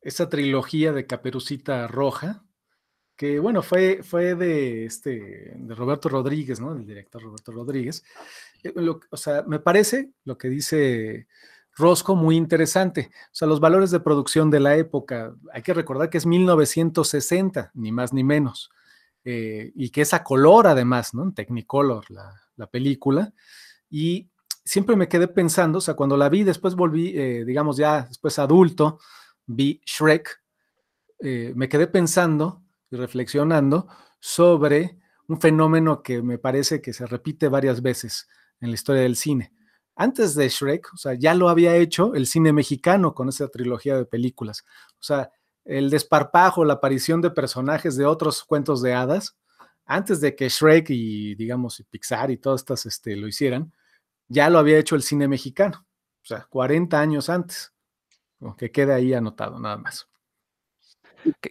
esa 0.00 0.28
trilogía 0.28 0.92
de 0.92 1.06
Caperucita 1.06 1.86
Roja, 1.86 2.44
que 3.18 3.40
bueno, 3.40 3.62
fue, 3.62 4.04
fue 4.04 4.36
de, 4.36 4.84
este, 4.84 5.52
de 5.56 5.74
Roberto 5.74 6.08
Rodríguez, 6.08 6.60
¿no? 6.60 6.72
El 6.72 6.86
director 6.86 7.20
Roberto 7.20 7.50
Rodríguez. 7.50 8.04
Eh, 8.62 8.72
o 9.10 9.16
sea, 9.16 9.42
me 9.42 9.58
parece 9.58 10.12
lo 10.24 10.38
que 10.38 10.48
dice 10.48 11.26
Rosco 11.74 12.14
muy 12.14 12.36
interesante. 12.36 13.10
O 13.12 13.34
sea, 13.34 13.48
los 13.48 13.58
valores 13.58 13.90
de 13.90 13.98
producción 13.98 14.50
de 14.50 14.60
la 14.60 14.76
época, 14.76 15.34
hay 15.52 15.62
que 15.62 15.74
recordar 15.74 16.10
que 16.10 16.18
es 16.18 16.26
1960, 16.26 17.72
ni 17.74 17.90
más 17.90 18.12
ni 18.12 18.22
menos, 18.22 18.70
eh, 19.24 19.72
y 19.74 19.90
que 19.90 20.02
es 20.02 20.14
a 20.14 20.22
color 20.22 20.68
además, 20.68 21.12
¿no? 21.12 21.24
En 21.24 21.34
Technicolor 21.34 22.04
la, 22.12 22.68
película. 22.70 23.32
Y 23.90 24.30
siempre 24.64 24.94
me 24.94 25.08
quedé 25.08 25.26
pensando, 25.26 25.78
o 25.78 25.80
sea, 25.80 25.94
cuando 25.94 26.16
la 26.16 26.28
vi, 26.28 26.44
después 26.44 26.76
volví, 26.76 27.18
eh, 27.18 27.44
digamos 27.44 27.78
ya 27.78 28.02
después 28.02 28.38
adulto, 28.38 29.00
vi 29.44 29.80
Shrek, 29.84 30.40
me 31.20 31.68
quedé 31.68 31.88
pensando 31.88 32.62
y 32.90 32.96
reflexionando 32.96 33.88
sobre 34.20 34.98
un 35.28 35.40
fenómeno 35.40 36.02
que 36.02 36.22
me 36.22 36.38
parece 36.38 36.80
que 36.80 36.92
se 36.92 37.06
repite 37.06 37.48
varias 37.48 37.82
veces 37.82 38.28
en 38.60 38.70
la 38.70 38.74
historia 38.74 39.02
del 39.02 39.16
cine. 39.16 39.52
Antes 39.94 40.34
de 40.34 40.48
Shrek, 40.48 40.94
o 40.94 40.96
sea, 40.96 41.14
ya 41.14 41.34
lo 41.34 41.48
había 41.48 41.76
hecho 41.76 42.14
el 42.14 42.26
cine 42.26 42.52
mexicano 42.52 43.14
con 43.14 43.28
esa 43.28 43.48
trilogía 43.48 43.96
de 43.96 44.06
películas. 44.06 44.64
O 44.92 45.02
sea, 45.02 45.30
el 45.64 45.90
desparpajo, 45.90 46.64
la 46.64 46.74
aparición 46.74 47.20
de 47.20 47.30
personajes 47.30 47.96
de 47.96 48.06
otros 48.06 48.44
cuentos 48.44 48.80
de 48.80 48.94
hadas, 48.94 49.36
antes 49.84 50.20
de 50.20 50.34
que 50.34 50.48
Shrek 50.48 50.90
y, 50.90 51.34
digamos, 51.34 51.84
Pixar 51.90 52.30
y 52.30 52.38
todas 52.38 52.60
estas 52.60 52.86
este, 52.86 53.16
lo 53.16 53.26
hicieran, 53.26 53.72
ya 54.28 54.50
lo 54.50 54.58
había 54.58 54.78
hecho 54.78 54.94
el 54.96 55.02
cine 55.02 55.28
mexicano. 55.28 55.86
O 56.22 56.26
sea, 56.26 56.46
40 56.48 57.00
años 57.00 57.28
antes. 57.28 57.72
Que 58.56 58.70
quede 58.70 58.94
ahí 58.94 59.14
anotado, 59.14 59.58
nada 59.58 59.78
más 59.78 60.08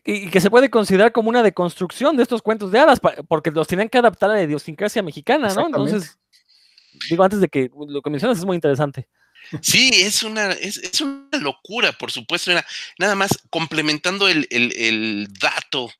y 0.06 0.30
que 0.30 0.42
se 0.42 0.50
puede 0.50 0.70
considerar 0.70 1.12
como 1.12 1.30
una 1.30 1.44
deconstrucción 1.44 2.16
de 2.16 2.24
estos 2.24 2.42
cuentos 2.42 2.72
de 2.72 2.80
hadas, 2.80 3.00
porque 3.28 3.52
los 3.52 3.68
tienen 3.68 3.90
que 3.90 3.98
adaptar 3.98 4.32
a 4.32 4.36
la 4.36 4.44
idiosincrasia 4.44 5.04
mexicana, 5.04 5.54
¿no? 5.54 5.68
Entonces, 5.68 6.18
digo, 7.10 7.24
antes 7.24 7.42
de 7.42 7.50
que 7.50 7.70
lo 7.88 8.02
que 8.02 8.10
mencionas 8.10 8.38
es 8.38 8.46
muy 8.46 8.56
interesante. 8.56 9.08
Sí, 9.62 9.90
es 9.94 10.24
una, 10.24 10.52
es, 10.52 11.02
una 11.02 11.40
locura, 11.40 11.92
por 11.94 12.12
supuesto. 12.12 12.52
nada 12.98 13.16
más 13.16 13.40
complementando 13.50 14.28
el, 14.28 15.28
dato 15.40 15.92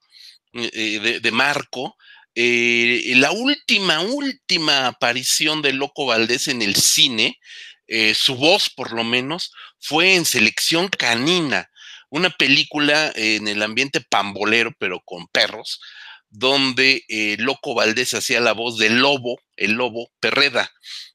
eh, 0.54 1.20
de, 1.22 1.32
Marco, 1.32 1.98
eh, 2.36 3.14
la 3.16 3.32
última, 3.32 4.02
última 4.02 4.88
aparición 4.88 5.62
de 5.62 5.74
Loco 5.74 6.06
Valdés 6.06 6.48
en 6.48 6.62
el 6.62 6.76
cine, 6.76 7.40
eh, 7.88 8.14
su 8.14 8.36
voz 8.36 8.70
por 8.70 8.92
lo 8.92 9.04
menos, 9.04 9.54
fue 9.80 10.16
en 10.16 10.26
Selección 10.26 10.90
Canina, 10.90 11.70
una 12.10 12.30
película 12.30 13.12
en 13.16 13.48
el 13.48 13.62
ambiente 13.64 14.02
pambolero, 14.02 14.72
pero 14.80 15.02
con 15.06 15.28
perros, 15.28 15.80
donde 16.30 17.04
eh, 17.08 17.38
Loco 17.40 17.74
Valdés 17.74 18.14
hacía 18.14 18.40
la 18.40 18.54
voz 18.54 18.78
del 18.78 19.00
lobo, 19.00 19.40
el 19.56 19.74
lobo 19.74 20.12
Perreda, 20.20 20.72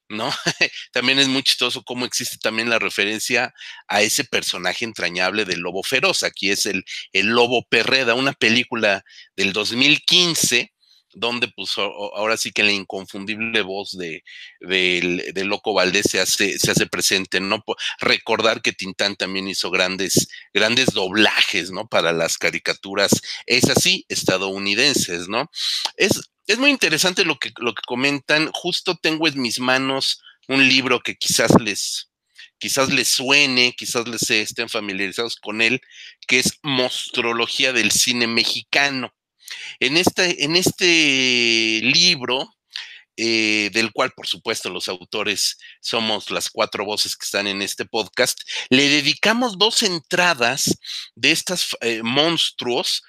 ¿no? 0.09 0.31
también 0.91 1.19
es 1.19 1.27
muy 1.27 1.43
chistoso 1.43 1.83
cómo 1.83 2.05
existe 2.05 2.37
también 2.37 2.69
la 2.69 2.79
referencia 2.79 3.53
a 3.87 4.01
ese 4.01 4.23
personaje 4.23 4.85
entrañable 4.85 5.45
del 5.45 5.59
lobo 5.59 5.83
feroz. 5.83 6.23
Aquí 6.23 6.49
es 6.51 6.65
el, 6.65 6.83
el 7.11 7.27
lobo 7.27 7.65
Perreda, 7.69 8.15
una 8.15 8.33
película 8.33 9.03
del 9.35 9.53
2015 9.53 10.72
donde 11.15 11.47
pues 11.47 11.77
ahora 11.77 12.37
sí 12.37 12.51
que 12.51 12.63
la 12.63 12.71
inconfundible 12.71 13.61
voz 13.61 13.97
de, 13.97 14.23
de, 14.59 15.43
Loco 15.45 15.73
Valdés 15.73 16.07
se 16.09 16.19
hace, 16.19 16.57
se 16.59 16.71
hace 16.71 16.85
presente, 16.87 17.39
¿no? 17.39 17.63
Recordar 17.99 18.61
que 18.61 18.73
Tintán 18.73 19.15
también 19.15 19.47
hizo 19.47 19.71
grandes, 19.71 20.27
grandes 20.53 20.87
doblajes, 20.93 21.71
¿no? 21.71 21.87
Para 21.87 22.11
las 22.13 22.37
caricaturas, 22.37 23.21
es 23.45 23.69
así, 23.69 24.05
estadounidenses, 24.09 25.27
¿no? 25.27 25.49
Es, 25.97 26.21
es 26.47 26.57
muy 26.57 26.69
interesante 26.69 27.25
lo 27.25 27.37
que, 27.37 27.51
lo 27.57 27.73
que 27.73 27.83
comentan. 27.85 28.49
Justo 28.53 28.95
tengo 28.95 29.27
en 29.27 29.41
mis 29.41 29.59
manos 29.59 30.21
un 30.47 30.67
libro 30.67 31.01
que 31.01 31.15
quizás 31.15 31.51
les, 31.61 32.09
quizás 32.57 32.89
les 32.89 33.07
suene, 33.07 33.73
quizás 33.77 34.07
les 34.07 34.29
estén 34.29 34.69
familiarizados 34.69 35.35
con 35.35 35.61
él, 35.61 35.81
que 36.27 36.39
es 36.39 36.59
Mostrología 36.63 37.73
del 37.73 37.91
Cine 37.91 38.27
Mexicano. 38.27 39.13
En 39.79 39.97
este, 39.97 40.43
en 40.43 40.55
este 40.55 41.81
libro, 41.83 42.53
eh, 43.15 43.69
del 43.73 43.91
cual 43.91 44.11
por 44.15 44.25
supuesto 44.25 44.71
los 44.71 44.87
autores 44.87 45.59
somos 45.81 46.31
las 46.31 46.49
cuatro 46.49 46.83
voces 46.83 47.15
que 47.15 47.25
están 47.25 47.45
en 47.45 47.61
este 47.61 47.85
podcast, 47.85 48.39
le 48.69 48.89
dedicamos 48.89 49.59
dos 49.59 49.83
entradas 49.83 50.79
de 51.15 51.31
estos 51.31 51.77
eh, 51.81 52.01
monstruos. 52.01 53.03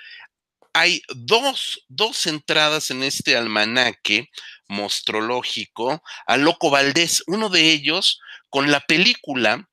Hay 0.75 1.03
dos, 1.15 1.87
dos 1.89 2.27
entradas 2.27 2.91
en 2.91 3.03
este 3.03 3.35
almanaque 3.35 4.29
monstrológico 4.69 6.03
a 6.27 6.37
Loco 6.37 6.69
Valdés, 6.69 7.23
uno 7.27 7.49
de 7.49 7.71
ellos 7.71 8.21
con 8.51 8.71
la 8.71 8.81
película 8.81 9.69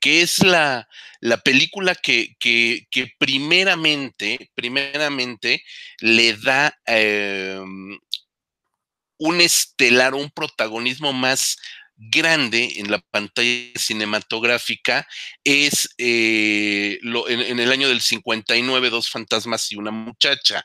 que 0.00 0.22
es 0.22 0.38
la, 0.40 0.88
película 1.44 1.94
que, 1.94 2.36
primeramente, 3.18 4.50
primeramente 4.54 5.62
le 6.00 6.34
da 6.34 6.74
em, 6.86 7.98
un 9.18 9.40
estelar, 9.40 10.14
un 10.14 10.30
protagonismo 10.30 11.12
más 11.12 11.56
grande 11.96 12.74
en 12.76 12.90
la 12.90 13.00
pantalla 13.00 13.72
cinematográfica 13.74 15.06
es 15.42 15.88
eh, 15.98 17.00
en, 17.02 17.40
en, 17.40 17.58
el 17.58 17.72
año 17.72 17.88
del 17.88 18.00
59, 18.00 18.90
Dos 18.90 19.10
fantasmas 19.10 19.72
y 19.72 19.76
una 19.76 19.90
muchacha. 19.90 20.64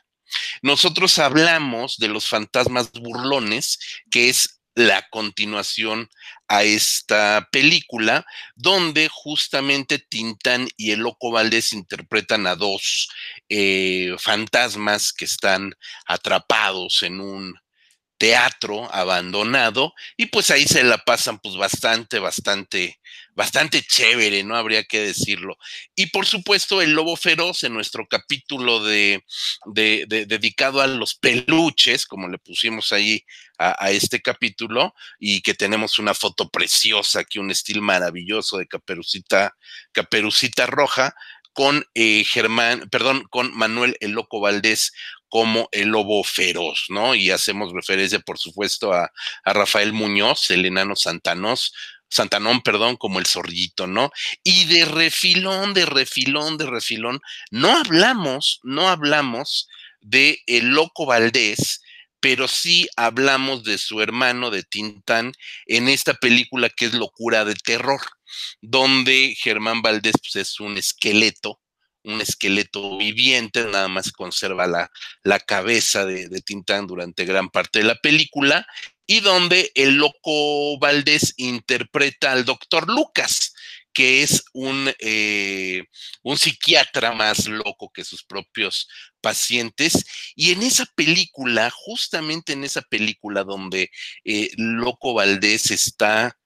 Nosotros 0.62 1.18
hablamos 1.18 1.96
de 1.98 2.08
los 2.08 2.28
fantasmas 2.28 2.92
burlones, 2.92 3.78
que 4.10 4.28
es 4.28 4.60
la 4.74 5.06
continuación 5.10 6.08
a 6.48 6.64
esta 6.64 7.48
película, 7.52 8.26
donde 8.54 9.08
justamente 9.10 9.98
Tintán 9.98 10.68
y 10.76 10.90
el 10.90 11.00
Loco 11.00 11.30
Valdés 11.30 11.72
interpretan 11.72 12.46
a 12.46 12.56
dos 12.56 13.08
eh, 13.48 14.14
fantasmas 14.18 15.12
que 15.12 15.24
están 15.24 15.74
atrapados 16.06 17.02
en 17.02 17.20
un 17.20 17.54
teatro 18.18 18.92
abandonado 18.92 19.92
y 20.16 20.26
pues 20.26 20.50
ahí 20.50 20.64
se 20.64 20.84
la 20.84 20.98
pasan 20.98 21.38
pues 21.38 21.56
bastante, 21.56 22.18
bastante, 22.18 23.00
bastante 23.34 23.82
chévere, 23.82 24.44
¿no? 24.44 24.56
Habría 24.56 24.84
que 24.84 25.00
decirlo. 25.00 25.56
Y 25.94 26.06
por 26.06 26.26
supuesto 26.26 26.80
el 26.80 26.92
lobo 26.92 27.16
feroz 27.16 27.64
en 27.64 27.74
nuestro 27.74 28.06
capítulo 28.06 28.82
de, 28.82 29.24
de, 29.66 30.06
dedicado 30.26 30.80
a 30.80 30.86
los 30.86 31.14
peluches, 31.14 32.06
como 32.06 32.28
le 32.28 32.38
pusimos 32.38 32.92
ahí 32.92 33.24
a, 33.58 33.90
este 33.90 34.20
capítulo 34.20 34.94
y 35.18 35.40
que 35.40 35.54
tenemos 35.54 35.98
una 35.98 36.14
foto 36.14 36.48
preciosa 36.48 37.20
aquí, 37.20 37.38
un 37.38 37.50
estilo 37.50 37.82
maravilloso 37.82 38.58
de 38.58 38.66
Caperucita, 38.66 39.56
Caperucita 39.92 40.66
Roja 40.66 41.14
con 41.52 41.86
eh, 41.94 42.24
perdón, 42.90 43.26
con 43.30 43.56
Manuel 43.56 43.96
el 44.00 44.10
Loco 44.10 44.40
Valdés 44.40 44.92
como 45.34 45.68
el 45.72 45.88
lobo 45.88 46.22
feroz, 46.22 46.86
¿no? 46.90 47.16
Y 47.16 47.32
hacemos 47.32 47.72
referencia, 47.72 48.20
por 48.20 48.38
supuesto, 48.38 48.92
a, 48.92 49.10
Rafael 49.44 49.92
Muñoz, 49.92 50.48
el 50.52 50.64
enano 50.64 50.94
Santanós, 50.94 51.74
Santanón, 52.14 52.62
perdón, 52.62 52.96
como 52.96 53.18
el 53.18 53.26
zorrito, 53.26 53.88
¿no? 53.88 54.12
Y 54.44 54.66
de 54.66 54.84
refilón, 54.84 55.74
de 55.74 55.84
refilón, 55.84 56.58
de 56.58 56.66
refilón, 56.66 57.20
no 57.50 57.76
hablamos, 57.76 58.60
no 58.62 58.88
hablamos 58.88 59.68
de 60.00 60.40
el 60.46 60.68
loco 60.68 61.06
Valdés, 61.06 61.82
pero 62.20 62.46
sí 62.46 62.88
hablamos 62.96 63.64
de 63.64 63.78
su 63.78 64.00
hermano 64.00 64.50
de 64.50 64.62
Tintán 64.62 65.32
en 65.66 65.88
esta 65.88 66.14
película 66.14 66.70
que 66.70 66.84
es 66.86 66.94
Locura 66.94 67.44
de 67.44 67.56
Terror, 67.56 68.00
donde 68.60 69.34
Germán 69.36 69.82
Valdés 69.82 70.14
pues, 70.22 70.36
es 70.36 70.60
un 70.60 70.78
esqueleto 70.78 71.60
un 72.04 72.20
esqueleto 72.20 72.96
viviente, 72.98 73.64
nada 73.64 73.88
más 73.88 74.12
conserva 74.12 74.66
la, 74.66 74.90
la 75.22 75.40
cabeza 75.40 76.04
de, 76.04 76.28
Tintán 76.42 76.86
durante 76.86 77.24
gran 77.24 77.48
parte 77.48 77.80
de 77.80 77.86
la 77.86 77.94
película, 77.96 78.66
y 79.06 79.20
donde 79.20 79.70
el 79.74 79.96
loco 79.96 80.78
Valdés 80.78 81.34
interpreta 81.36 82.32
al 82.32 82.44
doctor 82.44 82.88
Lucas, 82.88 83.54
que 83.92 84.22
es 84.22 84.44
un, 84.52 84.92
eh, 84.98 85.84
un 86.22 86.36
psiquiatra 86.36 87.12
más 87.12 87.46
loco 87.46 87.90
que 87.92 88.04
sus 88.04 88.24
propios 88.24 88.88
pacientes. 89.20 90.04
Y 90.34 90.50
en 90.50 90.62
esa 90.62 90.84
película, 90.96 91.70
justamente 91.70 92.52
en 92.54 92.64
esa 92.64 92.82
película 92.82 93.44
donde 93.44 93.90
eh, 94.24 94.50
Loco 94.56 95.14
Valdés 95.14 95.70
está 95.70 96.36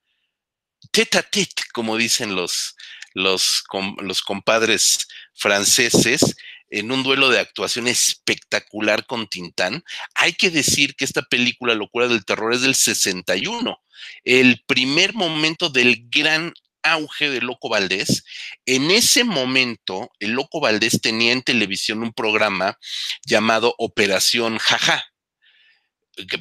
tete 0.90 1.18
a 1.18 1.22
tete, 1.22 1.62
como 1.72 1.96
dicen 1.96 2.34
los, 2.34 2.76
los, 3.14 3.64
los 4.02 4.22
compadres 4.22 5.08
franceses 5.34 6.36
en 6.70 6.92
un 6.92 7.02
duelo 7.02 7.30
de 7.30 7.40
actuación 7.40 7.88
espectacular 7.88 9.06
con 9.06 9.26
Tintán. 9.28 9.82
Hay 10.14 10.32
que 10.32 10.50
decir 10.50 10.94
que 10.94 11.04
esta 11.04 11.22
película, 11.22 11.74
Locura 11.74 12.08
del 12.08 12.24
Terror, 12.24 12.52
es 12.52 12.62
del 12.62 12.74
61, 12.74 13.78
el 14.24 14.62
primer 14.66 15.14
momento 15.14 15.68
del 15.70 16.08
gran 16.10 16.52
auge 16.82 17.30
de 17.30 17.40
Loco 17.40 17.68
Valdés. 17.68 18.24
En 18.64 18.90
ese 18.90 19.24
momento, 19.24 20.10
el 20.20 20.32
Loco 20.32 20.60
Valdés 20.60 21.00
tenía 21.00 21.32
en 21.32 21.42
televisión 21.42 22.02
un 22.02 22.12
programa 22.12 22.78
llamado 23.24 23.74
Operación 23.78 24.58
Jaja 24.58 25.04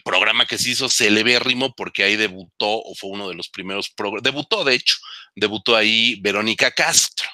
programa 0.03 0.45
que 0.45 0.57
se 0.57 0.71
hizo 0.71 0.89
celebérrimo 0.89 1.73
porque 1.75 2.03
ahí 2.03 2.15
debutó 2.15 2.81
o 2.81 2.95
fue 2.95 3.11
uno 3.11 3.29
de 3.29 3.35
los 3.35 3.49
primeros 3.49 3.89
programas, 3.89 4.23
debutó 4.23 4.63
de 4.63 4.75
hecho, 4.75 4.95
debutó 5.35 5.75
ahí 5.75 6.19
Verónica 6.21 6.71
Castro. 6.71 7.27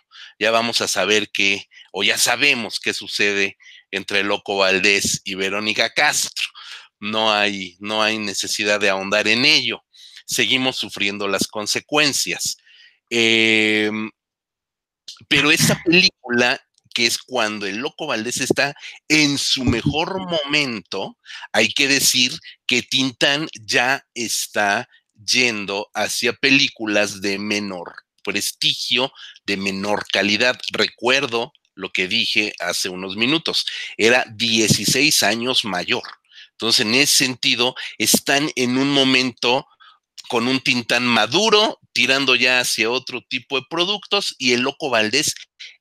Ya 0.44 0.52
vamos 0.52 0.82
a 0.82 0.90
saber 0.90 1.30
qué, 1.32 1.70
o 1.94 2.04
ya 2.04 2.18
sabemos 2.18 2.82
qué 2.82 2.94
sucede 2.94 3.58
entre 3.92 4.24
Loco 4.24 4.58
Valdés 4.58 5.22
y 5.24 5.36
Verónica 5.36 5.94
Castro. 5.94 6.46
No 7.00 7.32
hay, 7.32 7.78
no 7.80 8.04
hay 8.04 8.18
necesidad 8.18 8.82
de 8.82 8.90
ahondar 8.90 9.30
en 9.30 9.46
ello. 9.46 9.86
Seguimos 10.26 10.76
sufriendo 10.76 11.30
las 11.30 11.48
consecuencias. 11.48 12.58
Em, 13.10 14.12
pero 15.30 15.50
esta 15.50 15.82
película 15.82 16.62
que 16.94 17.06
es 17.06 17.20
cuando 17.20 17.66
el 17.66 17.78
Loco 17.78 18.06
Valdés 18.06 18.42
está 18.42 18.76
en 19.08 19.38
su 19.38 19.64
mejor 19.64 20.20
momento, 20.30 21.18
hay 21.54 21.70
que 21.70 21.88
decir 21.88 22.38
que 22.68 22.82
Tintán 22.82 23.48
ya 23.62 24.06
está 24.14 24.90
yendo 25.16 25.90
hacia 25.94 26.34
películas 26.34 27.22
de 27.22 27.40
menor 27.40 28.04
prestigio, 28.24 29.12
de 29.46 29.58
menor 29.58 30.06
calidad. 30.12 30.60
Recuerdo 30.72 31.54
lo 31.76 31.90
que 31.92 32.08
dije 32.08 32.54
hace 32.60 32.90
unos 32.90 33.16
minutos, 33.16 33.66
era 33.98 34.26
16 34.36 35.24
años 35.24 35.66
mayor. 35.66 36.04
Entonces, 36.52 36.86
en 36.86 36.96
ese 36.96 37.26
sentido, 37.26 37.76
están 37.98 38.50
en 38.56 38.78
un 38.78 38.90
momento 38.90 39.66
con 40.30 40.48
un 40.48 40.62
Tintán 40.62 41.06
maduro, 41.06 41.80
tirando 41.92 42.36
ya 42.36 42.60
hacia 42.60 42.90
otro 42.90 43.22
tipo 43.22 43.60
de 43.60 43.66
productos, 43.70 44.36
y 44.38 44.54
el 44.54 44.62
Loco 44.62 44.90
Valdés 44.90 45.36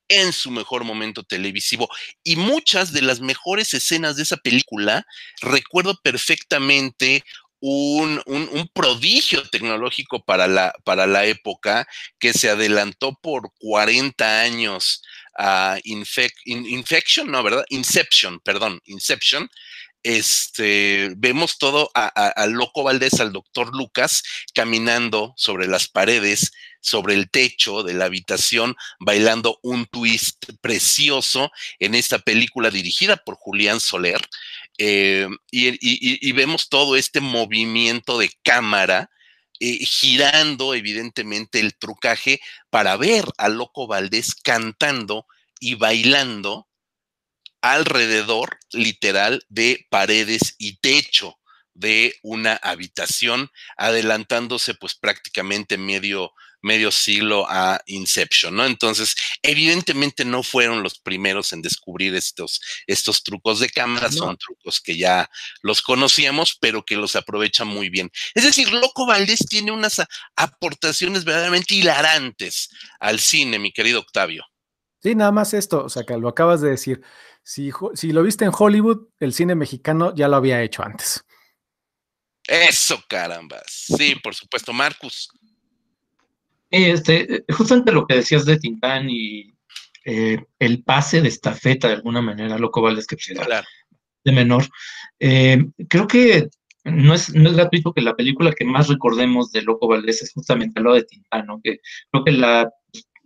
en 0.09 0.33
su 0.33 0.51
mejor 0.51 0.85
momento 0.85 1.23
televisivo. 1.23 1.89
Y 2.23 2.37
muchas 2.37 2.93
de 2.93 3.03
las 3.03 3.21
mejores 3.21 3.73
escenas 3.73 4.17
de 4.17 4.25
esa 4.25 4.37
película, 4.37 5.07
recuerdo 5.41 5.99
perfectamente 6.03 7.25
un, 7.63 8.71
prodigio 8.75 9.49
tecnológico 9.49 10.25
para 10.25 10.49
la, 10.49 10.75
para 10.85 11.07
la 11.07 11.27
época 11.27 11.87
que 12.19 12.33
se 12.33 12.51
adelantó 12.51 13.19
por 13.23 13.53
40 13.61 14.41
años 14.41 15.03
a 15.39 15.79
Infection, 15.85 17.31
no, 17.31 17.43
¿verdad? 17.43 17.65
Inception, 17.71 18.41
perdón, 18.41 18.81
Inception, 18.87 19.49
este, 20.03 21.13
vemos 21.17 21.59
todo 21.59 21.91
al 21.95 22.51
Loco 22.53 22.83
Valdés, 22.83 23.21
al 23.21 23.33
doctor 23.33 23.75
Lucas, 23.75 24.23
caminando 24.53 25.33
sobre 25.37 25.69
las 25.69 25.87
paredes, 25.87 26.51
sobre 26.81 27.15
el 27.15 27.31
techo 27.31 27.85
de 27.85 27.95
la 27.95 28.07
habitación, 28.07 28.75
bailando 28.99 29.61
un 29.63 29.87
twist 29.87 30.45
precioso 30.61 31.53
en 31.79 31.95
esta 31.95 32.19
película 32.19 32.71
dirigida 32.71 33.17
por 33.17 33.37
Julián 33.37 33.79
Soler. 33.79 34.21
Eh, 34.79 35.29
y, 35.51 36.33
vemos 36.33 36.69
todo 36.69 36.97
este 36.97 37.21
movimiento 37.21 38.19
de 38.19 38.31
cámara. 38.43 39.11
Eh, 39.61 39.85
girando 39.85 40.75
evidentemente 40.75 41.61
el 41.61 41.77
trucaje 41.79 42.41
para 42.69 42.97
ver 42.97 43.25
a 43.39 43.49
Loco 43.49 43.87
Valdés 43.87 44.35
cantando 44.35 45.27
y 45.61 45.77
bailando 45.77 46.67
alrededor 47.61 48.59
literal 48.73 49.47
de 49.49 49.87
paredes 49.89 50.57
y 50.59 50.79
techo 50.79 51.39
de 51.75 52.17
una 52.23 52.55
habitación, 52.57 53.51
adelantándose 53.77 54.75
pues 54.75 54.95
prácticamente 54.95 55.79
medio, 55.79 56.33
medio 56.63 56.91
siglo 56.91 57.47
a 57.49 57.81
Inception, 57.87 58.55
¿no? 58.55 58.65
Entonces, 58.65 59.15
evidentemente 59.43 60.25
no 60.25 60.43
fueron 60.43 60.83
los 60.83 60.99
primeros 60.99 61.53
en 61.53 61.63
descubrir 61.63 62.15
estos, 62.15 62.61
estos 62.87 63.23
trucos 63.23 63.61
de 63.61 63.69
cámara, 63.69 64.11
son 64.11 64.37
trucos 64.37 64.81
que 64.81 64.97
ya 64.97 65.29
los 65.63 65.83
conocíamos, 65.83 66.57
pero 66.61 66.85
que 66.85 66.97
los 66.97 67.17
aprovechan 67.17 67.69
muy 67.69 67.89
bien. 67.91 68.11
Es 68.35 68.45
decir, 68.45 68.73
Loco 68.73 69.07
Valdés 69.07 69.47
tiene 69.49 69.73
unas 69.73 70.01
aportaciones 70.37 71.25
verdaderamente 71.25 71.75
hilarantes 71.75 72.71
al 73.01 73.21
cine, 73.21 73.59
mi 73.59 73.73
querido 73.73 74.01
Octavio. 74.01 74.47
Sí, 75.03 75.17
nada 75.17 75.33
más 75.33 75.53
esto, 75.53 75.85
o 75.85 75.89
sea, 75.89 76.05
que 76.05 76.17
lo 76.17 76.29
acabas 76.29 76.61
de 76.61 76.71
decir. 76.71 77.03
Si, 77.43 77.73
si 77.95 78.13
lo 78.13 78.23
viste 78.23 78.45
en 78.45 78.53
Hollywood, 78.57 79.09
el 79.19 79.33
cine 79.33 79.57
mexicano 79.57 80.15
ya 80.15 80.29
lo 80.29 80.37
había 80.37 80.63
hecho 80.63 80.85
antes. 80.85 81.25
Eso, 82.47 83.03
caramba. 83.09 83.61
Sí, 83.67 84.15
por 84.17 84.35
supuesto, 84.35 84.73
Marcus. 84.73 85.29
Este, 86.73 87.45
justamente 87.51 87.93
lo 87.93 88.07
que 88.07 88.17
decías 88.17 88.47
de 88.47 88.59
Tintán 88.59 89.11
y 89.11 89.53
eh, 90.07 90.39
el 90.59 90.83
pase 90.83 91.21
de 91.21 91.29
estafeta 91.29 91.89
de 91.89 91.95
alguna 91.95 92.23
manera, 92.23 92.59
Loco 92.59 92.81
Valdés, 92.81 93.07
que 93.07 93.17
pues 93.17 93.39
de 94.25 94.33
menor. 94.33 94.65
Eh, 95.21 95.67
creo 95.89 96.07
que 96.07 96.49
no 96.85 97.13
es, 97.15 97.35
no 97.35 97.51
es 97.51 97.57
gratuito 97.57 97.93
que 97.93 98.01
la 98.01 98.17
película 98.17 98.53
que 98.53 98.65
más 98.65 98.89
recordemos 98.89 99.53
de 99.53 99.63
Loco 99.63 99.87
Valdés 99.87 100.23
es 100.23 100.33
justamente 100.33 100.81
lo 100.81 100.95
de 100.95 101.05
Tintán, 101.05 101.47
¿no? 101.47 101.61
Que 101.63 101.81
creo 102.11 102.25
que 102.25 102.33
la 102.33 102.71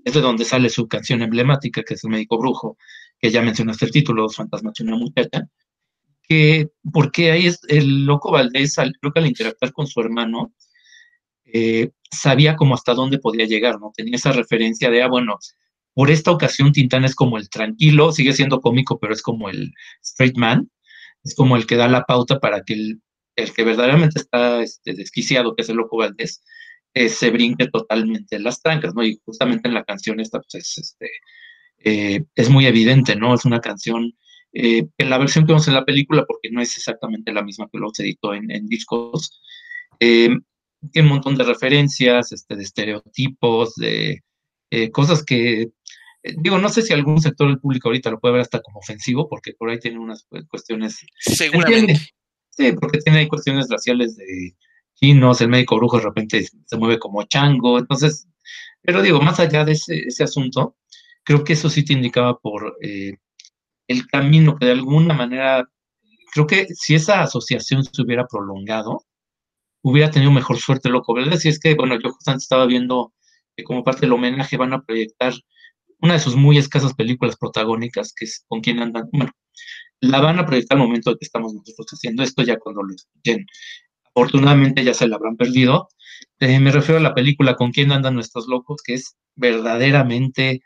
es 0.04 0.14
de 0.14 0.20
donde 0.20 0.44
sale 0.44 0.68
su 0.68 0.88
canción 0.88 1.22
emblemática, 1.22 1.82
que 1.82 1.94
es 1.94 2.04
El 2.04 2.10
médico 2.10 2.38
brujo, 2.38 2.78
que 3.18 3.30
ya 3.30 3.42
mencionaste 3.42 3.86
el 3.86 3.90
título, 3.92 4.28
fantasmas 4.28 4.74
de 4.74 4.84
una 4.84 4.96
muchacha, 4.96 5.48
que 6.22 6.68
porque 6.92 7.30
ahí 7.30 7.46
es 7.46 7.60
el 7.68 8.06
loco 8.06 8.30
Valdés, 8.30 8.76
creo 8.76 9.12
que 9.12 9.20
al 9.20 9.26
interactuar 9.26 9.72
con 9.72 9.86
su 9.86 10.00
hermano, 10.00 10.52
eh, 11.52 11.90
sabía 12.10 12.56
como 12.56 12.74
hasta 12.74 12.94
dónde 12.94 13.18
podía 13.18 13.46
llegar, 13.46 13.80
¿no? 13.80 13.92
Tenía 13.94 14.16
esa 14.16 14.32
referencia 14.32 14.90
de, 14.90 15.02
ah, 15.02 15.08
bueno, 15.08 15.38
por 15.94 16.10
esta 16.10 16.30
ocasión 16.30 16.72
Tintán 16.72 17.04
es 17.04 17.14
como 17.14 17.38
el 17.38 17.48
tranquilo, 17.48 18.12
sigue 18.12 18.32
siendo 18.32 18.60
cómico, 18.60 18.98
pero 18.98 19.12
es 19.12 19.22
como 19.22 19.48
el 19.48 19.72
straight 20.02 20.36
man, 20.36 20.70
es 21.24 21.34
como 21.34 21.56
el 21.56 21.66
que 21.66 21.76
da 21.76 21.88
la 21.88 22.04
pauta 22.04 22.40
para 22.40 22.62
que 22.62 22.74
el, 22.74 23.02
el 23.36 23.52
que 23.52 23.64
verdaderamente 23.64 24.20
está 24.20 24.62
este, 24.62 24.94
desquiciado, 24.94 25.54
que 25.54 25.62
es 25.62 25.68
el 25.68 25.76
loco 25.76 25.98
Valdés, 25.98 26.42
eh, 26.94 27.08
se 27.08 27.30
brinque 27.30 27.68
totalmente 27.68 28.38
las 28.38 28.60
trancas, 28.62 28.94
¿no? 28.94 29.04
Y 29.04 29.20
justamente 29.24 29.68
en 29.68 29.74
la 29.74 29.84
canción 29.84 30.20
esta, 30.20 30.40
pues 30.40 30.54
es, 30.54 30.78
este, 30.78 31.10
eh, 31.78 32.24
es 32.34 32.50
muy 32.50 32.66
evidente, 32.66 33.16
¿no? 33.16 33.34
Es 33.34 33.44
una 33.44 33.60
canción, 33.60 34.12
en 34.52 35.10
la 35.10 35.18
versión 35.18 35.44
que 35.44 35.52
vemos 35.52 35.68
en 35.68 35.74
la 35.74 35.84
película, 35.84 36.24
porque 36.26 36.50
no 36.50 36.62
es 36.62 36.76
exactamente 36.78 37.32
la 37.32 37.42
misma 37.42 37.68
que 37.70 37.76
luego 37.76 37.92
se 37.94 38.04
editó 38.04 38.32
en, 38.32 38.66
discos, 38.68 39.42
tiene 40.92 41.08
un 41.08 41.14
montón 41.14 41.36
de 41.36 41.44
referencias, 41.44 42.32
este, 42.32 42.56
de 42.56 42.62
estereotipos, 42.62 43.74
de 43.76 44.22
cosas 44.92 45.24
que, 45.24 45.70
digo, 46.38 46.58
no 46.58 46.68
sé 46.68 46.82
si 46.82 46.92
algún 46.92 47.20
sector 47.20 47.48
del 47.48 47.60
público 47.60 47.88
ahorita 47.88 48.10
lo 48.10 48.20
puede 48.20 48.34
ver 48.34 48.42
hasta 48.42 48.60
como 48.60 48.80
ofensivo, 48.80 49.28
porque 49.28 49.52
por 49.54 49.70
ahí 49.70 49.78
tiene 49.78 49.98
unas 49.98 50.26
cuestiones... 50.48 51.04
Seguramente. 51.18 52.00
sí, 52.50 52.72
porque 52.72 52.98
tiene 52.98 53.20
ahí 53.20 53.28
cuestiones 53.28 53.68
raciales 53.70 54.16
de 54.16 54.54
chinos, 54.96 55.40
el 55.40 55.48
médico 55.48 55.76
brujo 55.76 55.98
de 55.98 56.04
repente 56.04 56.46
se 56.64 56.76
mueve 56.76 56.98
como 56.98 57.22
chango, 57.24 57.78
entonces, 57.78 58.26
pero 58.82 59.02
digo, 59.02 59.20
más 59.20 59.38
allá 59.38 59.64
de 59.64 59.72
ese, 59.72 60.24
asunto, 60.24 60.76
creo 61.22 61.44
que 61.44 61.52
eso 61.52 61.70
sí 61.70 61.84
te 61.84 61.92
indicaba 61.92 62.38
por 62.38 62.76
eh, 62.82 63.16
el 63.88 64.06
camino 64.06 64.56
que 64.56 64.66
de 64.66 64.72
alguna 64.72 65.14
manera, 65.14 65.68
creo 66.32 66.46
que 66.46 66.66
si 66.74 66.94
esa 66.94 67.22
asociación 67.22 67.84
se 67.84 68.02
hubiera 68.02 68.26
prolongado, 68.26 69.05
hubiera 69.82 70.10
tenido 70.10 70.32
mejor 70.32 70.58
suerte 70.58 70.88
Loco 70.88 71.14
Verde. 71.14 71.38
Si 71.38 71.48
es 71.48 71.58
que, 71.58 71.74
bueno, 71.74 71.98
yo 72.00 72.10
justamente 72.10 72.42
estaba 72.42 72.66
viendo 72.66 73.12
que 73.56 73.64
como 73.64 73.84
parte 73.84 74.02
del 74.02 74.12
homenaje 74.12 74.56
van 74.56 74.72
a 74.72 74.82
proyectar 74.82 75.34
una 76.00 76.14
de 76.14 76.20
sus 76.20 76.36
muy 76.36 76.58
escasas 76.58 76.94
películas 76.94 77.36
protagónicas, 77.36 78.12
que 78.14 78.26
es 78.26 78.44
con 78.48 78.60
quien 78.60 78.80
andan, 78.80 79.08
bueno, 79.12 79.32
la 80.00 80.20
van 80.20 80.38
a 80.38 80.46
proyectar 80.46 80.76
al 80.76 80.84
momento 80.84 81.10
de 81.10 81.16
que 81.16 81.24
estamos 81.24 81.54
nosotros 81.54 81.86
haciendo 81.92 82.22
esto, 82.22 82.42
ya 82.42 82.58
cuando 82.58 82.82
lo 82.82 82.94
escuchen 82.94 83.46
afortunadamente 84.16 84.82
ya 84.82 84.94
se 84.94 85.06
la 85.06 85.16
habrán 85.16 85.36
perdido. 85.36 85.88
Eh, 86.40 86.58
me 86.58 86.72
refiero 86.72 86.98
a 86.98 87.02
la 87.02 87.14
película 87.14 87.54
Con 87.54 87.70
quién 87.70 87.92
andan 87.92 88.14
nuestros 88.14 88.46
locos, 88.48 88.80
que 88.82 88.94
es 88.94 89.16
verdaderamente 89.34 90.62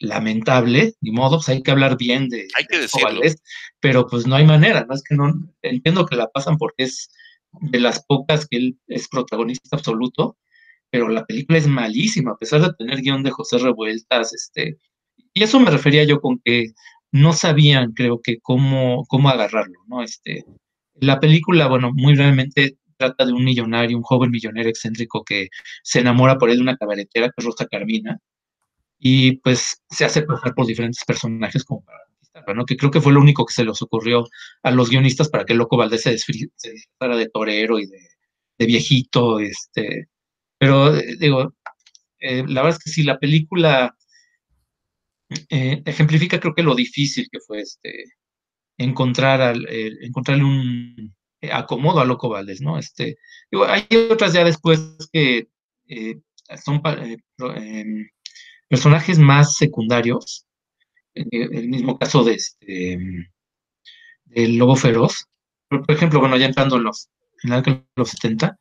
lamentable, 0.00 0.94
ni 1.00 1.12
modo, 1.12 1.40
hay 1.46 1.62
que 1.62 1.70
hablar 1.70 1.96
bien 1.96 2.28
de, 2.28 2.48
hay 2.56 2.64
que 2.64 2.78
pero 3.78 4.06
pues 4.08 4.26
no 4.26 4.34
hay 4.34 4.44
manera, 4.44 4.84
no 4.88 4.94
es 4.94 5.04
que 5.04 5.14
no, 5.14 5.32
entiendo 5.62 6.04
que 6.04 6.16
la 6.16 6.28
pasan 6.28 6.56
porque 6.56 6.84
es 6.84 7.10
de 7.60 7.80
las 7.80 8.04
pocas 8.04 8.46
que 8.46 8.56
él 8.56 8.78
es 8.88 9.08
protagonista 9.08 9.76
absoluto, 9.76 10.36
pero 10.90 11.08
la 11.08 11.24
película 11.24 11.58
es 11.58 11.66
malísima, 11.66 12.32
a 12.32 12.36
pesar 12.36 12.62
de 12.62 12.72
tener 12.74 13.00
guion 13.00 13.22
de 13.22 13.30
José 13.30 13.58
Revueltas, 13.58 14.32
este, 14.32 14.78
y 15.32 15.42
eso 15.42 15.58
me 15.60 15.70
refería 15.70 16.04
yo 16.04 16.20
con 16.20 16.40
que 16.44 16.72
no 17.12 17.32
sabían, 17.32 17.92
creo 17.92 18.20
que, 18.22 18.38
cómo, 18.40 19.04
cómo 19.08 19.28
agarrarlo, 19.28 19.78
¿no? 19.86 20.02
Este, 20.02 20.44
la 20.94 21.20
película, 21.20 21.68
bueno, 21.68 21.92
muy 21.92 22.14
realmente 22.14 22.78
trata 22.96 23.26
de 23.26 23.32
un 23.32 23.44
millonario, 23.44 23.96
un 23.96 24.02
joven 24.02 24.30
millonario 24.30 24.70
excéntrico 24.70 25.24
que 25.24 25.48
se 25.82 26.00
enamora 26.00 26.38
por 26.38 26.50
él 26.50 26.56
de 26.56 26.62
una 26.62 26.76
cabaretera 26.76 27.26
que 27.26 27.34
es 27.36 27.44
Rosa 27.44 27.66
Carmina 27.66 28.18
y 28.98 29.38
pues 29.38 29.82
se 29.90 30.04
hace 30.04 30.22
pasar 30.22 30.54
por 30.54 30.66
diferentes 30.66 31.04
personajes 31.04 31.64
como 31.64 31.84
para 31.84 31.98
¿no? 32.54 32.64
Que 32.64 32.76
creo 32.76 32.90
que 32.90 33.00
fue 33.00 33.12
lo 33.12 33.20
único 33.20 33.44
que 33.46 33.54
se 33.54 33.64
les 33.64 33.80
ocurrió 33.82 34.24
a 34.62 34.70
los 34.70 34.90
guionistas 34.90 35.28
para 35.28 35.44
que 35.44 35.54
Loco 35.54 35.76
Valdés 35.76 36.02
se, 36.02 36.10
disfrazara 36.10 37.16
de 37.16 37.28
torero 37.28 37.78
y 37.78 37.86
de, 37.86 38.66
viejito, 38.66 39.40
este, 39.40 40.08
pero 40.58 40.96
eh, 40.96 41.16
digo, 41.18 41.54
eh, 42.20 42.44
la 42.46 42.62
verdad 42.62 42.78
es 42.78 42.84
que 42.84 42.90
sí, 42.90 43.02
la 43.02 43.18
película 43.18 43.94
eh, 45.50 45.82
ejemplifica 45.84 46.40
creo 46.40 46.54
que 46.54 46.62
lo 46.62 46.74
difícil 46.74 47.28
que 47.30 47.40
fue 47.40 47.60
este 47.60 48.04
encontrar 48.78 49.40
al, 49.40 49.66
encontrarle 49.68 50.44
un, 50.44 51.14
acomodo 51.52 52.00
a 52.00 52.04
Loco 52.04 52.28
Valdés, 52.28 52.60
¿no? 52.60 52.78
Este, 52.78 53.18
hay 53.68 53.86
otras 54.10 54.32
ya 54.32 54.44
después 54.44 54.96
que 55.12 55.48
son 56.64 56.82
em, 57.56 58.08
personajes 58.68 59.18
más 59.18 59.56
secundarios, 59.56 60.46
el 61.14 61.68
mismo 61.68 61.98
caso 61.98 62.24
de 62.24 62.34
este, 62.34 63.28
del 64.24 64.56
Lobo 64.56 64.76
Feroz, 64.76 65.26
por, 65.68 65.84
ejemplo, 65.88 66.20
bueno, 66.20 66.36
ya 66.36 66.46
entrando 66.46 66.76
en 66.76 66.84
los, 66.84 67.08
en 67.42 67.86
los 67.96 68.10
70, 68.10 68.58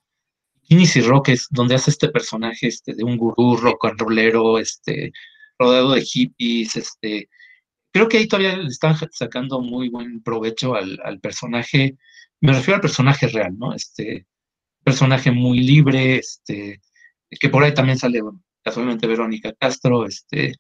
Guinness 0.70 0.96
y 0.96 1.02
Rock 1.02 1.30
es 1.30 1.48
donde 1.50 1.76
hace 1.76 1.92
este 1.92 2.10
personaje 2.10 2.68
este, 2.68 2.94
de 2.94 3.04
un 3.04 3.18
gurú 3.18 3.58
rock 3.58 3.86
and 3.86 4.00
rollero, 4.00 4.58
este, 4.58 5.12
rodeado 5.60 5.94
de 5.94 6.02
hippies, 6.02 6.76
este, 6.76 7.30
creo 7.92 8.08
que 8.08 8.18
ahí 8.18 8.28
todavía 8.28 8.58
le 8.58 8.68
están 8.68 8.96
sacando 9.12 9.62
muy 9.62 9.90
buen 9.90 10.22
provecho 10.24 10.76
al, 10.76 11.20
personaje, 11.22 11.98
me 12.42 12.54
refiero 12.54 12.76
al 12.76 12.82
personaje 12.82 13.28
real, 13.28 13.58
¿no? 13.58 13.74
Este 13.74 14.26
personaje 14.84 15.32
muy 15.32 15.60
libre, 15.60 16.18
este, 16.18 16.82
que 17.30 17.50
por 17.50 17.64
ahí 17.64 17.74
también 17.74 17.98
sale, 17.98 18.22
bueno, 18.22 18.42
casualmente 18.64 19.08
Verónica 19.08 19.54
Castro, 19.54 20.06
este, 20.06 20.56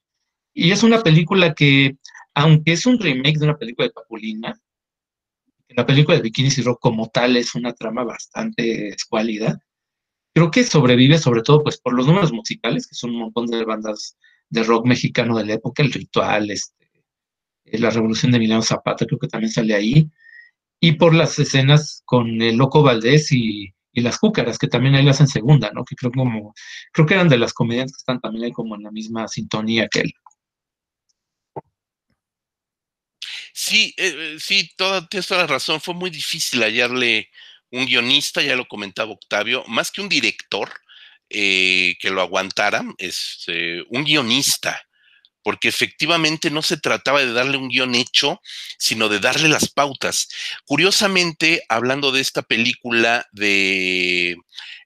y 0.54 0.72
es 0.72 0.84
una 0.84 1.02
película 1.02 1.54
que, 1.54 1.98
aunque 2.34 2.74
es 2.74 2.86
un 2.86 3.00
remake 3.00 3.40
de 3.40 3.46
una 3.46 3.58
película 3.58 3.88
de 3.88 3.94
Capulina, 3.94 4.60
la 5.70 5.86
película 5.86 6.18
de 6.18 6.24
Bikinis 6.24 6.58
y 6.58 6.62
Rock 6.62 6.80
como 6.82 7.10
tal 7.10 7.36
es 7.38 7.56
una 7.56 7.74
trama 7.74 8.04
bastante 8.04 8.90
escuálida, 8.90 9.60
creo 10.34 10.52
que 10.52 10.64
sobrevive 10.64 11.18
sobre 11.18 11.42
todo 11.42 11.64
pues 11.64 11.78
por 11.80 11.94
los 11.94 12.08
números 12.08 12.32
musicales, 12.32 12.88
que 12.88 12.96
son 12.96 13.12
un 13.12 13.20
montón 13.20 13.48
de 13.48 13.64
bandas 13.66 14.18
de 14.50 14.64
rock 14.64 14.86
mexicano 14.86 15.38
de 15.38 15.46
la 15.46 15.54
época, 15.54 15.84
El 15.84 15.92
Ritual, 15.92 16.52
este, 16.52 16.88
eh, 17.66 17.80
La 17.80 17.90
Revolución 17.90 18.32
de 18.32 18.38
Emiliano 18.38 18.62
Zapata, 18.62 19.06
creo 19.06 19.20
que 19.20 19.28
también 19.28 19.52
sale 19.52 19.74
ahí, 19.74 20.10
y 20.80 20.94
por 20.94 21.16
las 21.16 21.40
escenas 21.40 22.04
con 22.06 22.42
el 22.42 22.58
Loco 22.58 22.84
Valdés 22.84 23.32
y, 23.32 23.74
las 23.94 24.18
Cúcaras, 24.18 24.58
que 24.58 24.68
también 24.68 24.96
ahí 24.96 25.06
las 25.06 25.18
hacen 25.18 25.28
segunda, 25.28 25.72
¿no? 25.72 25.86
Que 25.86 25.96
creo 25.96 26.12
como, 26.12 26.54
creo 26.92 27.06
que 27.06 27.14
eran 27.14 27.30
de 27.30 27.38
las 27.38 27.54
comediantes 27.54 27.96
que 27.96 28.02
están 28.02 28.20
también 28.20 28.46
ahí 28.46 28.52
como 28.52 28.76
en 28.76 28.84
la 28.84 28.92
misma 28.92 29.28
sintonía 29.28 29.88
que 29.88 30.02
él. 30.02 30.14
Sí, 33.56 33.94
eh, 33.98 34.34
eh, 34.36 34.40
sí, 34.40 34.72
toda, 34.76 35.08
tienes 35.08 35.28
toda 35.28 35.42
la 35.42 35.48
razón. 35.48 35.80
Fue 35.80 35.94
muy 35.94 36.10
difícil 36.10 36.62
hallarle 36.64 37.30
un 37.72 37.86
guionista, 37.86 38.42
ya 38.42 38.56
lo 38.56 38.68
comentaba 38.68 39.12
Octavio, 39.12 39.64
más 39.68 39.92
que 39.92 40.02
un 40.02 40.10
director 40.10 40.72
eh, 41.30 41.96
que 42.00 42.10
lo 42.10 42.22
aguantara, 42.22 42.84
es 42.98 43.46
un 43.90 44.04
guionista 44.04 44.80
porque 45.44 45.68
efectivamente 45.68 46.50
no 46.50 46.62
se 46.62 46.78
trataba 46.78 47.20
de 47.20 47.34
darle 47.34 47.58
un 47.58 47.70
guion 47.70 47.96
hecho, 47.96 48.42
sino 48.78 49.10
de 49.10 49.20
darle 49.20 49.50
las 49.50 49.70
pautas. 49.70 50.30
Curiosamente, 50.66 51.64
hablando 51.70 52.12
de 52.12 52.22
esta 52.22 52.42
película 52.42 53.28
de 53.32 54.38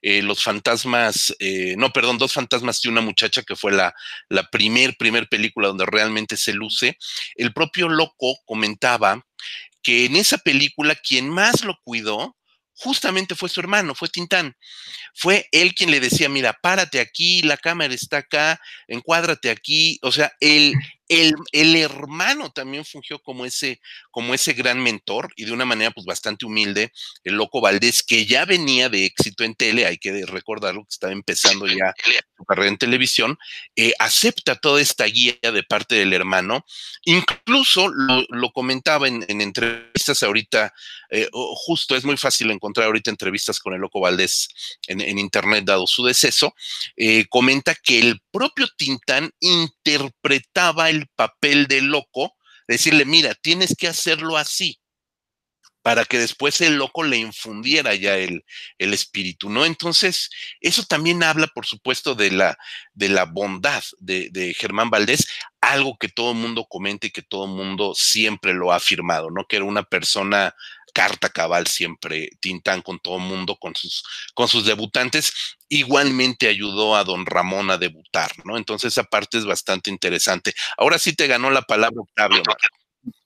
eh, 0.02 0.22
los 0.22 0.42
fantasmas, 0.42 1.34
eh, 1.38 1.74
no, 1.78 1.92
perdón, 1.92 2.18
dos 2.18 2.32
fantasmas 2.32 2.84
y 2.84 2.88
una 2.88 3.00
muchacha, 3.00 3.42
que 3.42 3.56
fue 3.56 3.72
la, 3.72 3.94
la 4.28 4.44
primer, 4.50 4.96
película 5.28 5.68
donde 5.68 5.86
realmente 5.86 6.36
se 6.36 6.52
luce, 6.52 6.98
el 7.36 7.52
propio 7.52 7.88
loco 7.88 8.36
comentaba 8.44 9.24
que 9.82 10.06
en 10.06 10.16
esa 10.16 10.38
película 10.38 10.94
quien 10.96 11.28
más 11.28 11.64
lo 11.64 11.78
cuidó 11.84 12.36
justamente 12.78 13.34
fue 13.34 13.48
su 13.48 13.60
hermano, 13.60 13.94
fue 13.94 14.08
Tintán. 14.08 14.56
Fue 15.14 15.48
él 15.52 15.74
quien 15.74 15.90
le 15.90 16.00
decía, 16.00 16.28
mira, 16.28 16.56
párate 16.62 17.00
aquí, 17.00 17.42
la 17.42 17.56
cámara 17.56 17.92
está 17.92 18.18
acá, 18.18 18.60
encuádrate 18.86 19.50
aquí. 19.50 19.98
O 20.02 20.12
sea, 20.12 20.32
él, 20.40 20.74
el, 21.08 21.76
hermano 21.76 22.50
también 22.50 22.84
fungió 22.84 23.18
como 23.20 23.44
ese, 23.44 23.80
como 24.10 24.34
ese 24.34 24.52
gran 24.52 24.80
mentor 24.82 25.32
y 25.36 25.44
de 25.46 25.52
una 25.52 25.64
manera 25.64 25.90
pues 25.90 26.06
bastante 26.06 26.44
humilde, 26.44 26.92
el 27.24 27.34
loco 27.34 27.60
Valdés, 27.60 28.02
que 28.02 28.26
ya 28.26 28.44
venía 28.44 28.88
de 28.88 29.06
éxito 29.06 29.44
en 29.44 29.54
tele, 29.54 29.86
hay 29.86 29.98
que 29.98 30.26
recordarlo, 30.26 30.82
que 30.82 30.92
estaba 30.92 31.12
empezando 31.12 31.66
ya 31.66 31.94
su 32.36 32.44
carrera 32.44 32.68
en 32.68 32.78
televisión, 32.78 33.38
eh, 33.74 33.92
acepta 33.98 34.56
toda 34.56 34.80
esta 34.80 35.04
guía 35.04 35.36
de 35.42 35.62
parte 35.62 35.94
del 35.94 36.12
hermano, 36.12 36.64
incluso 37.04 37.88
lo, 37.88 38.52
comentaba 38.52 39.08
en, 39.08 39.24
entrevistas 39.28 40.22
ahorita, 40.22 40.72
eh, 41.10 41.28
justo 41.32 41.96
es 41.96 42.04
muy 42.04 42.16
fácil 42.16 42.50
encontrar 42.50 42.86
ahorita 42.86 43.10
entrevistas 43.10 43.60
con 43.60 43.72
el 43.72 43.80
loco 43.80 44.00
Valdés 44.00 44.48
en, 44.86 45.18
internet 45.18 45.64
dado 45.64 45.86
su 45.86 46.04
deceso, 46.04 46.54
eh, 46.96 47.26
comenta 47.28 47.74
que 47.74 47.98
el 47.98 48.20
propio 48.30 48.66
Tintán 48.76 49.30
interpretaba 49.40 50.90
el 50.90 50.97
papel 51.14 51.66
de 51.66 51.82
loco, 51.82 52.34
decirle, 52.66 53.04
mira, 53.04 53.34
tienes 53.34 53.74
que 53.76 53.88
hacerlo 53.88 54.36
así, 54.36 54.80
para 55.82 56.04
que 56.04 56.18
después 56.18 56.60
el 56.60 56.76
loco 56.76 57.02
le 57.02 57.16
infundiera 57.16 57.94
ya 57.94 58.18
el, 58.18 58.44
el, 58.76 58.92
espíritu, 58.92 59.48
¿no? 59.48 59.64
Entonces, 59.64 60.28
eso 60.60 60.82
también 60.82 61.22
habla, 61.22 61.46
por 61.46 61.64
supuesto, 61.64 62.14
de 62.14 62.30
la, 62.30 62.58
de 62.92 63.08
la 63.08 63.24
bondad 63.24 63.82
de, 63.98 64.28
de 64.30 64.52
Germán 64.52 64.90
Valdés, 64.90 65.26
algo 65.60 65.96
que 65.98 66.08
todo 66.08 66.32
el 66.32 66.36
mundo 66.36 66.66
comenta 66.68 67.06
y 67.06 67.10
que 67.10 67.22
todo 67.22 67.46
el 67.46 67.52
mundo 67.52 67.94
siempre 67.94 68.52
lo 68.52 68.72
ha 68.72 68.76
afirmado, 68.76 69.30
¿no? 69.30 69.46
Que 69.46 69.56
era 69.56 69.64
una 69.64 69.82
persona 69.82 70.54
carta 70.92 71.28
cabal 71.28 71.66
siempre 71.66 72.30
Tintán 72.40 72.82
con 72.82 72.98
todo 72.98 73.18
mundo, 73.18 73.56
con 73.56 73.74
sus, 73.74 74.04
con 74.34 74.48
sus 74.48 74.64
debutantes. 74.66 75.56
Igualmente 75.68 76.48
ayudó 76.48 76.96
a 76.96 77.04
don 77.04 77.26
Ramón 77.26 77.70
a 77.70 77.78
debutar, 77.78 78.32
¿no? 78.44 78.56
Entonces 78.56 78.92
esa 78.92 79.04
parte 79.04 79.38
es 79.38 79.46
bastante 79.46 79.90
interesante. 79.90 80.54
Ahora 80.76 80.98
sí 80.98 81.14
te 81.14 81.26
ganó 81.26 81.50
la 81.50 81.62
palabra 81.62 82.00
Octavio. 82.00 82.42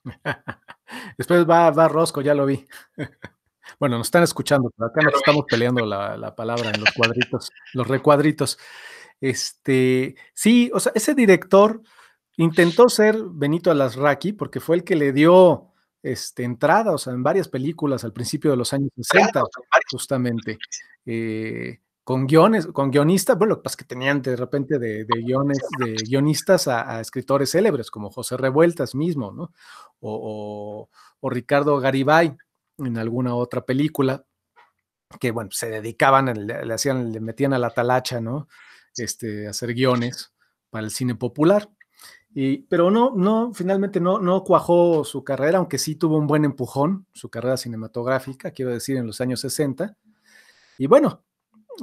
Después 1.17 1.49
va, 1.49 1.71
va 1.71 1.87
Rosco, 1.87 2.21
ya 2.21 2.33
lo 2.33 2.45
vi. 2.45 2.65
Bueno, 3.79 3.97
nos 3.97 4.07
están 4.07 4.23
escuchando, 4.23 4.71
pero 4.75 4.87
acá 4.87 5.01
nos 5.01 5.15
estamos 5.15 5.45
peleando 5.49 5.85
la, 5.85 6.15
la, 6.15 6.35
palabra 6.35 6.69
en 6.69 6.79
los 6.79 6.91
cuadritos, 6.91 7.49
los 7.73 7.87
recuadritos. 7.87 8.59
Este, 9.19 10.15
sí, 10.33 10.69
o 10.73 10.79
sea, 10.79 10.91
ese 10.95 11.15
director 11.15 11.81
intentó 12.37 12.89
ser 12.89 13.17
Benito 13.31 13.71
Alasraqui 13.71 14.33
porque 14.33 14.59
fue 14.59 14.75
el 14.75 14.83
que 14.83 14.95
le 14.95 15.11
dio 15.13 15.72
este, 16.03 16.43
entrada, 16.43 16.91
o 16.91 16.97
sea, 16.97 17.13
en 17.13 17.23
varias 17.23 17.47
películas 17.47 18.03
al 18.03 18.11
principio 18.11 18.51
de 18.51 18.57
los 18.57 18.73
años 18.73 18.91
60, 18.97 19.41
justamente, 19.89 20.59
eh, 21.05 21.79
con 22.03 22.27
guiones, 22.27 22.67
con 22.67 22.91
guionistas, 22.91 23.37
bueno, 23.37 23.61
pues 23.61 23.77
que 23.77 23.85
tenían 23.85 24.21
de 24.21 24.35
repente 24.35 24.77
de, 24.77 25.05
guiones, 25.05 25.59
de 25.79 25.95
guionistas 26.05 26.67
a, 26.67 26.99
escritores 26.99 27.51
célebres, 27.51 27.89
como 27.89 28.11
José 28.11 28.35
Revueltas 28.35 28.93
mismo, 28.93 29.31
¿no? 29.31 29.53
O, 30.01 30.89
Ricardo 31.21 31.79
Garibay 31.79 32.35
en 32.79 32.97
alguna 32.97 33.33
otra 33.33 33.65
película, 33.65 34.25
que 35.21 35.31
bueno, 35.31 35.51
se 35.53 35.69
dedicaban, 35.69 36.45
le, 36.45 36.73
hacían, 36.73 37.13
le 37.13 37.21
metían 37.21 37.53
a 37.53 37.59
la 37.59 37.69
talacha, 37.69 38.19
¿no? 38.19 38.49
Este, 38.97 39.47
a 39.47 39.51
hacer 39.51 39.73
guiones 39.73 40.33
para 40.69 40.83
el 40.83 40.91
cine 40.91 41.15
popular 41.15 41.69
pero 42.67 42.89
no, 42.89 43.13
no, 43.15 43.53
finalmente 43.53 43.99
no, 43.99 44.19
no 44.19 44.43
cuajó 44.43 45.03
su 45.03 45.23
carrera, 45.23 45.59
aunque 45.59 45.77
sí 45.77 45.95
tuvo 45.95 46.17
un 46.17 46.25
buen 46.25 46.45
empujón, 46.45 47.05
su 47.13 47.29
carrera 47.29 47.57
cinematográfica, 47.57 48.51
quiero 48.51 48.71
decir, 48.71 48.97
en 48.97 49.05
los 49.05 49.21
años 49.21 49.41
60. 49.41 49.95
Y 50.79 50.87
bueno, 50.87 51.23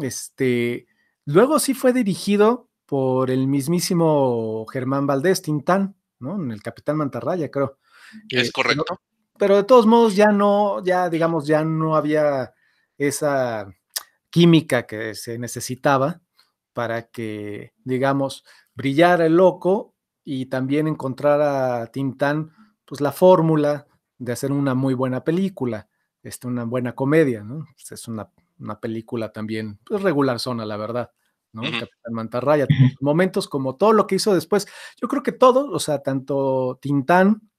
este, 0.03 0.87
luego 1.25 1.61
sí 1.61 1.75
fue 1.75 1.93
dirigido 1.93 2.69
por 2.85 3.31
el 3.31 3.47
mismísimo 3.47 4.67
Germán 4.67 5.07
Valdés 5.07 5.43
Tintán, 5.43 5.95
¿no? 6.19 6.43
En 6.43 6.51
el 6.51 6.63
Capitán 6.63 6.97
Mantarraya, 6.97 7.49
creo. 7.49 7.79
Es 8.29 8.49
eh, 8.49 8.53
correcto. 8.53 8.85
pero 9.39 9.57
de 9.57 9.63
todos 9.63 9.87
modos 9.87 10.17
ya 10.17 10.33
no, 10.33 10.83
ya 10.83 11.09
digamos, 11.09 11.47
ya 11.47 11.65
no 11.65 11.95
había 11.95 12.53
esa 12.99 13.73
química 14.31 14.85
que 14.87 15.15
se 15.15 15.39
necesitaba 15.39 16.21
para 16.73 17.09
que, 17.09 17.73
digamos, 17.85 18.45
brillara 18.75 19.27
el 19.27 19.37
loco 19.37 19.95
y 20.33 20.47
también 20.47 20.87
encontrar 20.87 21.43
a 21.43 21.89
Tintán, 21.89 22.53
pues 22.85 23.01
la 23.01 23.11
fórmula 23.11 23.89
de 24.17 24.31
hacer 24.31 24.53
una 24.53 24.77
muy 24.77 24.95
buena 24.95 25.25
película, 25.25 25.89
este, 26.23 26.47
una 26.47 26.63
buena 26.63 26.95
comedia, 26.95 27.43
¿no? 27.43 27.67
Pues, 27.75 27.91
es 27.91 28.07
una, 28.07 28.31
película 28.81 29.33
también 29.33 29.81
pues, 29.85 30.03
regular 30.03 30.39
zona, 30.39 30.65
la 30.65 30.77
verdad, 30.77 31.11
¿no? 31.51 31.63
Capitán 31.63 32.13
Mantarraya, 32.13 32.69
momentos 33.01 33.49
como 33.49 33.75
todo 33.75 33.93
lo 33.93 34.07
que 34.07 34.15
hizo 34.15 34.33
después. 34.33 34.69
Yo 35.03 35.09
creo 35.09 35.25
que 35.25 35.33
todo, 35.33 35.69
o 35.69 35.81
sea, 35.81 36.01
tanto 36.01 36.79
Tintán 36.81 37.51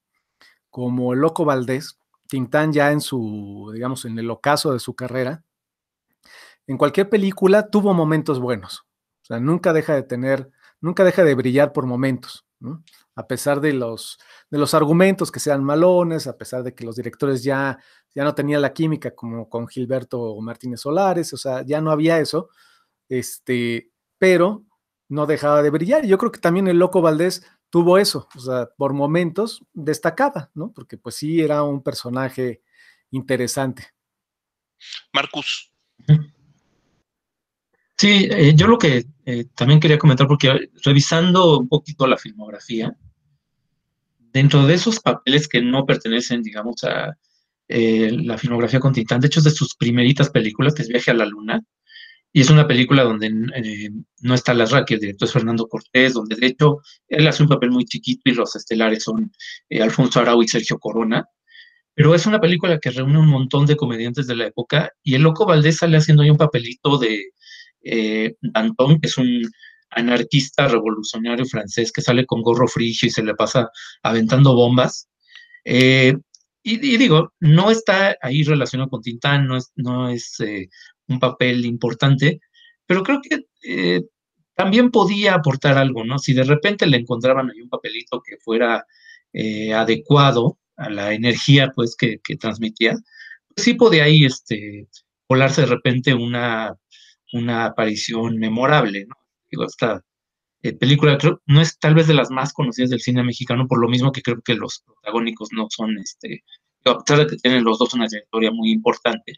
como 0.70 1.12
el 1.12 1.20
Loco 1.20 1.44
Valdés, 1.44 2.00
Tintán 2.30 2.72
ya 2.72 2.94
en 2.94 3.02
su, 3.02 3.70
digamos, 3.74 4.06
en 4.06 4.18
el 4.18 4.32
ocaso 4.32 4.72
de 4.72 4.80
su 4.80 4.96
carrera, 4.96 5.44
en 6.68 6.78
cualquier 6.78 7.10
película 7.10 7.68
tuvo 7.68 7.94
momentos 7.94 8.40
buenos. 8.40 8.86
O 9.24 9.26
sea, 9.26 9.42
nunca 9.42 9.74
deja 9.74 9.94
de 9.94 10.04
tener, 10.04 10.50
nunca 10.80 11.04
deja 11.04 11.26
de 11.26 11.36
brillar 11.36 11.74
por 11.74 11.86
momentos. 11.86 12.46
A 13.16 13.28
pesar 13.28 13.62
de 13.62 13.74
los, 13.74 14.20
de 14.50 14.58
los 14.58 14.74
argumentos 14.74 15.32
que 15.32 15.40
sean 15.40 15.64
malones, 15.64 16.28
a 16.28 16.38
pesar 16.38 16.64
de 16.64 16.74
que 16.74 16.86
los 16.86 16.96
directores 16.96 17.44
ya, 17.44 17.80
ya 18.14 18.24
no 18.24 18.36
tenían 18.36 18.62
la 18.62 18.74
química 18.74 19.16
como 19.16 19.50
con 19.50 19.68
Gilberto 19.68 20.40
Martínez 20.42 20.82
Solares, 20.82 21.34
o 21.34 21.38
sea, 21.38 21.64
ya 21.64 21.82
no 21.82 21.92
había 21.92 22.20
eso, 22.20 22.50
este, 23.10 23.92
pero 24.18 24.64
no 25.10 25.26
dejaba 25.26 25.62
de 25.62 25.70
brillar. 25.70 26.06
Yo 26.06 26.18
creo 26.18 26.32
que 26.32 26.40
también 26.40 26.68
el 26.68 26.80
Loco 26.80 27.02
Valdés 27.02 27.46
tuvo 27.70 27.98
eso, 27.98 28.28
o 28.36 28.40
sea, 28.40 28.70
por 28.78 28.94
momentos 28.94 29.64
destacaba, 29.74 30.52
¿no? 30.54 30.72
Porque 30.72 30.98
pues 30.98 31.16
sí 31.16 31.42
era 31.42 31.64
un 31.64 31.82
personaje 31.82 32.62
interesante. 33.12 33.94
Marcus. 35.14 35.72
Sí, 38.02 38.28
eh, 38.32 38.54
yo 38.56 38.66
lo 38.66 38.80
que 38.80 39.06
eh, 39.28 39.46
también 39.54 39.80
quería 39.80 40.00
comentar, 40.00 40.28
porque 40.28 40.72
revisando 40.84 41.60
un 41.60 41.70
poquito 41.70 42.08
la 42.08 42.18
filmografía, 42.18 42.98
dentro 44.18 44.66
de 44.66 44.74
esos 44.74 45.00
papeles 45.00 45.48
que 45.48 45.62
no 45.62 45.86
pertenecen, 45.86 46.42
digamos, 46.42 46.84
a 46.84 47.16
eh, 47.68 48.10
la 48.12 48.40
filmografía 48.40 48.80
con 48.80 48.92
Tintán, 48.92 49.22
de 49.22 49.28
hecho 49.28 49.40
es 49.40 49.44
de 49.44 49.52
sus 49.52 49.76
primeritas 49.76 50.32
películas, 50.32 50.74
que 50.74 50.82
es 50.82 50.88
Viaje 50.88 51.12
a 51.12 51.14
la 51.14 51.28
Luna, 51.28 51.62
y 52.34 52.42
es 52.42 52.50
una 52.50 52.68
película 52.68 53.04
donde 53.04 53.30
no 54.22 54.34
está 54.34 54.56
Larraqui, 54.56 54.96
el 54.96 55.00
director 55.00 55.28
es 55.28 55.34
Fernando 55.34 55.68
Cortés, 55.68 56.16
donde 56.16 56.36
de 56.38 56.48
hecho 56.48 56.80
él 57.08 57.28
hace 57.28 57.44
un 57.44 57.50
papel 57.50 57.70
muy 57.70 57.86
chiquito 57.86 58.32
y 58.32 58.34
los 58.34 58.56
estelares 58.56 59.04
son 59.04 59.32
Alfonso 59.80 60.22
Arau 60.22 60.42
y 60.42 60.48
Sergio 60.48 60.80
Corona. 60.80 61.24
Pero 61.94 62.16
es 62.16 62.26
una 62.26 62.42
película 62.42 62.80
que 62.80 62.90
reúne 62.90 63.20
un 63.20 63.28
montón 63.28 63.68
de 63.68 63.76
comediantes 63.76 64.26
de 64.26 64.38
la 64.38 64.48
época 64.48 64.92
y 65.04 65.14
el 65.14 65.22
Loco 65.22 65.46
Valdés 65.46 65.78
sale 65.78 65.98
haciendo 65.98 66.24
ahí 66.24 66.32
un 66.32 66.38
papelito 66.38 66.98
de 66.98 67.32
eh, 67.84 68.36
Danton, 68.42 69.00
que 69.00 69.08
es 69.08 69.18
un 69.18 69.42
anarquista 69.90 70.68
revolucionario 70.68 71.46
francés 71.46 71.92
que 71.92 72.02
sale 72.02 72.26
con 72.26 72.42
gorro 72.42 72.68
frigio 72.68 73.08
y 73.08 73.12
se 73.12 73.24
le 73.24 73.36
pasa 73.36 73.70
aventando 74.04 74.56
bombas. 74.56 75.10
y, 75.66 76.78
digo, 76.98 77.34
no 77.40 77.72
está 77.72 78.16
ahí 78.22 78.44
relacionado 78.44 78.90
con 78.90 79.02
Tintán, 79.02 79.48
no 79.48 79.58
es, 79.58 79.72
no 79.76 80.10
es 80.10 80.38
un 81.08 81.20
papel 81.20 81.66
importante, 81.66 82.40
pero 82.86 83.04
creo 83.04 83.22
que 83.22 83.46
eh, 83.64 84.04
también 84.56 84.92
podía 84.92 85.36
aportar 85.36 85.78
algo, 85.78 86.04
¿no? 86.04 86.20
Si 86.20 86.34
de 86.34 86.44
repente 86.44 86.88
le 86.88 86.98
encontraban 86.98 87.50
ahí 87.50 87.62
un 87.62 87.70
papelito 87.70 88.22
que 88.22 88.38
fuera 88.38 88.86
eh, 89.34 89.74
adecuado 89.74 90.60
a 90.76 90.90
la 90.90 91.14
energía, 91.14 91.72
pues, 91.76 91.96
que, 91.96 92.20
transmitía, 92.40 92.94
pues 93.54 93.66
sí 93.66 93.76
podía 93.76 94.06
ahí, 94.06 94.26
este, 94.26 94.88
volarse 95.28 95.62
de 95.62 95.68
repente 95.68 96.14
una, 96.14 96.76
una 97.34 97.66
aparición 97.66 98.38
memorable, 98.38 99.06
¿no? 99.06 99.16
Digo, 99.50 99.66
esta 99.66 100.02
eh, 100.64 100.74
película 100.74 101.18
no 101.46 101.62
es 101.62 101.78
tal 101.80 101.96
vez 101.96 102.08
de 102.08 102.14
las 102.14 102.30
más 102.32 102.54
conocidas 102.54 102.90
del 102.90 103.02
cine 103.02 103.24
mexicano, 103.24 103.68
por 103.68 103.80
lo 103.80 103.90
mismo 103.90 104.12
que 104.12 104.22
creo 104.22 104.42
que 104.42 104.56
los 104.56 104.84
protagónicos 104.86 105.50
no 105.52 105.68
son, 105.70 105.98
este, 105.98 106.44
a 106.86 106.98
pesar 107.00 107.20
de 107.20 107.28
que 107.28 107.38
tienen 107.38 107.64
los 107.64 107.80
dos 107.80 107.94
una 107.94 108.08
trayectoria 108.08 108.52
muy 108.52 108.72
importante, 108.72 109.34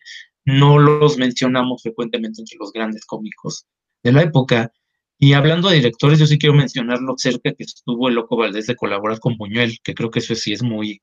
no 0.45 0.79
los 0.79 1.17
mencionamos 1.17 1.81
frecuentemente 1.81 2.41
entre 2.41 2.57
los 2.59 2.71
grandes 2.71 3.05
cómicos 3.05 3.65
de 4.03 4.11
la 4.11 4.23
época. 4.23 4.71
Y 5.17 5.33
hablando 5.33 5.69
de 5.69 5.77
directores, 5.77 6.19
yo 6.19 6.27
sí 6.27 6.37
quiero 6.37 6.55
mencionar 6.55 6.99
lo 6.99 7.15
cerca 7.17 7.53
que 7.53 7.63
estuvo 7.63 8.09
el 8.09 8.15
Loco 8.15 8.35
Valdés 8.35 8.67
de 8.67 8.75
colaborar 8.75 9.19
con 9.19 9.37
Buñuel, 9.37 9.79
que 9.81 9.93
creo 9.93 10.11
que 10.11 10.19
eso 10.19 10.35
sí 10.35 10.51
es 10.51 10.61
muy, 10.63 11.01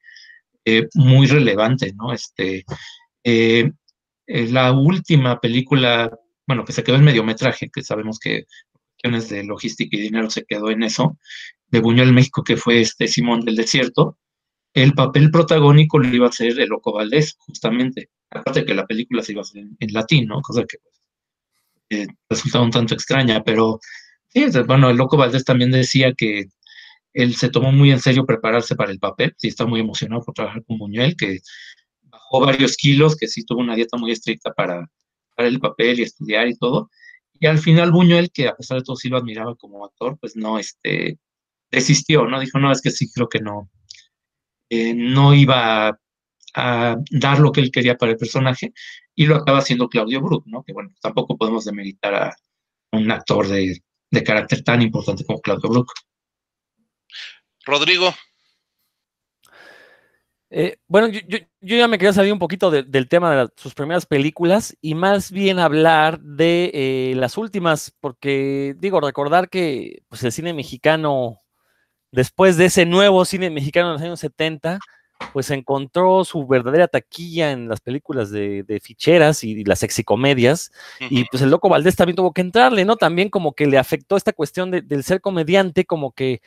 eh, 0.66 0.88
muy 0.95 1.26
relevante, 1.26 1.95
¿no? 1.95 2.12
Este, 2.12 2.64
eh, 3.24 3.70
eh, 4.26 4.47
la 4.49 4.72
última 4.72 5.41
película, 5.41 6.11
bueno, 6.51 6.64
que 6.64 6.72
se 6.72 6.82
quedó 6.82 6.96
en 6.96 7.05
mediometraje, 7.05 7.70
que 7.72 7.84
sabemos 7.84 8.18
que 8.18 8.46
cuestiones 8.72 9.28
de 9.28 9.44
logística 9.44 9.96
y 9.96 10.01
dinero 10.01 10.28
se 10.30 10.44
quedó 10.44 10.68
en 10.68 10.82
eso, 10.82 11.16
de 11.68 11.78
Buñuel 11.78 12.12
México, 12.12 12.42
que 12.42 12.57
fue 12.57 12.80
este 12.80 13.07
Simón 13.07 13.42
del 13.42 13.55
Desierto, 13.55 14.18
el 14.74 14.94
papel 14.94 15.30
protagónico 15.30 16.01
lo 16.01 16.09
iba 16.12 16.26
a 16.26 16.30
hacer 16.30 16.59
el 16.59 16.68
Loco 16.68 16.92
Valdés, 16.92 17.36
justamente. 17.38 18.11
Aparte 18.30 18.64
que 18.64 18.74
la 18.74 18.84
película 18.84 19.22
se 19.22 19.30
iba 19.30 19.42
a 19.42 19.42
hacer 19.42 19.62
en, 19.78 19.92
latín, 19.92 20.26
¿no? 20.26 20.42
Cosa 20.42 20.64
que 20.64 20.78
pues, 20.78 22.01
eh, 22.01 22.09
resultaba 22.28 22.64
un 22.64 22.72
tanto 22.72 22.94
extraña, 22.94 23.44
pero 23.44 23.78
sí, 24.26 24.46
bueno, 24.66 24.90
el 24.90 24.96
Loco 24.96 25.16
Valdés 25.16 25.44
también 25.44 25.70
decía 25.70 26.12
que 26.16 26.46
él 27.12 27.36
se 27.36 27.48
tomó 27.48 27.70
muy 27.70 27.92
en 27.92 28.01
serio 28.01 28.26
prepararse 28.26 28.74
para 28.74 28.90
el 28.90 28.98
papel, 28.98 29.36
sí 29.38 29.46
está 29.46 29.66
muy 29.66 29.78
emocionado 29.78 30.24
por 30.24 30.34
trabajar 30.34 30.64
con 30.64 30.78
Buñuel, 30.78 31.16
que 31.16 31.38
bajó 32.03 32.40
varios 32.40 32.76
kilos, 32.76 33.16
que 33.16 33.28
sí 33.28 33.44
tuvo 33.44 33.61
una 33.61 33.76
dieta 33.76 33.96
muy 33.96 34.11
estricta 34.11 34.53
para, 34.53 34.90
el 35.45 35.61
papel 35.61 36.01
y 36.01 36.03
estudiar 36.03 36.49
y 36.49 36.57
todo. 36.57 36.91
Y 37.38 37.47
al 37.47 37.59
final 37.59 37.91
Buñuel, 37.93 38.30
que 38.30 38.49
a 38.49 38.57
pesar 38.57 38.78
de 38.78 38.84
todo 38.84 38.97
sí 38.97 39.09
lo 39.09 39.18
admiraba 39.18 39.55
como 39.57 39.84
actor, 39.84 40.18
pues 40.20 40.36
no, 40.36 40.59
este, 40.59 41.18
desistió, 41.70 42.26
¿no? 42.26 42.41
Dijo, 42.41 42.59
no, 42.59 42.70
es 42.70 42.82
que 42.82 42.91
sí, 42.91 43.11
creo 43.11 43.28
que 43.28 43.41
no, 43.41 43.70
eh, 44.68 44.95
no 44.95 45.34
iba 45.34 45.99
a, 46.55 46.97
dar 47.11 47.38
lo 47.38 47.53
que 47.53 47.61
él 47.61 47.70
quería 47.70 47.97
para 47.97 48.12
el 48.12 48.18
personaje 48.18 48.72
y 49.14 49.26
lo 49.26 49.36
acaba 49.36 49.59
haciendo 49.59 49.88
Claudio 49.88 50.20
Brook, 50.20 50.45
¿no? 50.47 50.62
Que 50.62 50.72
bueno, 50.72 50.91
tampoco 51.01 51.36
podemos 51.36 51.64
demeritar 51.64 52.14
a 52.14 52.36
un 52.93 53.11
actor 53.11 53.49
de, 53.49 53.82
carácter 54.24 54.62
tan 54.62 54.82
importante 54.82 55.24
como 55.24 55.41
Claudio 55.41 55.70
Brook. 55.70 55.93
Rodrigo. 57.64 58.14
Eh, 60.53 60.78
bueno, 60.88 61.07
yo, 61.09 61.38
ya 61.61 61.86
me 61.86 61.96
quería 61.96 62.12
salir 62.12 62.32
un 62.32 62.40
poquito 62.40 62.72
del 62.72 63.09
tema 63.09 63.34
de 63.34 63.48
sus 63.57 63.72
primeras 63.72 64.05
películas 64.05 64.76
y 64.80 64.96
más 64.96 65.30
bien 65.30 65.61
hablar 65.61 66.20
de 66.20 66.70
eh, 66.74 67.14
las 67.16 67.38
últimas, 67.38 67.94
porque 68.01 68.74
digo, 68.78 69.01
recordar 69.01 69.48
que 69.48 70.03
pues, 70.09 70.24
el 70.24 70.32
cine 70.32 70.53
mexicano 70.53 71.38
después 72.11 72.57
de 72.57 72.64
ese 72.66 72.84
nuevo 72.84 73.24
cine 73.24 73.48
mexicano 73.51 73.88
en 73.88 73.92
los 73.94 74.03
años 74.03 74.20
70, 74.20 74.80
pues 75.32 75.51
encontró 75.51 76.24
su 76.24 76.44
verdadera 76.48 76.88
taquilla 76.88 77.53
en 77.53 77.68
las 77.68 77.80
películas 77.80 78.32
de, 78.32 78.80
ficheras 78.82 79.44
y, 79.44 79.62
las 79.64 79.78
sexicomedias, 79.78 80.72
y 80.98 81.24
pues 81.26 81.42
el 81.42 81.51
loco 81.51 81.68
Valdés 81.68 81.94
también 81.94 82.16
tuvo 82.16 82.32
que 82.32 82.40
entrarle, 82.40 82.84
¿no? 82.84 82.96
También 82.96 83.28
como 83.28 83.53
que 83.53 83.66
le 83.66 83.78
afectó 83.78 84.16
esta 84.16 84.32
cuestión 84.32 84.70
del 84.72 85.05
ser 85.05 85.20
comediante, 85.20 85.84
como 85.84 86.12
que 86.12 86.40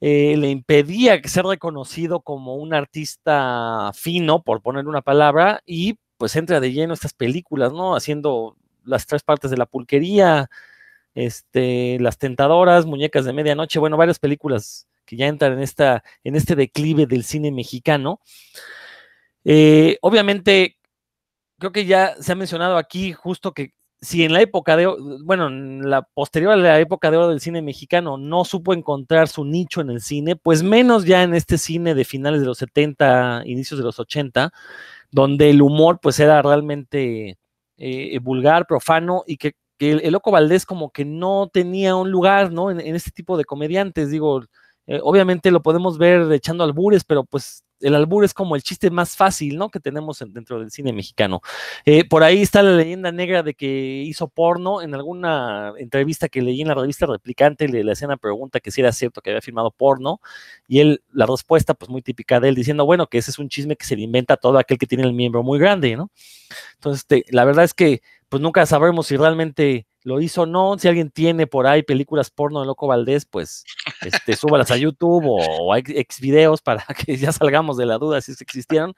eh, 0.00 0.36
le 0.36 0.50
impedía 0.50 1.20
ser 1.24 1.46
reconocido 1.46 2.20
como 2.20 2.56
un 2.56 2.74
artista 2.74 3.90
fino, 3.94 4.42
por 4.42 4.62
poner 4.62 4.86
una 4.86 5.02
palabra, 5.02 5.62
y 5.66 5.98
pues 6.18 6.36
entra 6.36 6.60
de 6.60 6.72
lleno 6.72 6.94
estas 6.94 7.14
películas, 7.14 7.72
¿no? 7.72 7.96
Haciendo 7.96 8.56
las 8.84 9.06
tres 9.06 9.22
partes 9.22 9.50
de 9.50 9.56
la 9.56 9.66
pulquería, 9.66 10.48
este, 11.14 11.98
Las 12.00 12.18
Tentadoras, 12.18 12.86
Muñecas 12.86 13.24
de 13.24 13.32
Medianoche, 13.32 13.78
bueno, 13.78 13.96
varias 13.96 14.18
películas 14.18 14.86
que 15.04 15.16
ya 15.16 15.26
entran 15.26 15.54
en, 15.54 15.60
esta, 15.60 16.04
en 16.24 16.36
este 16.36 16.54
declive 16.56 17.06
del 17.06 17.24
cine 17.24 17.50
mexicano. 17.52 18.20
Eh, 19.44 19.98
obviamente, 20.02 20.78
creo 21.58 21.72
que 21.72 21.86
ya 21.86 22.16
se 22.20 22.32
ha 22.32 22.34
mencionado 22.34 22.76
aquí 22.76 23.12
justo 23.12 23.52
que 23.52 23.72
si 24.00 24.24
en 24.24 24.32
la 24.32 24.40
época 24.42 24.76
de, 24.76 24.86
bueno, 25.24 25.48
en 25.48 25.88
la 25.88 26.02
posterior 26.02 26.52
a 26.52 26.56
la 26.56 26.80
época 26.80 27.10
de 27.10 27.16
oro 27.16 27.28
del 27.28 27.40
cine 27.40 27.62
mexicano 27.62 28.18
no 28.18 28.44
supo 28.44 28.74
encontrar 28.74 29.28
su 29.28 29.44
nicho 29.44 29.80
en 29.80 29.90
el 29.90 30.00
cine, 30.00 30.36
pues 30.36 30.62
menos 30.62 31.04
ya 31.04 31.22
en 31.22 31.34
este 31.34 31.58
cine 31.58 31.94
de 31.94 32.04
finales 32.04 32.40
de 32.40 32.46
los 32.46 32.58
70, 32.58 33.42
inicios 33.46 33.78
de 33.78 33.84
los 33.84 33.98
80, 33.98 34.52
donde 35.10 35.50
el 35.50 35.62
humor 35.62 35.98
pues 36.00 36.20
era 36.20 36.42
realmente 36.42 37.38
eh, 37.78 38.18
vulgar, 38.20 38.66
profano 38.66 39.24
y 39.26 39.38
que 39.38 39.54
el, 39.78 40.12
Loco 40.12 40.30
Valdés 40.30 40.64
como 40.66 40.90
que 40.90 41.04
no 41.04 41.50
tenía 41.52 41.96
un 41.96 42.10
lugar, 42.10 42.52
¿no? 42.52 42.70
En, 42.70 42.80
este 42.94 43.10
tipo 43.10 43.36
de 43.36 43.44
comediantes, 43.44 44.10
digo, 44.10 44.42
eh, 44.86 45.00
obviamente 45.02 45.50
lo 45.50 45.62
podemos 45.62 45.98
ver 45.98 46.30
echando 46.32 46.64
albures, 46.64 47.04
pero 47.04 47.24
pues 47.24 47.64
el 47.80 47.94
albur 47.94 48.24
es 48.24 48.34
como 48.34 48.56
el 48.56 48.62
chiste 48.62 48.90
más 48.90 49.16
fácil, 49.16 49.56
¿no? 49.56 49.70
Que 49.70 49.80
tenemos 49.80 50.22
dentro 50.28 50.58
del 50.58 50.70
cine 50.70 50.92
mexicano. 50.92 51.40
Eh, 51.84 52.04
por 52.08 52.22
ahí 52.22 52.42
está 52.42 52.62
la 52.62 52.72
leyenda 52.72 53.12
negra 53.12 53.42
de 53.42 53.54
que 53.54 54.02
hizo 54.06 54.28
porno. 54.28 54.82
En 54.82 54.94
alguna 54.94 55.72
entrevista 55.78 56.28
que 56.28 56.42
leí 56.42 56.62
en 56.62 56.68
la 56.68 56.74
revista 56.74 57.06
Replicante, 57.06 57.68
le, 57.68 57.84
le 57.84 57.92
hacían 57.92 58.10
la 58.10 58.16
pregunta 58.16 58.60
que 58.60 58.70
si 58.70 58.80
era 58.80 58.92
cierto 58.92 59.20
que 59.20 59.30
había 59.30 59.42
filmado 59.42 59.70
porno. 59.70 60.20
Y 60.68 60.80
él, 60.80 61.02
la 61.12 61.26
respuesta, 61.26 61.74
pues 61.74 61.90
muy 61.90 62.02
típica 62.02 62.40
de 62.40 62.48
él, 62.48 62.54
diciendo, 62.54 62.86
bueno, 62.86 63.06
que 63.08 63.18
ese 63.18 63.30
es 63.30 63.38
un 63.38 63.48
chisme 63.48 63.76
que 63.76 63.86
se 63.86 63.96
le 63.96 64.02
inventa 64.02 64.36
todo 64.36 64.58
aquel 64.58 64.78
que 64.78 64.86
tiene 64.86 65.04
el 65.04 65.12
miembro 65.12 65.42
muy 65.42 65.58
grande, 65.58 65.96
¿no? 65.96 66.10
Entonces, 66.74 67.02
este, 67.02 67.24
la 67.32 67.44
verdad 67.44 67.64
es 67.64 67.74
que 67.74 68.02
pues 68.28 68.42
nunca 68.42 68.66
sabremos 68.66 69.06
si 69.06 69.16
realmente 69.16 69.86
lo 70.06 70.20
hizo 70.20 70.42
o 70.42 70.46
no. 70.46 70.78
Si 70.78 70.86
alguien 70.86 71.10
tiene 71.10 71.48
por 71.48 71.66
ahí 71.66 71.82
películas 71.82 72.30
porno 72.30 72.60
de 72.60 72.66
Loco 72.66 72.86
Valdés, 72.86 73.26
pues 73.26 73.64
este, 74.02 74.36
súbalas 74.36 74.70
a 74.70 74.76
YouTube 74.76 75.24
o, 75.26 75.72
a 75.72 75.78
ex 75.80 76.20
videos 76.20 76.62
para 76.62 76.84
que 77.06 77.16
ya 77.16 77.32
salgamos 77.32 77.76
de 77.76 77.86
la 77.86 77.98
duda 77.98 78.20
si 78.20 78.32
existieron. 78.32 78.94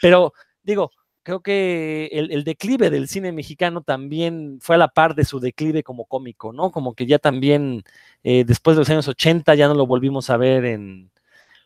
Pero 0.00 0.32
digo, 0.62 0.92
creo 1.24 1.40
que 1.40 2.10
el, 2.12 2.44
declive 2.44 2.90
del 2.90 3.08
cine 3.08 3.32
mexicano 3.32 3.82
también 3.82 4.58
fue 4.60 4.76
a 4.76 4.78
la 4.78 4.88
par 4.88 5.16
de 5.16 5.24
su 5.24 5.40
declive 5.40 5.82
como 5.82 6.04
cómico, 6.04 6.52
¿no? 6.52 6.70
Como 6.70 6.94
que 6.94 7.06
ya 7.06 7.18
también 7.18 7.82
eh, 8.22 8.44
después 8.46 8.76
de 8.76 8.82
los 8.82 8.90
años 8.90 9.08
80 9.08 9.56
ya 9.56 9.66
no 9.66 9.74
lo 9.74 9.88
volvimos 9.88 10.30
a 10.30 10.36
ver 10.36 10.64
en, 10.64 11.10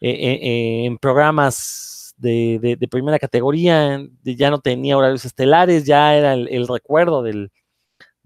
eh, 0.00 0.10
eh, 0.10 0.84
en 0.86 0.96
programas 0.96 2.14
de, 2.16 2.78
primera 2.90 3.18
categoría, 3.18 4.02
ya 4.22 4.50
no 4.50 4.60
tenía 4.60 4.96
horarios 4.96 5.26
estelares, 5.26 5.84
ya 5.84 6.16
era 6.16 6.32
el, 6.32 6.66
recuerdo 6.66 7.22
del, 7.22 7.50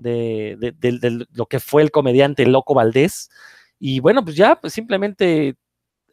de, 0.01 1.27
lo 1.33 1.47
que 1.47 1.61
fue 1.61 1.83
el 1.83 1.91
comediante 1.91 2.47
Loco 2.47 2.75
Valdés. 2.75 3.31
Y 3.79 4.01
bueno, 4.01 4.25
pues 4.25 4.37
ya 4.37 4.57
pues 4.61 4.73
simplemente 4.73 5.57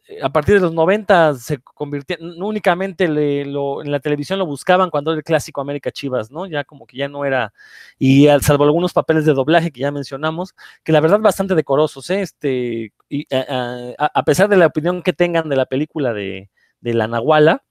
eh, 0.08 0.20
a 0.22 0.30
partir 0.30 0.54
de 0.54 0.60
los 0.60 0.72
90 0.72 1.34
se 1.34 1.58
convirtió, 1.58 2.16
únicamente 2.20 3.04
en 3.04 3.90
la 3.92 4.00
televisión 4.00 4.38
lo 4.38 4.46
buscaban 4.46 4.90
cuando 4.90 5.12
era 5.12 5.18
el 5.18 5.24
clásico 5.24 5.60
América 5.60 5.90
Chivas, 5.90 6.30
¿no? 6.30 6.46
Ya 6.46 6.64
como 6.64 6.86
que 6.86 6.96
ya 6.96 7.08
no 7.08 7.24
era, 7.24 7.52
y 7.98 8.26
salvo 8.40 8.64
algunos 8.64 8.92
papeles 8.94 9.26
de 9.26 9.34
doblaje 9.34 9.70
que 9.70 9.80
ya 9.80 9.90
mencionamos, 9.92 10.54
que 10.82 10.92
la 10.92 11.00
verdad 11.00 11.20
bastante 11.20 11.54
decorosos, 11.54 12.08
¿eh? 12.10 12.22
Este, 12.22 12.92
y, 13.10 13.26
a, 13.30 14.22
pesar 14.24 14.48
de 14.48 14.56
la 14.56 14.66
opinión 14.66 15.02
que 15.02 15.12
tengan 15.12 15.48
de 15.48 15.56
la 15.56 15.66
película 15.66 16.12
de, 16.14 16.50
de 16.80 16.94
La 16.94 17.06
Nahuala, 17.06 17.64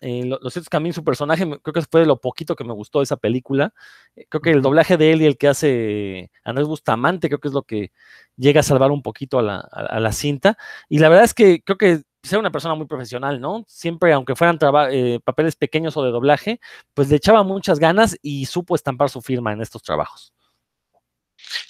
eh, 0.00 0.24
lo, 0.24 0.38
cierto 0.50 0.60
es 0.60 0.68
que 0.68 0.76
a 0.76 0.80
mí 0.80 0.92
su 0.92 1.04
personaje 1.04 1.44
creo 1.62 1.72
que 1.72 1.82
fue 1.82 2.00
de 2.00 2.06
lo 2.06 2.20
poquito 2.20 2.56
que 2.56 2.64
me 2.64 2.72
gustó 2.72 2.98
de 2.98 3.04
esa 3.04 3.16
película. 3.16 3.72
Eh, 4.16 4.26
creo 4.28 4.40
que 4.42 4.50
el 4.50 4.62
doblaje 4.62 4.96
de 4.96 5.12
él 5.12 5.22
y 5.22 5.26
el 5.26 5.38
que 5.38 5.48
hace 5.48 6.30
Andrés 6.44 6.68
Bustamante 6.68 7.28
creo 7.28 7.40
que 7.40 7.48
es 7.48 7.54
lo 7.54 7.62
que 7.62 7.92
llega 8.36 8.60
a 8.60 8.62
salvar 8.64 8.90
un 8.90 9.02
poquito 9.02 9.38
a 9.38 9.42
la, 9.42 10.12
cinta. 10.12 10.58
Y 10.88 10.98
la 10.98 11.08
verdad 11.08 11.24
es 11.24 11.34
que 11.34 11.62
creo 11.62 11.78
que 11.78 12.02
ser 12.22 12.38
una 12.38 12.50
persona 12.50 12.74
muy 12.74 12.86
profesional, 12.86 13.40
¿no? 13.40 13.64
Siempre, 13.68 14.12
aunque 14.12 14.36
fueran 14.36 14.58
eh, 14.90 15.20
papeles 15.24 15.56
pequeños 15.56 15.96
o 15.96 16.04
de 16.04 16.10
doblaje, 16.10 16.60
pues 16.94 17.08
le 17.10 17.16
echaba 17.16 17.42
muchas 17.42 17.78
ganas 17.78 18.16
y 18.22 18.46
supo 18.46 18.74
estampar 18.74 19.10
su 19.10 19.22
firma 19.22 19.52
en 19.52 19.62
estos 19.62 19.82
trabajos. 19.82 20.33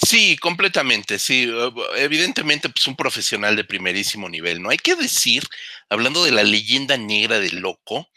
Sí, 0.07 0.37
completamente, 0.41 1.19
sí. 1.19 1.51
Evidentemente, 1.97 2.69
pues 2.69 2.87
un 2.87 2.97
profesional 2.97 3.57
de 3.57 3.65
primerísimo 3.65 4.29
nivel, 4.29 4.63
¿no? 4.63 4.71
Hay 4.71 4.79
que 4.79 4.97
decir, 4.97 5.45
hablando 5.89 6.25
de 6.25 6.33
la 6.33 6.43
leyenda 6.43 6.97
negra 6.97 7.39
del 7.41 7.61
loco, 7.61 8.09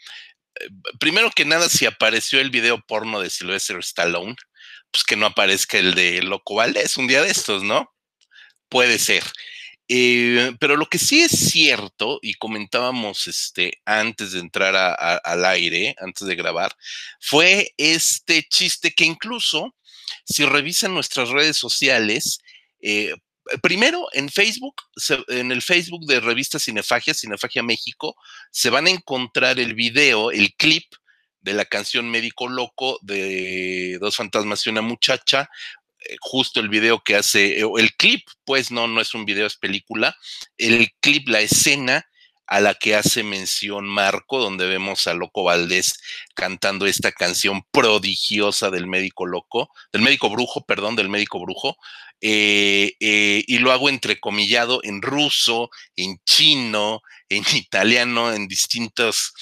eh, 0.60 0.68
primero 1.00 1.30
que 1.32 1.44
nada, 1.44 1.68
si 1.68 1.86
apareció 1.86 2.40
el 2.40 2.50
video 2.50 2.80
porno 2.86 3.20
de 3.20 3.30
Sylvester 3.30 3.78
Stallone, 3.80 4.36
pues 4.92 5.04
que 5.04 5.16
no 5.16 5.26
aparezca 5.26 5.78
el 5.78 5.94
de 5.94 6.22
Loco 6.22 6.56
Valdés 6.56 6.96
un 6.98 7.08
día 7.08 7.22
de 7.22 7.30
estos, 7.30 7.62
¿no? 7.64 7.92
Puede 8.68 8.98
ser. 8.98 9.24
Eh, 9.88 10.54
pero 10.60 10.76
lo 10.76 10.86
que 10.86 10.98
sí 10.98 11.22
es 11.22 11.32
cierto, 11.32 12.18
y 12.22 12.34
comentábamos 12.34 13.26
este, 13.28 13.80
antes 13.86 14.32
de 14.32 14.40
entrar 14.40 14.76
al 14.76 15.44
aire, 15.46 15.94
antes 16.00 16.26
de 16.28 16.36
grabar, 16.36 16.72
fue 17.20 17.72
este 17.78 18.44
chiste 18.50 18.92
que 18.92 19.04
incluso, 19.06 19.74
si 20.24 20.44
revisan 20.44 20.94
nuestras 20.94 21.30
redes 21.30 21.56
sociales, 21.56 22.40
eh, 22.80 23.14
primero 23.62 24.06
en 24.12 24.28
Facebook, 24.28 24.76
en 25.28 25.52
el 25.52 25.62
Facebook 25.62 26.06
de 26.06 26.20
revista 26.20 26.58
Cinefagia, 26.58 27.14
Cinefagia 27.14 27.62
México, 27.62 28.16
se 28.50 28.70
van 28.70 28.86
a 28.86 28.90
encontrar 28.90 29.58
el 29.58 29.74
video, 29.74 30.30
el 30.30 30.54
clip 30.54 30.84
de 31.40 31.54
la 31.54 31.64
canción 31.64 32.10
Médico 32.10 32.48
Loco 32.48 32.98
de 33.02 33.98
Dos 34.00 34.16
Fantasmas 34.16 34.66
y 34.66 34.70
una 34.70 34.82
Muchacha, 34.82 35.48
eh, 36.00 36.16
justo 36.20 36.60
el 36.60 36.68
video 36.68 37.02
que 37.02 37.16
hace, 37.16 37.60
el 37.60 37.94
clip, 37.96 38.26
pues 38.44 38.70
no, 38.70 38.86
no 38.86 39.00
es 39.00 39.14
un 39.14 39.24
video, 39.24 39.46
es 39.46 39.56
película, 39.56 40.16
el 40.56 40.90
clip, 41.00 41.28
la 41.28 41.40
escena 41.40 42.07
a 42.48 42.60
la 42.60 42.74
que 42.74 42.94
hace 42.94 43.22
mención 43.22 43.86
Marco, 43.86 44.38
donde 44.38 44.66
vemos 44.66 45.06
a 45.06 45.14
Loco 45.14 45.44
Valdés 45.44 46.00
cantando 46.34 46.86
esta 46.86 47.12
canción 47.12 47.62
prodigiosa 47.70 48.70
del 48.70 48.86
médico 48.86 49.26
loco, 49.26 49.70
del 49.92 50.02
médico 50.02 50.30
brujo, 50.30 50.64
perdón, 50.64 50.96
del 50.96 51.08
médico 51.08 51.40
brujo, 51.40 51.76
eh, 52.20 52.94
eh, 53.00 53.44
y 53.46 53.58
lo 53.58 53.70
hago 53.70 53.88
entrecomillado 53.88 54.80
en 54.82 55.02
ruso, 55.02 55.70
en 55.94 56.18
chino, 56.24 57.02
en 57.28 57.44
italiano, 57.54 58.32
en 58.32 58.48
distintos, 58.48 59.32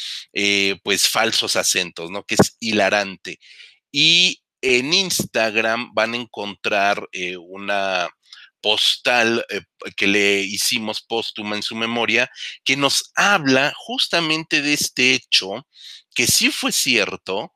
pues, 0.82 1.08
falsos 1.08 1.56
acentos, 1.56 2.10
¿no? 2.10 2.24
Que 2.24 2.34
es 2.34 2.56
hilarante. 2.60 3.38
Y 3.92 4.42
en 4.60 4.92
Instagram 4.92 5.92
van 5.94 6.14
a 6.14 6.16
encontrar 6.16 7.08
eh, 7.12 7.36
una 7.36 8.08
postal 8.66 9.46
eh, 9.48 9.62
que 9.96 10.08
le 10.08 10.40
hicimos 10.40 11.00
póstuma 11.00 11.54
en 11.54 11.62
su 11.62 11.76
memoria, 11.76 12.28
que 12.64 12.76
nos 12.76 13.12
habla 13.14 13.72
justamente 13.76 14.60
de 14.60 14.72
este 14.72 15.12
hecho, 15.12 15.68
que 16.16 16.26
sí 16.26 16.50
fue 16.50 16.72
cierto, 16.72 17.54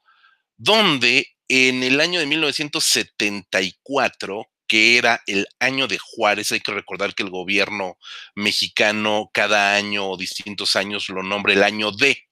donde 0.57 1.27
en 1.49 1.83
el 1.83 2.01
año 2.01 2.21
de 2.21 2.27
1974, 2.27 4.47
que 4.69 4.99
era 4.99 5.21
el 5.27 5.49
año 5.59 5.89
de 5.89 5.99
Juárez, 5.99 6.53
hay 6.53 6.61
que 6.61 6.71
recordar 6.71 7.13
que 7.13 7.25
el 7.25 7.31
gobierno 7.31 7.99
mexicano 8.37 9.31
cada 9.35 9.75
año 9.75 10.09
o 10.09 10.17
distintos 10.17 10.77
años 10.77 11.09
lo 11.09 11.25
nombra 11.25 11.55
el 11.55 11.65
año 11.65 11.91
de, 11.91 12.30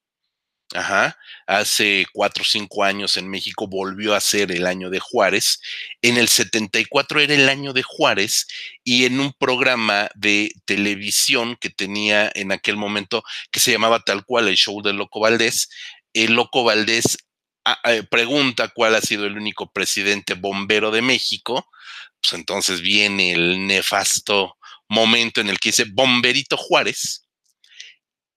Ajá. 0.75 1.17
Hace 1.47 2.07
cuatro 2.13 2.43
o 2.43 2.45
cinco 2.45 2.85
años 2.85 3.17
en 3.17 3.29
México 3.29 3.67
volvió 3.67 4.15
a 4.15 4.21
ser 4.21 4.53
el 4.53 4.67
año 4.67 4.91
de 4.91 5.01
Juárez. 5.01 5.61
En 6.03 6.19
el 6.19 6.29
74 6.29 7.21
era 7.21 7.35
el 7.35 7.49
año 7.49 7.73
de 7.73 7.83
Juárez 7.83 8.47
y 8.85 9.07
en 9.07 9.19
un 9.19 9.33
programa 9.33 10.11
de 10.15 10.53
televisión 10.67 11.57
que 11.57 11.71
tenía 11.71 12.31
en 12.35 12.53
aquel 12.53 12.77
momento, 12.77 13.23
que 13.51 13.61
se 13.61 13.73
llamaba 13.73 14.01
tal 14.01 14.25
cual 14.27 14.49
el 14.49 14.57
show 14.57 14.83
de 14.83 14.93
Loco 14.93 15.21
Valdés, 15.21 15.71
el 16.13 16.35
Loco 16.35 16.65
Valdés 16.65 17.17
ah, 17.65 17.79
eh, 17.85 18.03
pregunta 18.03 18.69
cuál 18.69 18.95
ha 18.95 19.01
sido 19.01 19.25
el 19.25 19.37
único 19.39 19.73
presidente 19.73 20.35
bombero 20.35 20.91
de 20.91 21.01
México. 21.03 21.67
Pues 22.21 22.35
entonces 22.35 22.83
viene 22.83 23.33
el 23.33 23.67
nefasto 23.67 24.59
momento 24.89 25.41
en 25.41 25.49
el 25.49 25.59
que 25.59 25.71
dice 25.71 25.85
Bomberito 25.89 26.57
Juárez 26.59 27.28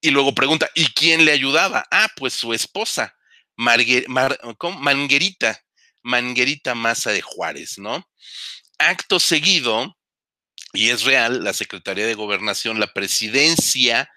y 0.02 0.10
luego 0.10 0.34
pregunta, 0.34 0.70
¿y 0.76 0.86
quién 0.88 1.26
le 1.26 1.32
ayudaba? 1.32 1.86
Ah, 1.91 2.10
pues 2.18 2.34
su 2.34 2.54
esposa, 2.54 3.16
Manguerita, 3.56 5.64
Manguerita 6.02 6.76
Maza 6.76 7.12
de 7.12 7.22
Juárez, 7.22 7.78
¿no? 7.78 8.06
Acto 8.80 9.20
seguido, 9.20 9.95
y 10.74 10.89
es 10.89 11.04
real, 11.04 11.43
la 11.43 11.54
Secretaría 11.54 12.08
de 12.08 12.16
Gobernación, 12.16 12.80
la 12.80 12.91
presidencia, 12.91 14.10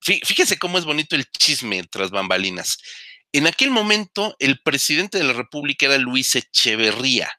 fíjese 0.00 0.58
cómo 0.58 0.78
es 0.78 0.84
bonito 0.84 1.16
el 1.16 1.26
chisme 1.30 1.82
tras 1.84 2.10
bambalinas. 2.10 2.78
En 3.32 3.46
aquel 3.46 3.70
momento, 3.70 4.36
el 4.38 4.60
presidente 4.62 5.18
de 5.18 5.24
la 5.24 5.32
República 5.32 5.86
era 5.86 5.98
Luis 5.98 6.36
Echeverría, 6.36 7.30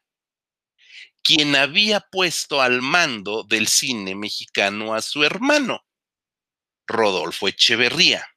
quien 1.24 1.56
había 1.56 2.02
puesto 2.02 2.62
al 2.62 2.82
mando 2.82 3.44
del 3.44 3.68
cine 3.68 4.16
mexicano 4.16 4.94
a 4.94 5.02
su 5.02 5.24
hermano. 5.24 5.84
Rodolfo 6.90 7.48
Echeverría, 7.48 8.28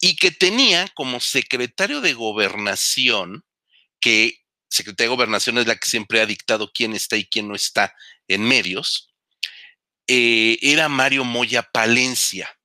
y 0.00 0.16
que 0.16 0.30
tenía 0.30 0.88
como 0.94 1.20
secretario 1.20 2.00
de 2.00 2.14
gobernación, 2.14 3.44
que 4.00 4.40
secretario 4.70 5.10
de 5.10 5.16
gobernación 5.16 5.58
es 5.58 5.66
la 5.66 5.76
que 5.76 5.88
siempre 5.88 6.20
ha 6.20 6.26
dictado 6.26 6.70
quién 6.72 6.94
está 6.94 7.16
y 7.16 7.26
quién 7.26 7.48
no 7.48 7.54
está 7.54 7.94
en 8.28 8.42
medios, 8.42 9.10
eh, 10.06 10.58
era 10.62 10.88
Mario 10.88 11.24
Moya 11.24 11.62
Palencia, 11.62 12.56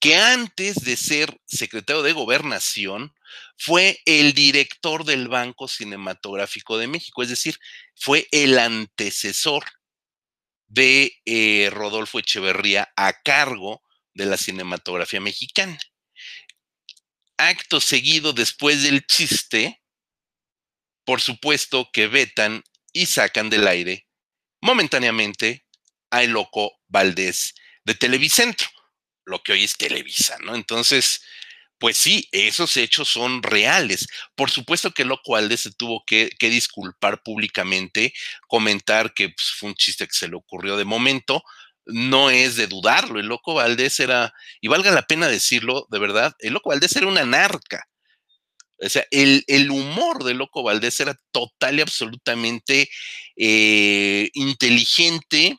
que 0.00 0.16
antes 0.16 0.76
de 0.76 0.96
ser 0.96 1.38
secretario 1.44 2.02
de 2.02 2.12
gobernación 2.12 3.12
fue 3.58 4.00
el 4.06 4.32
director 4.32 5.04
del 5.04 5.28
Banco 5.28 5.68
Cinematográfico 5.68 6.78
de 6.78 6.86
México, 6.86 7.22
es 7.22 7.28
decir, 7.28 7.58
fue 7.96 8.28
el 8.30 8.58
antecesor 8.58 9.64
de 10.68 11.12
eh, 11.24 11.68
Rodolfo 11.72 12.18
Echeverría 12.18 12.92
a 12.96 13.12
cargo 13.22 13.82
de 14.18 14.26
la 14.26 14.36
cinematografía 14.36 15.20
mexicana. 15.20 15.78
Acto 17.38 17.80
seguido, 17.80 18.32
después 18.32 18.82
del 18.82 19.06
chiste, 19.06 19.80
por 21.04 21.20
supuesto 21.20 21.88
que 21.92 22.08
vetan 22.08 22.64
y 22.92 23.06
sacan 23.06 23.48
del 23.48 23.66
aire 23.66 24.08
momentáneamente 24.60 25.64
a 26.10 26.24
El 26.24 26.32
Loco 26.32 26.72
Valdés 26.88 27.54
de 27.84 27.94
Televicentro, 27.94 28.68
lo 29.24 29.40
que 29.42 29.52
hoy 29.52 29.62
es 29.62 29.76
Televisa, 29.76 30.36
¿no? 30.40 30.56
Entonces, 30.56 31.22
pues 31.78 31.96
sí, 31.96 32.28
esos 32.32 32.76
hechos 32.76 33.08
son 33.08 33.42
reales. 33.44 34.08
Por 34.34 34.50
supuesto 34.50 34.90
que 34.90 35.04
Loco 35.04 35.32
Valdés 35.32 35.60
se 35.60 35.72
tuvo 35.72 36.02
que, 36.04 36.30
disculpar 36.40 37.22
públicamente, 37.22 38.12
comentar 38.48 39.14
que 39.14 39.28
pues, 39.28 39.52
fue 39.56 39.68
un 39.68 39.76
chiste 39.76 40.08
que 40.08 40.14
se 40.14 40.26
le 40.26 40.34
ocurrió 40.34 40.76
de 40.76 40.84
momento, 40.84 41.44
no 41.88 42.30
es 42.30 42.56
de 42.56 42.66
dudarlo. 42.66 43.18
El 43.18 43.26
loco 43.26 43.54
Valdés 43.54 44.00
era, 44.00 44.32
y 44.60 44.68
valga 44.68 44.90
la 44.92 45.02
pena 45.02 45.28
decirlo, 45.28 45.86
de 45.90 45.98
verdad, 45.98 46.34
el 46.38 46.52
loco 46.52 46.70
Valdés 46.70 46.94
era 46.96 47.06
una 47.06 47.24
narca. 47.24 47.88
O 48.80 48.88
sea, 48.88 49.04
el, 49.10 49.70
humor 49.70 50.22
de 50.22 50.34
Loco 50.34 50.62
Valdés 50.62 51.00
era 51.00 51.18
total 51.32 51.78
y 51.78 51.80
absolutamente 51.80 52.88
eh, 53.36 54.30
inteligente, 54.34 55.58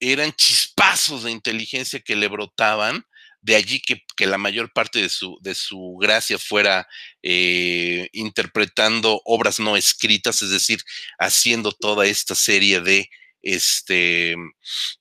eran 0.00 0.32
chispazos 0.32 1.22
de 1.22 1.30
inteligencia 1.30 2.00
que 2.00 2.16
le 2.16 2.28
brotaban, 2.28 3.04
de 3.40 3.56
allí 3.56 3.80
que, 3.80 4.02
la 4.26 4.38
mayor 4.38 4.72
parte 4.72 5.00
de 5.00 5.08
su, 5.08 5.38
de 5.40 5.54
su 5.54 5.96
gracia 6.00 6.38
fuera 6.38 6.86
eh, 7.22 8.08
interpretando 8.12 9.20
obras 9.24 9.58
no 9.58 9.76
escritas, 9.76 10.42
es 10.42 10.50
decir, 10.50 10.80
haciendo 11.18 11.72
toda 11.72 12.06
esta 12.06 12.34
serie 12.34 12.80
de 12.80 13.08
este, 13.42 14.36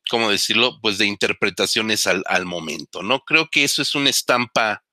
¿cómo 0.10 0.30
decirlo? 0.30 0.80
Pues 0.82 0.98
de 0.98 1.06
interpretaciones 1.06 2.08
al, 2.08 2.46
momento, 2.46 3.04
¿no? 3.04 3.22
Creo 3.22 3.50
que 3.50 3.64
eso 3.64 3.82
es 3.82 3.96
una 3.96 4.10
estampa 4.10 4.84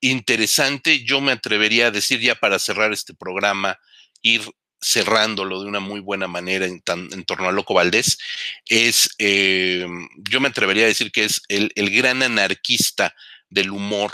interesante. 0.00 1.04
Yo 1.04 1.20
me 1.20 1.32
atrevería 1.32 1.88
a 1.88 1.90
decir 1.90 2.20
ya 2.20 2.34
para 2.34 2.58
cerrar 2.58 2.92
este 2.92 3.14
programa, 3.14 3.78
ir 4.22 4.42
cerrándolo 4.80 5.62
de 5.62 5.68
una 5.68 5.80
muy 5.80 6.00
buena 6.00 6.28
manera 6.28 6.66
en, 6.66 6.82
torno 7.24 7.48
a 7.48 7.52
Loco 7.52 7.74
Valdés, 7.74 8.18
es, 8.68 9.10
eh, 9.18 9.86
yo 10.16 10.40
me 10.40 10.48
atrevería 10.48 10.84
a 10.84 10.88
decir 10.88 11.10
que 11.10 11.24
es 11.24 11.42
el, 11.48 11.72
el 11.74 11.90
gran 11.90 12.22
anarquista 12.22 13.14
del 13.48 13.70
humor 13.70 14.12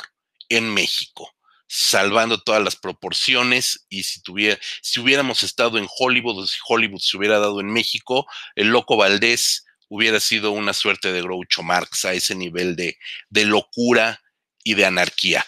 en 0.48 0.72
México 0.72 1.34
salvando 1.74 2.38
todas 2.38 2.62
las 2.62 2.76
proporciones 2.76 3.86
y 3.88 4.02
si 4.02 4.20
tuviera, 4.20 4.58
si 4.82 5.00
hubiéramos 5.00 5.42
estado 5.42 5.78
en 5.78 5.88
Hollywood 5.98 6.40
o 6.40 6.46
si 6.46 6.58
Hollywood 6.68 7.00
se 7.00 7.16
hubiera 7.16 7.38
dado 7.38 7.60
en 7.60 7.72
México, 7.72 8.26
el 8.56 8.68
loco 8.68 8.98
Valdés 8.98 9.64
hubiera 9.88 10.20
sido 10.20 10.50
una 10.50 10.74
suerte 10.74 11.14
de 11.14 11.22
Groucho 11.22 11.62
Marx 11.62 12.04
a 12.04 12.12
ese 12.12 12.34
nivel 12.34 12.76
de, 12.76 12.98
locura 13.46 14.20
y 14.62 14.74
de 14.74 14.84
anarquía. 14.84 15.46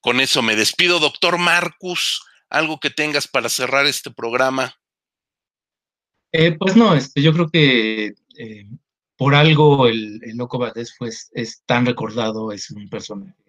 Con 0.00 0.18
eso 0.18 0.42
me 0.42 0.56
despido, 0.56 0.98
doctor 0.98 1.38
Marcus. 1.38 2.24
¿Algo 2.50 2.80
que 2.80 2.90
tengas 2.90 3.28
para 3.28 3.48
cerrar 3.48 3.86
este 3.86 4.10
programa? 4.10 4.74
Eh, 6.32 6.56
pues 6.58 6.74
no, 6.74 6.96
este, 6.96 7.22
yo 7.22 7.32
creo 7.32 7.48
que 7.48 8.14
eh, 8.36 8.66
por 9.16 9.36
algo 9.36 9.86
el, 9.86 10.20
el, 10.24 10.36
Loco 10.36 10.58
Valdés 10.58 10.96
pues, 10.98 11.30
es 11.34 11.62
tan 11.66 11.86
recordado, 11.86 12.50
es 12.50 12.68
un 12.72 12.88
personaje 12.88 13.45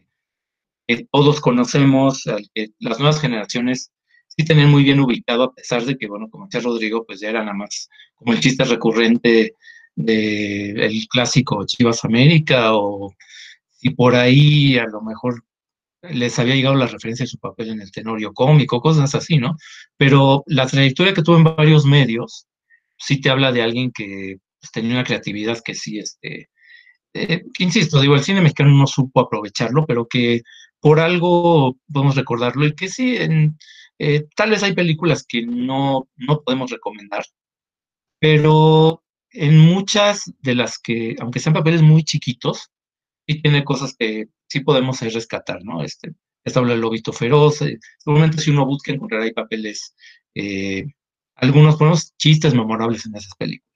todos 1.11 1.41
conocemos, 1.41 2.23
que 2.53 2.69
las 2.79 2.99
nuevas 2.99 3.19
generaciones 3.19 3.91
sí 4.27 4.45
tener 4.45 4.67
muy 4.67 4.83
bien 4.83 4.99
ubicado, 4.99 5.43
a 5.43 5.53
pesar 5.53 5.83
de 5.85 5.97
que, 5.97 6.07
bueno, 6.07 6.29
como 6.29 6.45
decía 6.45 6.61
Rodrigo, 6.61 7.05
pues 7.05 7.19
ya 7.19 7.29
era 7.29 7.41
nada 7.41 7.53
más 7.55 7.89
como 8.15 8.33
el 8.33 8.39
chiste 8.39 8.63
recurrente 8.63 9.53
del 9.95 10.79
el 10.79 11.07
clásico 11.09 11.65
Chivas 11.65 12.05
América, 12.05 12.75
o 12.75 13.13
si 13.69 13.89
por 13.91 14.15
ahí 14.15 14.77
a 14.77 14.85
lo 14.85 15.01
mejor 15.01 15.43
les 16.03 16.37
había 16.39 16.55
llegado 16.55 16.75
la 16.75 16.87
referencia 16.87 17.23
de 17.23 17.29
su 17.29 17.39
papel 17.39 17.69
en 17.69 17.81
el 17.81 17.91
tenorio 17.91 18.33
cómico, 18.33 18.81
cosas 18.81 19.13
así, 19.15 19.37
¿no? 19.37 19.57
Pero 19.97 20.43
la 20.47 20.67
trayectoria 20.67 21.13
que 21.13 21.23
tuvo 21.23 21.37
en 21.37 21.43
varios 21.43 21.85
medios 21.85 22.47
sí 22.97 23.19
te 23.19 23.29
habla 23.29 23.51
de 23.51 23.61
alguien 23.61 23.91
que 23.91 24.37
pues, 24.59 24.71
tenía 24.71 24.93
una 24.93 25.03
creatividad 25.03 25.59
que 25.63 25.75
sí, 25.75 25.99
este, 25.99 26.49
eh, 27.13 27.43
insisto, 27.59 27.99
digo, 27.99 28.15
el 28.15 28.23
cine 28.23 28.41
mexicano 28.41 28.71
no 28.71 28.87
supo 28.87 29.21
aprovecharlo, 29.21 29.85
pero 29.85 30.07
que 30.07 30.41
por 30.79 30.99
algo 30.99 31.77
podemos 31.91 32.15
recordarlo 32.15 32.65
y 32.65 32.75
que 32.75 32.89
sí, 32.89 33.17
en, 33.17 33.57
eh, 33.99 34.27
tal 34.35 34.51
vez 34.51 34.63
hay 34.63 34.73
películas 34.73 35.25
que 35.27 35.43
no, 35.43 36.07
no 36.15 36.41
podemos 36.41 36.71
recomendar, 36.71 37.25
pero 38.19 39.03
en 39.31 39.57
muchas 39.57 40.31
de 40.39 40.55
las 40.55 40.79
que, 40.79 41.15
aunque 41.19 41.39
sean 41.39 41.53
papeles 41.53 41.81
muy 41.81 42.03
chiquitos, 42.03 42.71
sí 43.27 43.41
tiene 43.41 43.63
cosas 43.63 43.95
que 43.97 44.27
sí 44.47 44.61
podemos 44.61 45.01
rescatar, 45.01 45.63
¿no? 45.63 45.83
Este, 45.83 46.13
esta 46.43 46.59
habla 46.59 46.73
del 46.73 46.81
lobito 46.81 47.11
feroz, 47.11 47.61
eh, 47.61 47.77
seguramente 47.97 48.41
si 48.41 48.51
uno 48.51 48.65
busca 48.65 48.91
encontrará 48.91 49.25
ahí 49.25 49.33
papeles, 49.33 49.95
eh, 50.33 50.85
algunos 51.35 51.77
buenos 51.77 52.15
chistes 52.17 52.53
memorables 52.53 53.05
en 53.05 53.15
esas 53.15 53.35
películas. 53.35 53.67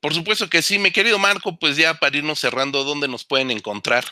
Por 0.00 0.14
supuesto 0.14 0.48
que 0.48 0.62
sí, 0.62 0.78
mi 0.78 0.92
querido 0.92 1.18
Marco, 1.18 1.58
pues 1.58 1.76
ya 1.76 1.94
para 1.94 2.16
irnos 2.16 2.38
cerrando, 2.38 2.84
¿dónde 2.84 3.08
nos 3.08 3.24
pueden 3.24 3.50
encontrar? 3.50 4.04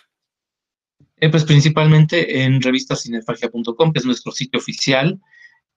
Eh, 1.19 1.31
pues 1.31 1.45
principalmente 1.45 2.43
en 2.43 2.61
revistacinefagia.com, 2.61 3.93
que 3.93 3.99
es 3.99 4.05
nuestro 4.05 4.33
sitio 4.33 4.59
oficial. 4.59 5.19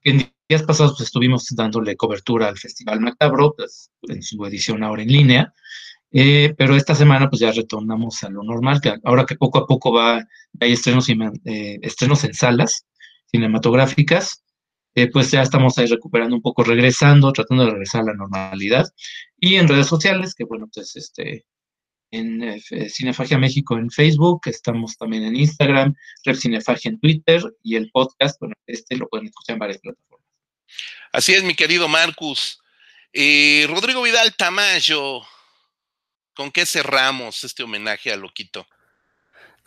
En 0.04 0.32
días 0.50 0.64
pasados 0.64 0.94
pues, 0.98 1.08
estuvimos 1.08 1.46
dándole 1.56 1.96
cobertura 1.96 2.48
al 2.50 2.58
Festival 2.58 3.00
Macabro, 3.00 3.54
pues, 3.56 3.90
en 4.10 4.22
su 4.22 4.44
edición 4.46 4.84
ahora 4.84 5.04
en 5.04 5.10
línea. 5.10 5.54
Eh, 6.12 6.54
pero 6.58 6.76
esta 6.76 6.96
semana 6.96 7.30
pues 7.30 7.40
ya 7.40 7.52
retornamos 7.52 8.24
a 8.24 8.30
lo 8.30 8.44
normal, 8.44 8.82
que 8.82 8.96
ahora 9.04 9.26
que 9.26 9.36
poco 9.36 9.60
a 9.60 9.68
poco 9.68 9.94
va, 9.94 10.26
hay 10.60 10.72
estrenos, 10.74 11.08
eh, 11.10 11.80
estrenos 11.84 12.24
en 12.24 12.34
salas 12.34 12.86
cinematográficas, 13.28 14.44
pues 15.14 15.32
ya 15.32 15.42
estamos 15.44 15.78
ahí 15.78 15.86
recuperando 15.86 16.36
un 16.36 16.42
poco, 16.42 16.64
regresando, 16.64 17.32
tratando 17.32 17.64
de 17.64 17.72
regresar 17.72 18.02
a 18.02 18.06
la 18.06 18.14
normalidad. 18.16 18.86
Y 19.38 19.56
en 19.56 19.68
redes 19.70 19.88
sociales, 19.88 20.34
que 20.36 20.44
bueno, 20.44 20.68
pues 20.74 20.96
este, 20.98 21.46
en 22.12 22.60
Cinefagia 22.90 23.38
México 23.38 23.78
en 23.78 23.90
Facebook, 23.90 24.42
estamos 24.46 24.98
también 24.98 25.24
en 25.24 25.36
Instagram, 25.36 25.96
Rep 26.26 26.36
Cinefagia 26.36 26.90
en 26.90 27.00
Twitter 27.00 27.42
y 27.64 27.76
el 27.76 27.90
podcast, 27.92 28.40
bueno, 28.40 28.56
este 28.66 28.98
lo 28.98 29.08
pueden 29.08 29.28
escuchar 29.28 29.54
en 29.54 29.60
varias 29.60 29.80
plataformas. 29.80 30.28
Así 31.12 31.34
es, 31.34 31.44
mi 31.44 31.56
querido 31.56 31.88
Marcus. 31.88 32.60
Rodrigo 33.14 34.04
Vidal 34.04 34.36
Tamayo, 34.36 35.24
¿Con 36.40 36.52
qué 36.52 36.66
cerramos 36.66 37.44
este 37.44 37.64
homenaje 37.64 38.14
a 38.14 38.16
Loquito? 38.16 38.66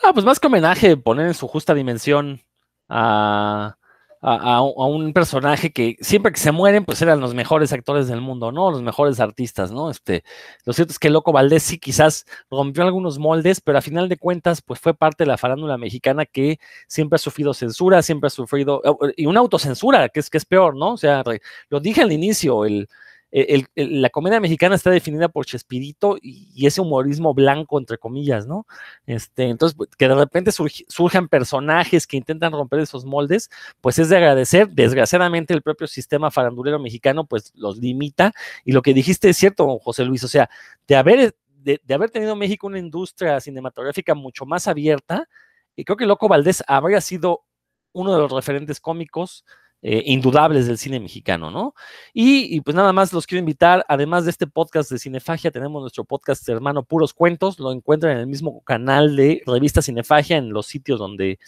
Ah, 0.03 0.15
pues 0.15 0.25
más 0.25 0.41
que 0.41 0.47
homenaje, 0.47 0.97
poner 0.97 1.27
en 1.27 1.35
su 1.35 1.47
justa 1.47 1.75
dimensión 1.75 2.41
a, 2.89 3.77
un 4.23 5.13
personaje 5.13 5.73
que 5.73 5.97
siempre 6.01 6.33
que 6.33 6.39
se 6.39 6.53
mueren, 6.53 6.85
pues 6.85 7.03
eran 7.03 7.21
los 7.21 7.35
mejores 7.35 7.73
actores 7.73 8.07
del 8.07 8.21
mundo, 8.21 8.53
¿no? 8.53 8.71
Los 8.71 8.83
mejores 8.83 9.19
artistas, 9.19 9.73
¿no? 9.73 9.91
Este, 9.91 10.23
lo 10.65 10.73
cierto 10.73 10.93
es 10.93 10.99
que 10.99 11.11
Loco 11.11 11.33
Valdés 11.33 11.65
sí 11.65 11.79
quizás 11.79 12.25
rompió 12.51 12.85
algunos 12.85 13.19
moldes, 13.19 13.61
pero 13.61 13.79
a 13.79 13.83
final 13.83 14.09
de 14.09 14.17
cuentas, 14.17 14.63
pues 14.63 14.81
fue 14.81 14.95
parte 14.95 15.25
de 15.25 15.29
la 15.29 15.39
farándula 15.39 15.77
mexicana 15.77 16.25
que 16.25 16.59
siempre 16.87 17.17
ha 17.17 17.19
sufrido 17.19 17.53
censura, 17.53 18.03
siempre 18.03 18.29
ha 18.29 18.31
sufrido, 18.31 18.81
y 19.17 19.27
una 19.27 19.41
autocensura, 19.41 20.09
que 20.09 20.21
es, 20.21 20.31
que 20.31 20.39
es 20.39 20.45
peor, 20.45 20.77
¿no? 20.77 20.93
O 20.93 20.97
sea, 20.97 21.25
lo 21.69 21.81
dije 21.81 22.03
al 22.03 22.13
inicio, 22.13 22.65
el, 22.65 22.89
la 23.33 24.11
comedia 24.11 24.41
mexicana 24.41 24.75
está 24.75 24.91
definida 24.91 25.29
por 25.29 25.47
Chespirito 25.47 26.19
y, 26.21 26.67
ese 26.67 26.83
humorismo 26.83 27.33
blanco, 27.33 27.79
entre 27.79 27.97
comillas, 27.97 28.47
¿no? 28.47 28.67
Este, 29.07 29.45
entonces, 29.45 29.75
pues, 29.75 29.89
que 29.97 30.07
de 30.07 30.15
repente 30.15 30.53
surjan 30.53 31.29
personajes 31.29 32.07
que 32.07 32.19
intentan 32.19 32.53
romper 32.53 32.81
esos 32.81 33.07
moldes, 33.07 33.51
pues 33.81 33.99
es 33.99 34.11
de 34.11 34.19
agradecer. 34.19 34.69
Desgraciadamente, 34.69 35.55
el 35.55 35.63
propio 35.63 35.87
sistema 35.87 36.31
farandulero 36.31 36.79
mexicano, 36.79 37.25
pues 37.25 37.53
los 37.55 37.79
limita. 37.79 38.33
Y 38.67 38.73
lo 38.73 38.83
que 38.83 38.93
dijiste 38.93 39.31
es 39.31 39.39
cierto, 39.39 39.79
José 39.79 40.05
Luis, 40.05 40.23
o 40.25 40.29
sea, 40.29 40.51
de 40.87 40.97
haber, 40.97 41.35
de, 41.57 41.81
haber 41.95 42.11
tenido 42.11 42.37
México 42.37 42.67
una 42.67 42.79
industria 42.79 43.41
cinematográfica 43.41 44.15
mucho 44.15 44.45
más 44.45 44.69
abierta, 44.69 45.27
y 45.75 45.85
creo 45.85 45.97
que 45.97 46.05
Loco 46.05 46.29
Valdés 46.29 46.63
habría 46.67 47.01
sido 47.01 47.45
uno 47.93 48.13
de 48.13 48.21
los 48.21 48.33
referentes 48.33 48.79
cómicos 48.79 49.47
eh, 49.83 50.03
indudables 50.07 50.67
del 50.69 50.79
cine 50.79 51.01
mexicano, 51.01 51.51
¿no? 51.51 51.75
Y, 52.15 52.61
pues 52.61 52.77
nada 52.77 52.93
más 52.93 53.13
los 53.13 53.27
quiero 53.27 53.41
invitar, 53.41 53.85
además 53.89 54.25
de 54.25 54.31
este 54.31 54.47
podcast 54.47 54.91
de 54.91 54.99
Cinefagia, 55.01 55.51
tenemos 55.51 55.81
nuestro 55.81 56.05
podcast 56.05 56.49
hermano 56.49 56.85
Puros 56.85 57.13
Cuentos, 57.13 57.59
lo 57.59 57.73
encuentran 57.73 58.13
en 58.13 58.19
el 58.19 58.27
mismo 58.29 58.63
canal 58.63 59.17
de 59.17 59.43
Revista 59.45 59.83
Cinefagia, 59.83 60.37
en 60.37 60.51
los 60.51 60.67
sitios 60.67 61.01
donde 61.01 61.41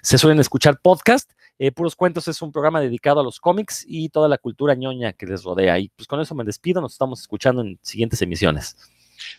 se 0.00 0.16
suelen 0.16 0.38
escuchar 0.38 0.80
podcast. 0.80 1.32
Eh, 1.58 1.72
Puros 1.72 1.96
Cuentos 1.96 2.28
es 2.28 2.40
un 2.40 2.52
programa 2.52 2.80
dedicado 2.80 3.20
a 3.20 3.24
los 3.24 3.40
cómics 3.40 3.84
y 3.86 4.08
toda 4.10 4.28
la 4.28 4.38
cultura 4.38 4.74
ñoña 4.74 5.12
que 5.12 5.26
les 5.26 5.42
rodea. 5.42 5.78
Y 5.78 5.88
pues 5.88 6.06
con 6.06 6.20
eso 6.20 6.34
me 6.34 6.44
despido, 6.44 6.80
nos 6.80 6.92
estamos 6.92 7.20
escuchando 7.20 7.62
en 7.62 7.78
siguientes 7.82 8.22
emisiones. 8.22 8.76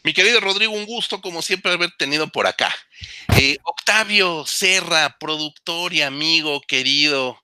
Mi 0.04 0.14
querido 0.14 0.40
Rodrigo, 0.40 0.74
un 0.74 0.86
gusto 0.86 1.22
como 1.22 1.42
siempre 1.42 1.72
haber 1.72 1.92
tenido 1.98 2.28
por 2.28 2.48
acá. 2.48 2.74
Eh, 3.38 3.58
Octavio 3.64 4.46
Serra, 4.46 5.18
productor 5.20 5.94
y 5.94 6.02
amigo 6.02 6.62
querido, 6.68 7.43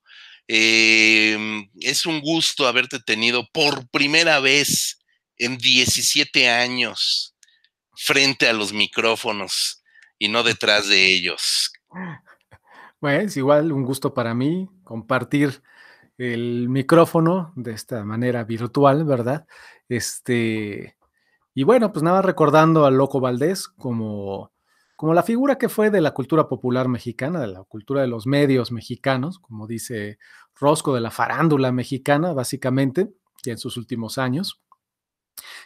Em, 0.51 1.69
es 1.79 2.07
un 2.07 2.21
gusto 2.21 2.65
haberte 2.65 2.99
tenido 2.99 3.47
por 3.53 3.87
primera 3.89 4.39
vez 4.39 4.97
en 5.37 5.59
17 5.59 6.49
años 6.49 7.35
frente 7.95 8.49
a 8.49 8.53
los 8.53 8.73
micrófonos 8.73 9.83
y 10.17 10.27
no 10.27 10.41
detrás 10.41 10.87
de 10.87 11.05
ellos. 11.15 11.71
Bueno, 12.99 13.19
es 13.21 13.37
igual 13.37 13.71
un 13.71 13.85
gusto 13.85 14.15
para 14.15 14.33
mí 14.33 14.67
compartir 14.83 15.61
el 16.17 16.67
micrófono 16.67 17.53
de 17.55 17.73
esta 17.73 18.03
manera 18.03 18.43
virtual, 18.43 19.05
¿verdad? 19.05 19.45
Este, 19.87 20.97
y 21.53 21.63
bueno, 21.63 21.93
pues 21.93 22.01
nada, 22.01 22.23
recordando 22.23 22.87
al 22.87 22.95
Loco 22.95 23.19
Valdés 23.19 23.67
como, 23.67 24.51
como 24.99 25.13
la 25.13 25.23
figura 25.23 25.57
que 25.57 25.69
fue 25.69 25.91
de 25.91 26.01
la 26.01 26.11
cultura 26.13 26.49
popular 26.49 26.89
mexicana, 26.89 27.39
de 27.39 27.47
la 27.47 27.63
cultura 27.63 28.01
de 28.01 28.07
los 28.07 28.27
medios 28.27 28.73
mexicanos, 28.73 29.39
como 29.39 29.65
dice 29.65 30.19
rosco 30.59 30.93
de 30.93 30.99
la 30.99 31.09
farándula 31.09 31.71
mexicana, 31.71 32.33
básicamente, 32.33 33.09
ya 33.41 33.53
en 33.53 33.57
sus 33.57 33.77
últimos 33.77 34.17
años, 34.17 34.61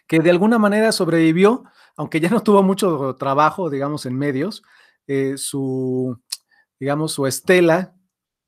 que 0.06 0.20
de 0.20 0.30
alguna 0.30 0.60
manera 0.60 0.92
sobrevivió, 0.92 1.64
aunque 1.98 2.20
ya 2.20 2.30
no 2.30 2.44
tuvo 2.44 2.62
mucho 2.62 3.16
trabajo, 3.16 3.72
digamos, 3.72 4.06
en 4.06 4.16
medios, 4.16 4.62
eh, 5.08 5.34
su, 5.38 6.16
digamos, 6.80 7.14
su 7.14 7.26
estela 7.26 7.96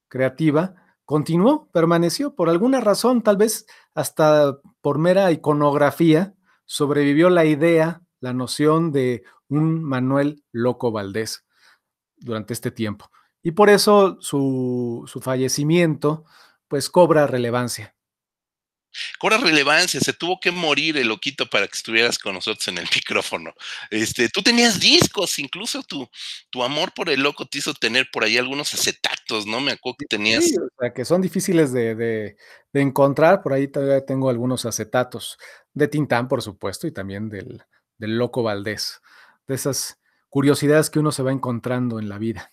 creativa 0.07 0.75
continuó, 1.03 1.67
permaneció, 1.71 2.35
por 2.35 2.47
alguna 2.47 2.79
razón, 2.79 3.23
tal 3.23 3.37
vez 3.37 3.65
hasta 3.95 4.59
por 4.81 4.99
mera 4.99 5.31
iconografía, 5.31 6.35
sobrevivió 6.65 7.31
la 7.31 7.45
idea, 7.45 8.03
la 8.19 8.33
noción 8.33 8.91
de 8.91 9.23
un 9.49 9.83
Manuel 9.83 10.43
Loco 10.51 10.91
Valdés 10.91 11.45
durante 12.17 12.53
este 12.53 12.71
tiempo. 12.71 13.09
Y 13.45 13.51
por 13.51 13.69
eso 13.69 14.17
su, 14.21 15.07
fallecimiento 15.21 16.25
pues 16.67 16.89
cobra 16.89 17.27
relevancia. 17.27 17.95
Cobra 19.19 19.37
relevancia, 19.37 19.99
se 19.99 20.13
tuvo 20.13 20.39
que 20.39 20.51
morir 20.51 20.97
el 20.97 21.09
loquito 21.09 21.45
para 21.45 21.67
que 21.67 21.75
estuvieras 21.75 22.17
con 22.17 22.33
nosotros 22.33 22.67
en 22.69 22.79
el 22.79 22.87
micrófono. 22.95 23.53
Este, 23.91 24.29
tú 24.29 24.41
tenías 24.41 24.79
discos, 24.79 25.37
incluso 25.37 25.83
tu, 25.83 26.09
tu 26.49 26.63
amor 26.63 26.91
por 26.95 27.09
el 27.09 27.21
loco 27.21 27.45
te 27.45 27.59
hizo 27.59 27.75
tener 27.75 28.07
por 28.11 28.23
ahí 28.23 28.37
algunos 28.39 28.73
acetatos, 28.73 29.45
¿no? 29.45 29.59
Me 29.59 29.73
acuerdo 29.73 29.97
que 29.99 30.05
tenías. 30.07 30.45
Sí, 30.45 30.55
o 30.57 30.67
sea, 30.79 30.91
que 30.91 31.05
son 31.05 31.21
difíciles 31.21 31.71
de, 31.71 31.93
de, 31.93 32.35
encontrar, 32.73 33.43
por 33.43 33.53
ahí 33.53 33.67
todavía 33.67 34.03
tengo 34.05 34.29
algunos 34.29 34.65
acetatos 34.65 35.37
de 35.73 35.87
Tintán, 35.87 36.27
por 36.27 36.41
supuesto, 36.41 36.87
y 36.87 36.91
también 36.91 37.29
del, 37.29 37.63
del 37.99 38.17
loco 38.17 38.41
Valdés, 38.41 39.01
de 39.47 39.55
esas 39.55 39.99
curiosidades 40.29 40.89
que 40.89 40.99
uno 40.99 41.11
se 41.11 41.23
va 41.23 41.31
encontrando 41.31 41.99
en 41.99 42.09
la 42.09 42.17
vida. 42.17 42.51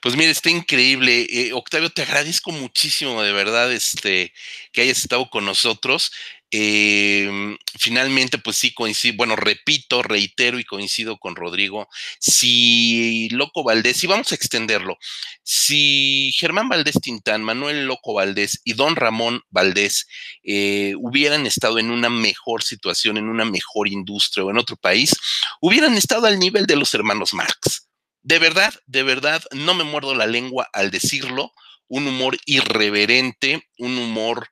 Pues 0.00 0.16
mire, 0.16 0.30
está 0.30 0.50
increíble. 0.50 1.26
Eh, 1.28 1.52
Octavio, 1.52 1.90
te 1.90 2.02
agradezco 2.02 2.52
muchísimo, 2.52 3.22
de 3.22 3.32
verdad, 3.32 3.72
este, 3.72 4.32
que 4.72 4.82
hayas 4.82 4.98
estado 4.98 5.28
con 5.28 5.44
nosotros. 5.44 6.12
Em, 6.50 7.58
finalmente, 7.78 8.38
pues 8.38 8.56
sí, 8.56 8.72
coincido, 8.72 9.16
bueno, 9.18 9.36
repito, 9.36 10.02
reitero 10.02 10.58
y 10.58 10.64
coincido 10.64 11.18
con 11.18 11.36
Rodrigo. 11.36 11.88
Si 12.20 13.28
Loco 13.30 13.62
Valdés, 13.64 14.02
y 14.04 14.06
vamos 14.06 14.32
a 14.32 14.34
extenderlo, 14.34 14.96
si 15.42 16.32
Germán 16.36 16.68
Valdés 16.68 17.00
Tintán, 17.02 17.44
Manuel 17.44 17.86
Loco 17.86 18.14
Valdés 18.14 18.60
y 18.64 18.74
Don 18.74 18.96
Ramón 18.96 19.42
Valdés 19.50 20.06
eh, 20.42 20.94
hubieran 20.98 21.46
estado 21.46 21.78
en 21.78 21.90
una 21.90 22.08
mejor 22.08 22.62
situación, 22.62 23.18
en 23.18 23.28
una 23.28 23.44
mejor 23.44 23.88
industria 23.88 24.44
o 24.44 24.50
en 24.50 24.58
otro 24.58 24.76
país, 24.76 25.14
hubieran 25.60 25.94
estado 25.94 26.26
al 26.26 26.38
nivel 26.38 26.66
de 26.66 26.76
los 26.76 26.94
hermanos 26.94 27.34
Marx 27.34 27.88
de 28.28 28.38
verdad, 28.38 28.74
de 28.86 29.02
verdad, 29.02 29.42
no 29.52 29.72
me 29.72 29.84
muerdo 29.84 30.14
la 30.14 30.26
lengua 30.26 30.68
al 30.74 30.90
decirlo, 30.90 31.52
un 31.88 32.06
humor 32.06 32.36
irreverente, 32.44 33.66
un 33.78 33.96
humor 33.96 34.48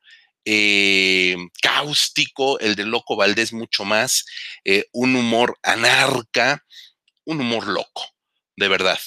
eh, 0.46 1.36
cáustico, 1.60 2.58
el 2.60 2.76
de 2.76 2.84
Loco 2.84 3.16
Valdés 3.16 3.52
mucho 3.52 3.84
más, 3.84 4.24
eh, 4.64 4.86
un 4.92 5.16
humor 5.16 5.58
anarca, 5.62 6.64
un 7.24 7.40
humor 7.40 7.66
loco, 7.66 8.14
de 8.56 8.68
verdad. 8.68 8.98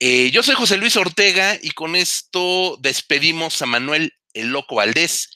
Eh, 0.00 0.30
yo 0.32 0.42
soy 0.42 0.56
José 0.56 0.76
Luis 0.76 0.96
Ortega 0.96 1.56
y 1.62 1.70
con 1.70 1.94
esto 1.94 2.76
despedimos 2.80 3.62
a 3.62 3.66
Manuel 3.66 4.12
el 4.34 4.48
Loco 4.48 4.74
Valdés. 4.74 5.30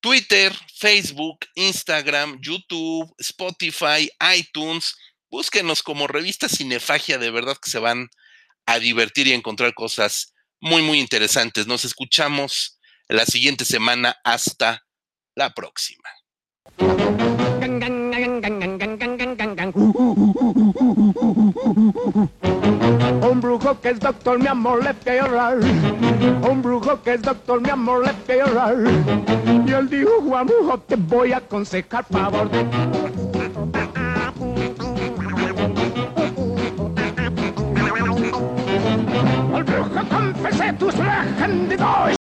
Twitter, 0.00 0.52
Facebook, 0.76 1.46
Instagram, 1.54 2.38
YouTube, 2.42 3.12
Spotify, 3.18 4.10
iTunes. 4.36 4.94
Búsquenos 5.30 5.82
como 5.82 6.06
revista 6.06 6.48
Cinefagia, 6.48 7.16
de 7.16 7.30
verdad 7.30 7.56
que 7.56 7.70
se 7.70 7.78
van 7.78 8.08
a 8.66 8.78
divertir 8.78 9.26
y 9.26 9.32
encontrar 9.32 9.72
cosas 9.74 10.34
muy, 10.60 10.82
muy 10.82 11.00
interesantes. 11.00 11.66
Nos 11.66 11.84
escuchamos 11.84 12.78
la 13.12 13.26
siguiente 13.26 13.64
semana. 13.64 14.16
Hasta 14.24 14.84
la 15.34 15.50
próxima. 15.50 16.08
Un 23.22 23.40
brujo 23.40 23.80
que 23.80 23.90
es 23.90 24.00
doctor, 24.00 24.38
mi 24.38 24.46
amor, 24.46 24.82
le 24.82 24.94
fui 24.94 25.12
llorar. 25.12 25.58
Un 25.58 26.62
brujo 26.62 27.02
que 27.02 27.14
es 27.14 27.22
doctor, 27.22 27.60
mi 27.60 27.70
amor, 27.70 28.06
le 28.06 28.12
fui 28.12 28.36
llorar. 28.36 28.76
Y 29.66 29.72
él 29.72 29.88
dijo, 29.88 30.10
Juan 30.22 30.46
Brujo, 30.46 30.78
te 30.80 30.96
voy 30.96 31.32
a 31.32 31.38
aconsejar 31.38 32.04
favor. 32.10 32.50
El 39.54 39.64
brujo 39.64 40.08
confesé 40.08 40.72
tus 40.74 40.94
legendas 40.94 42.16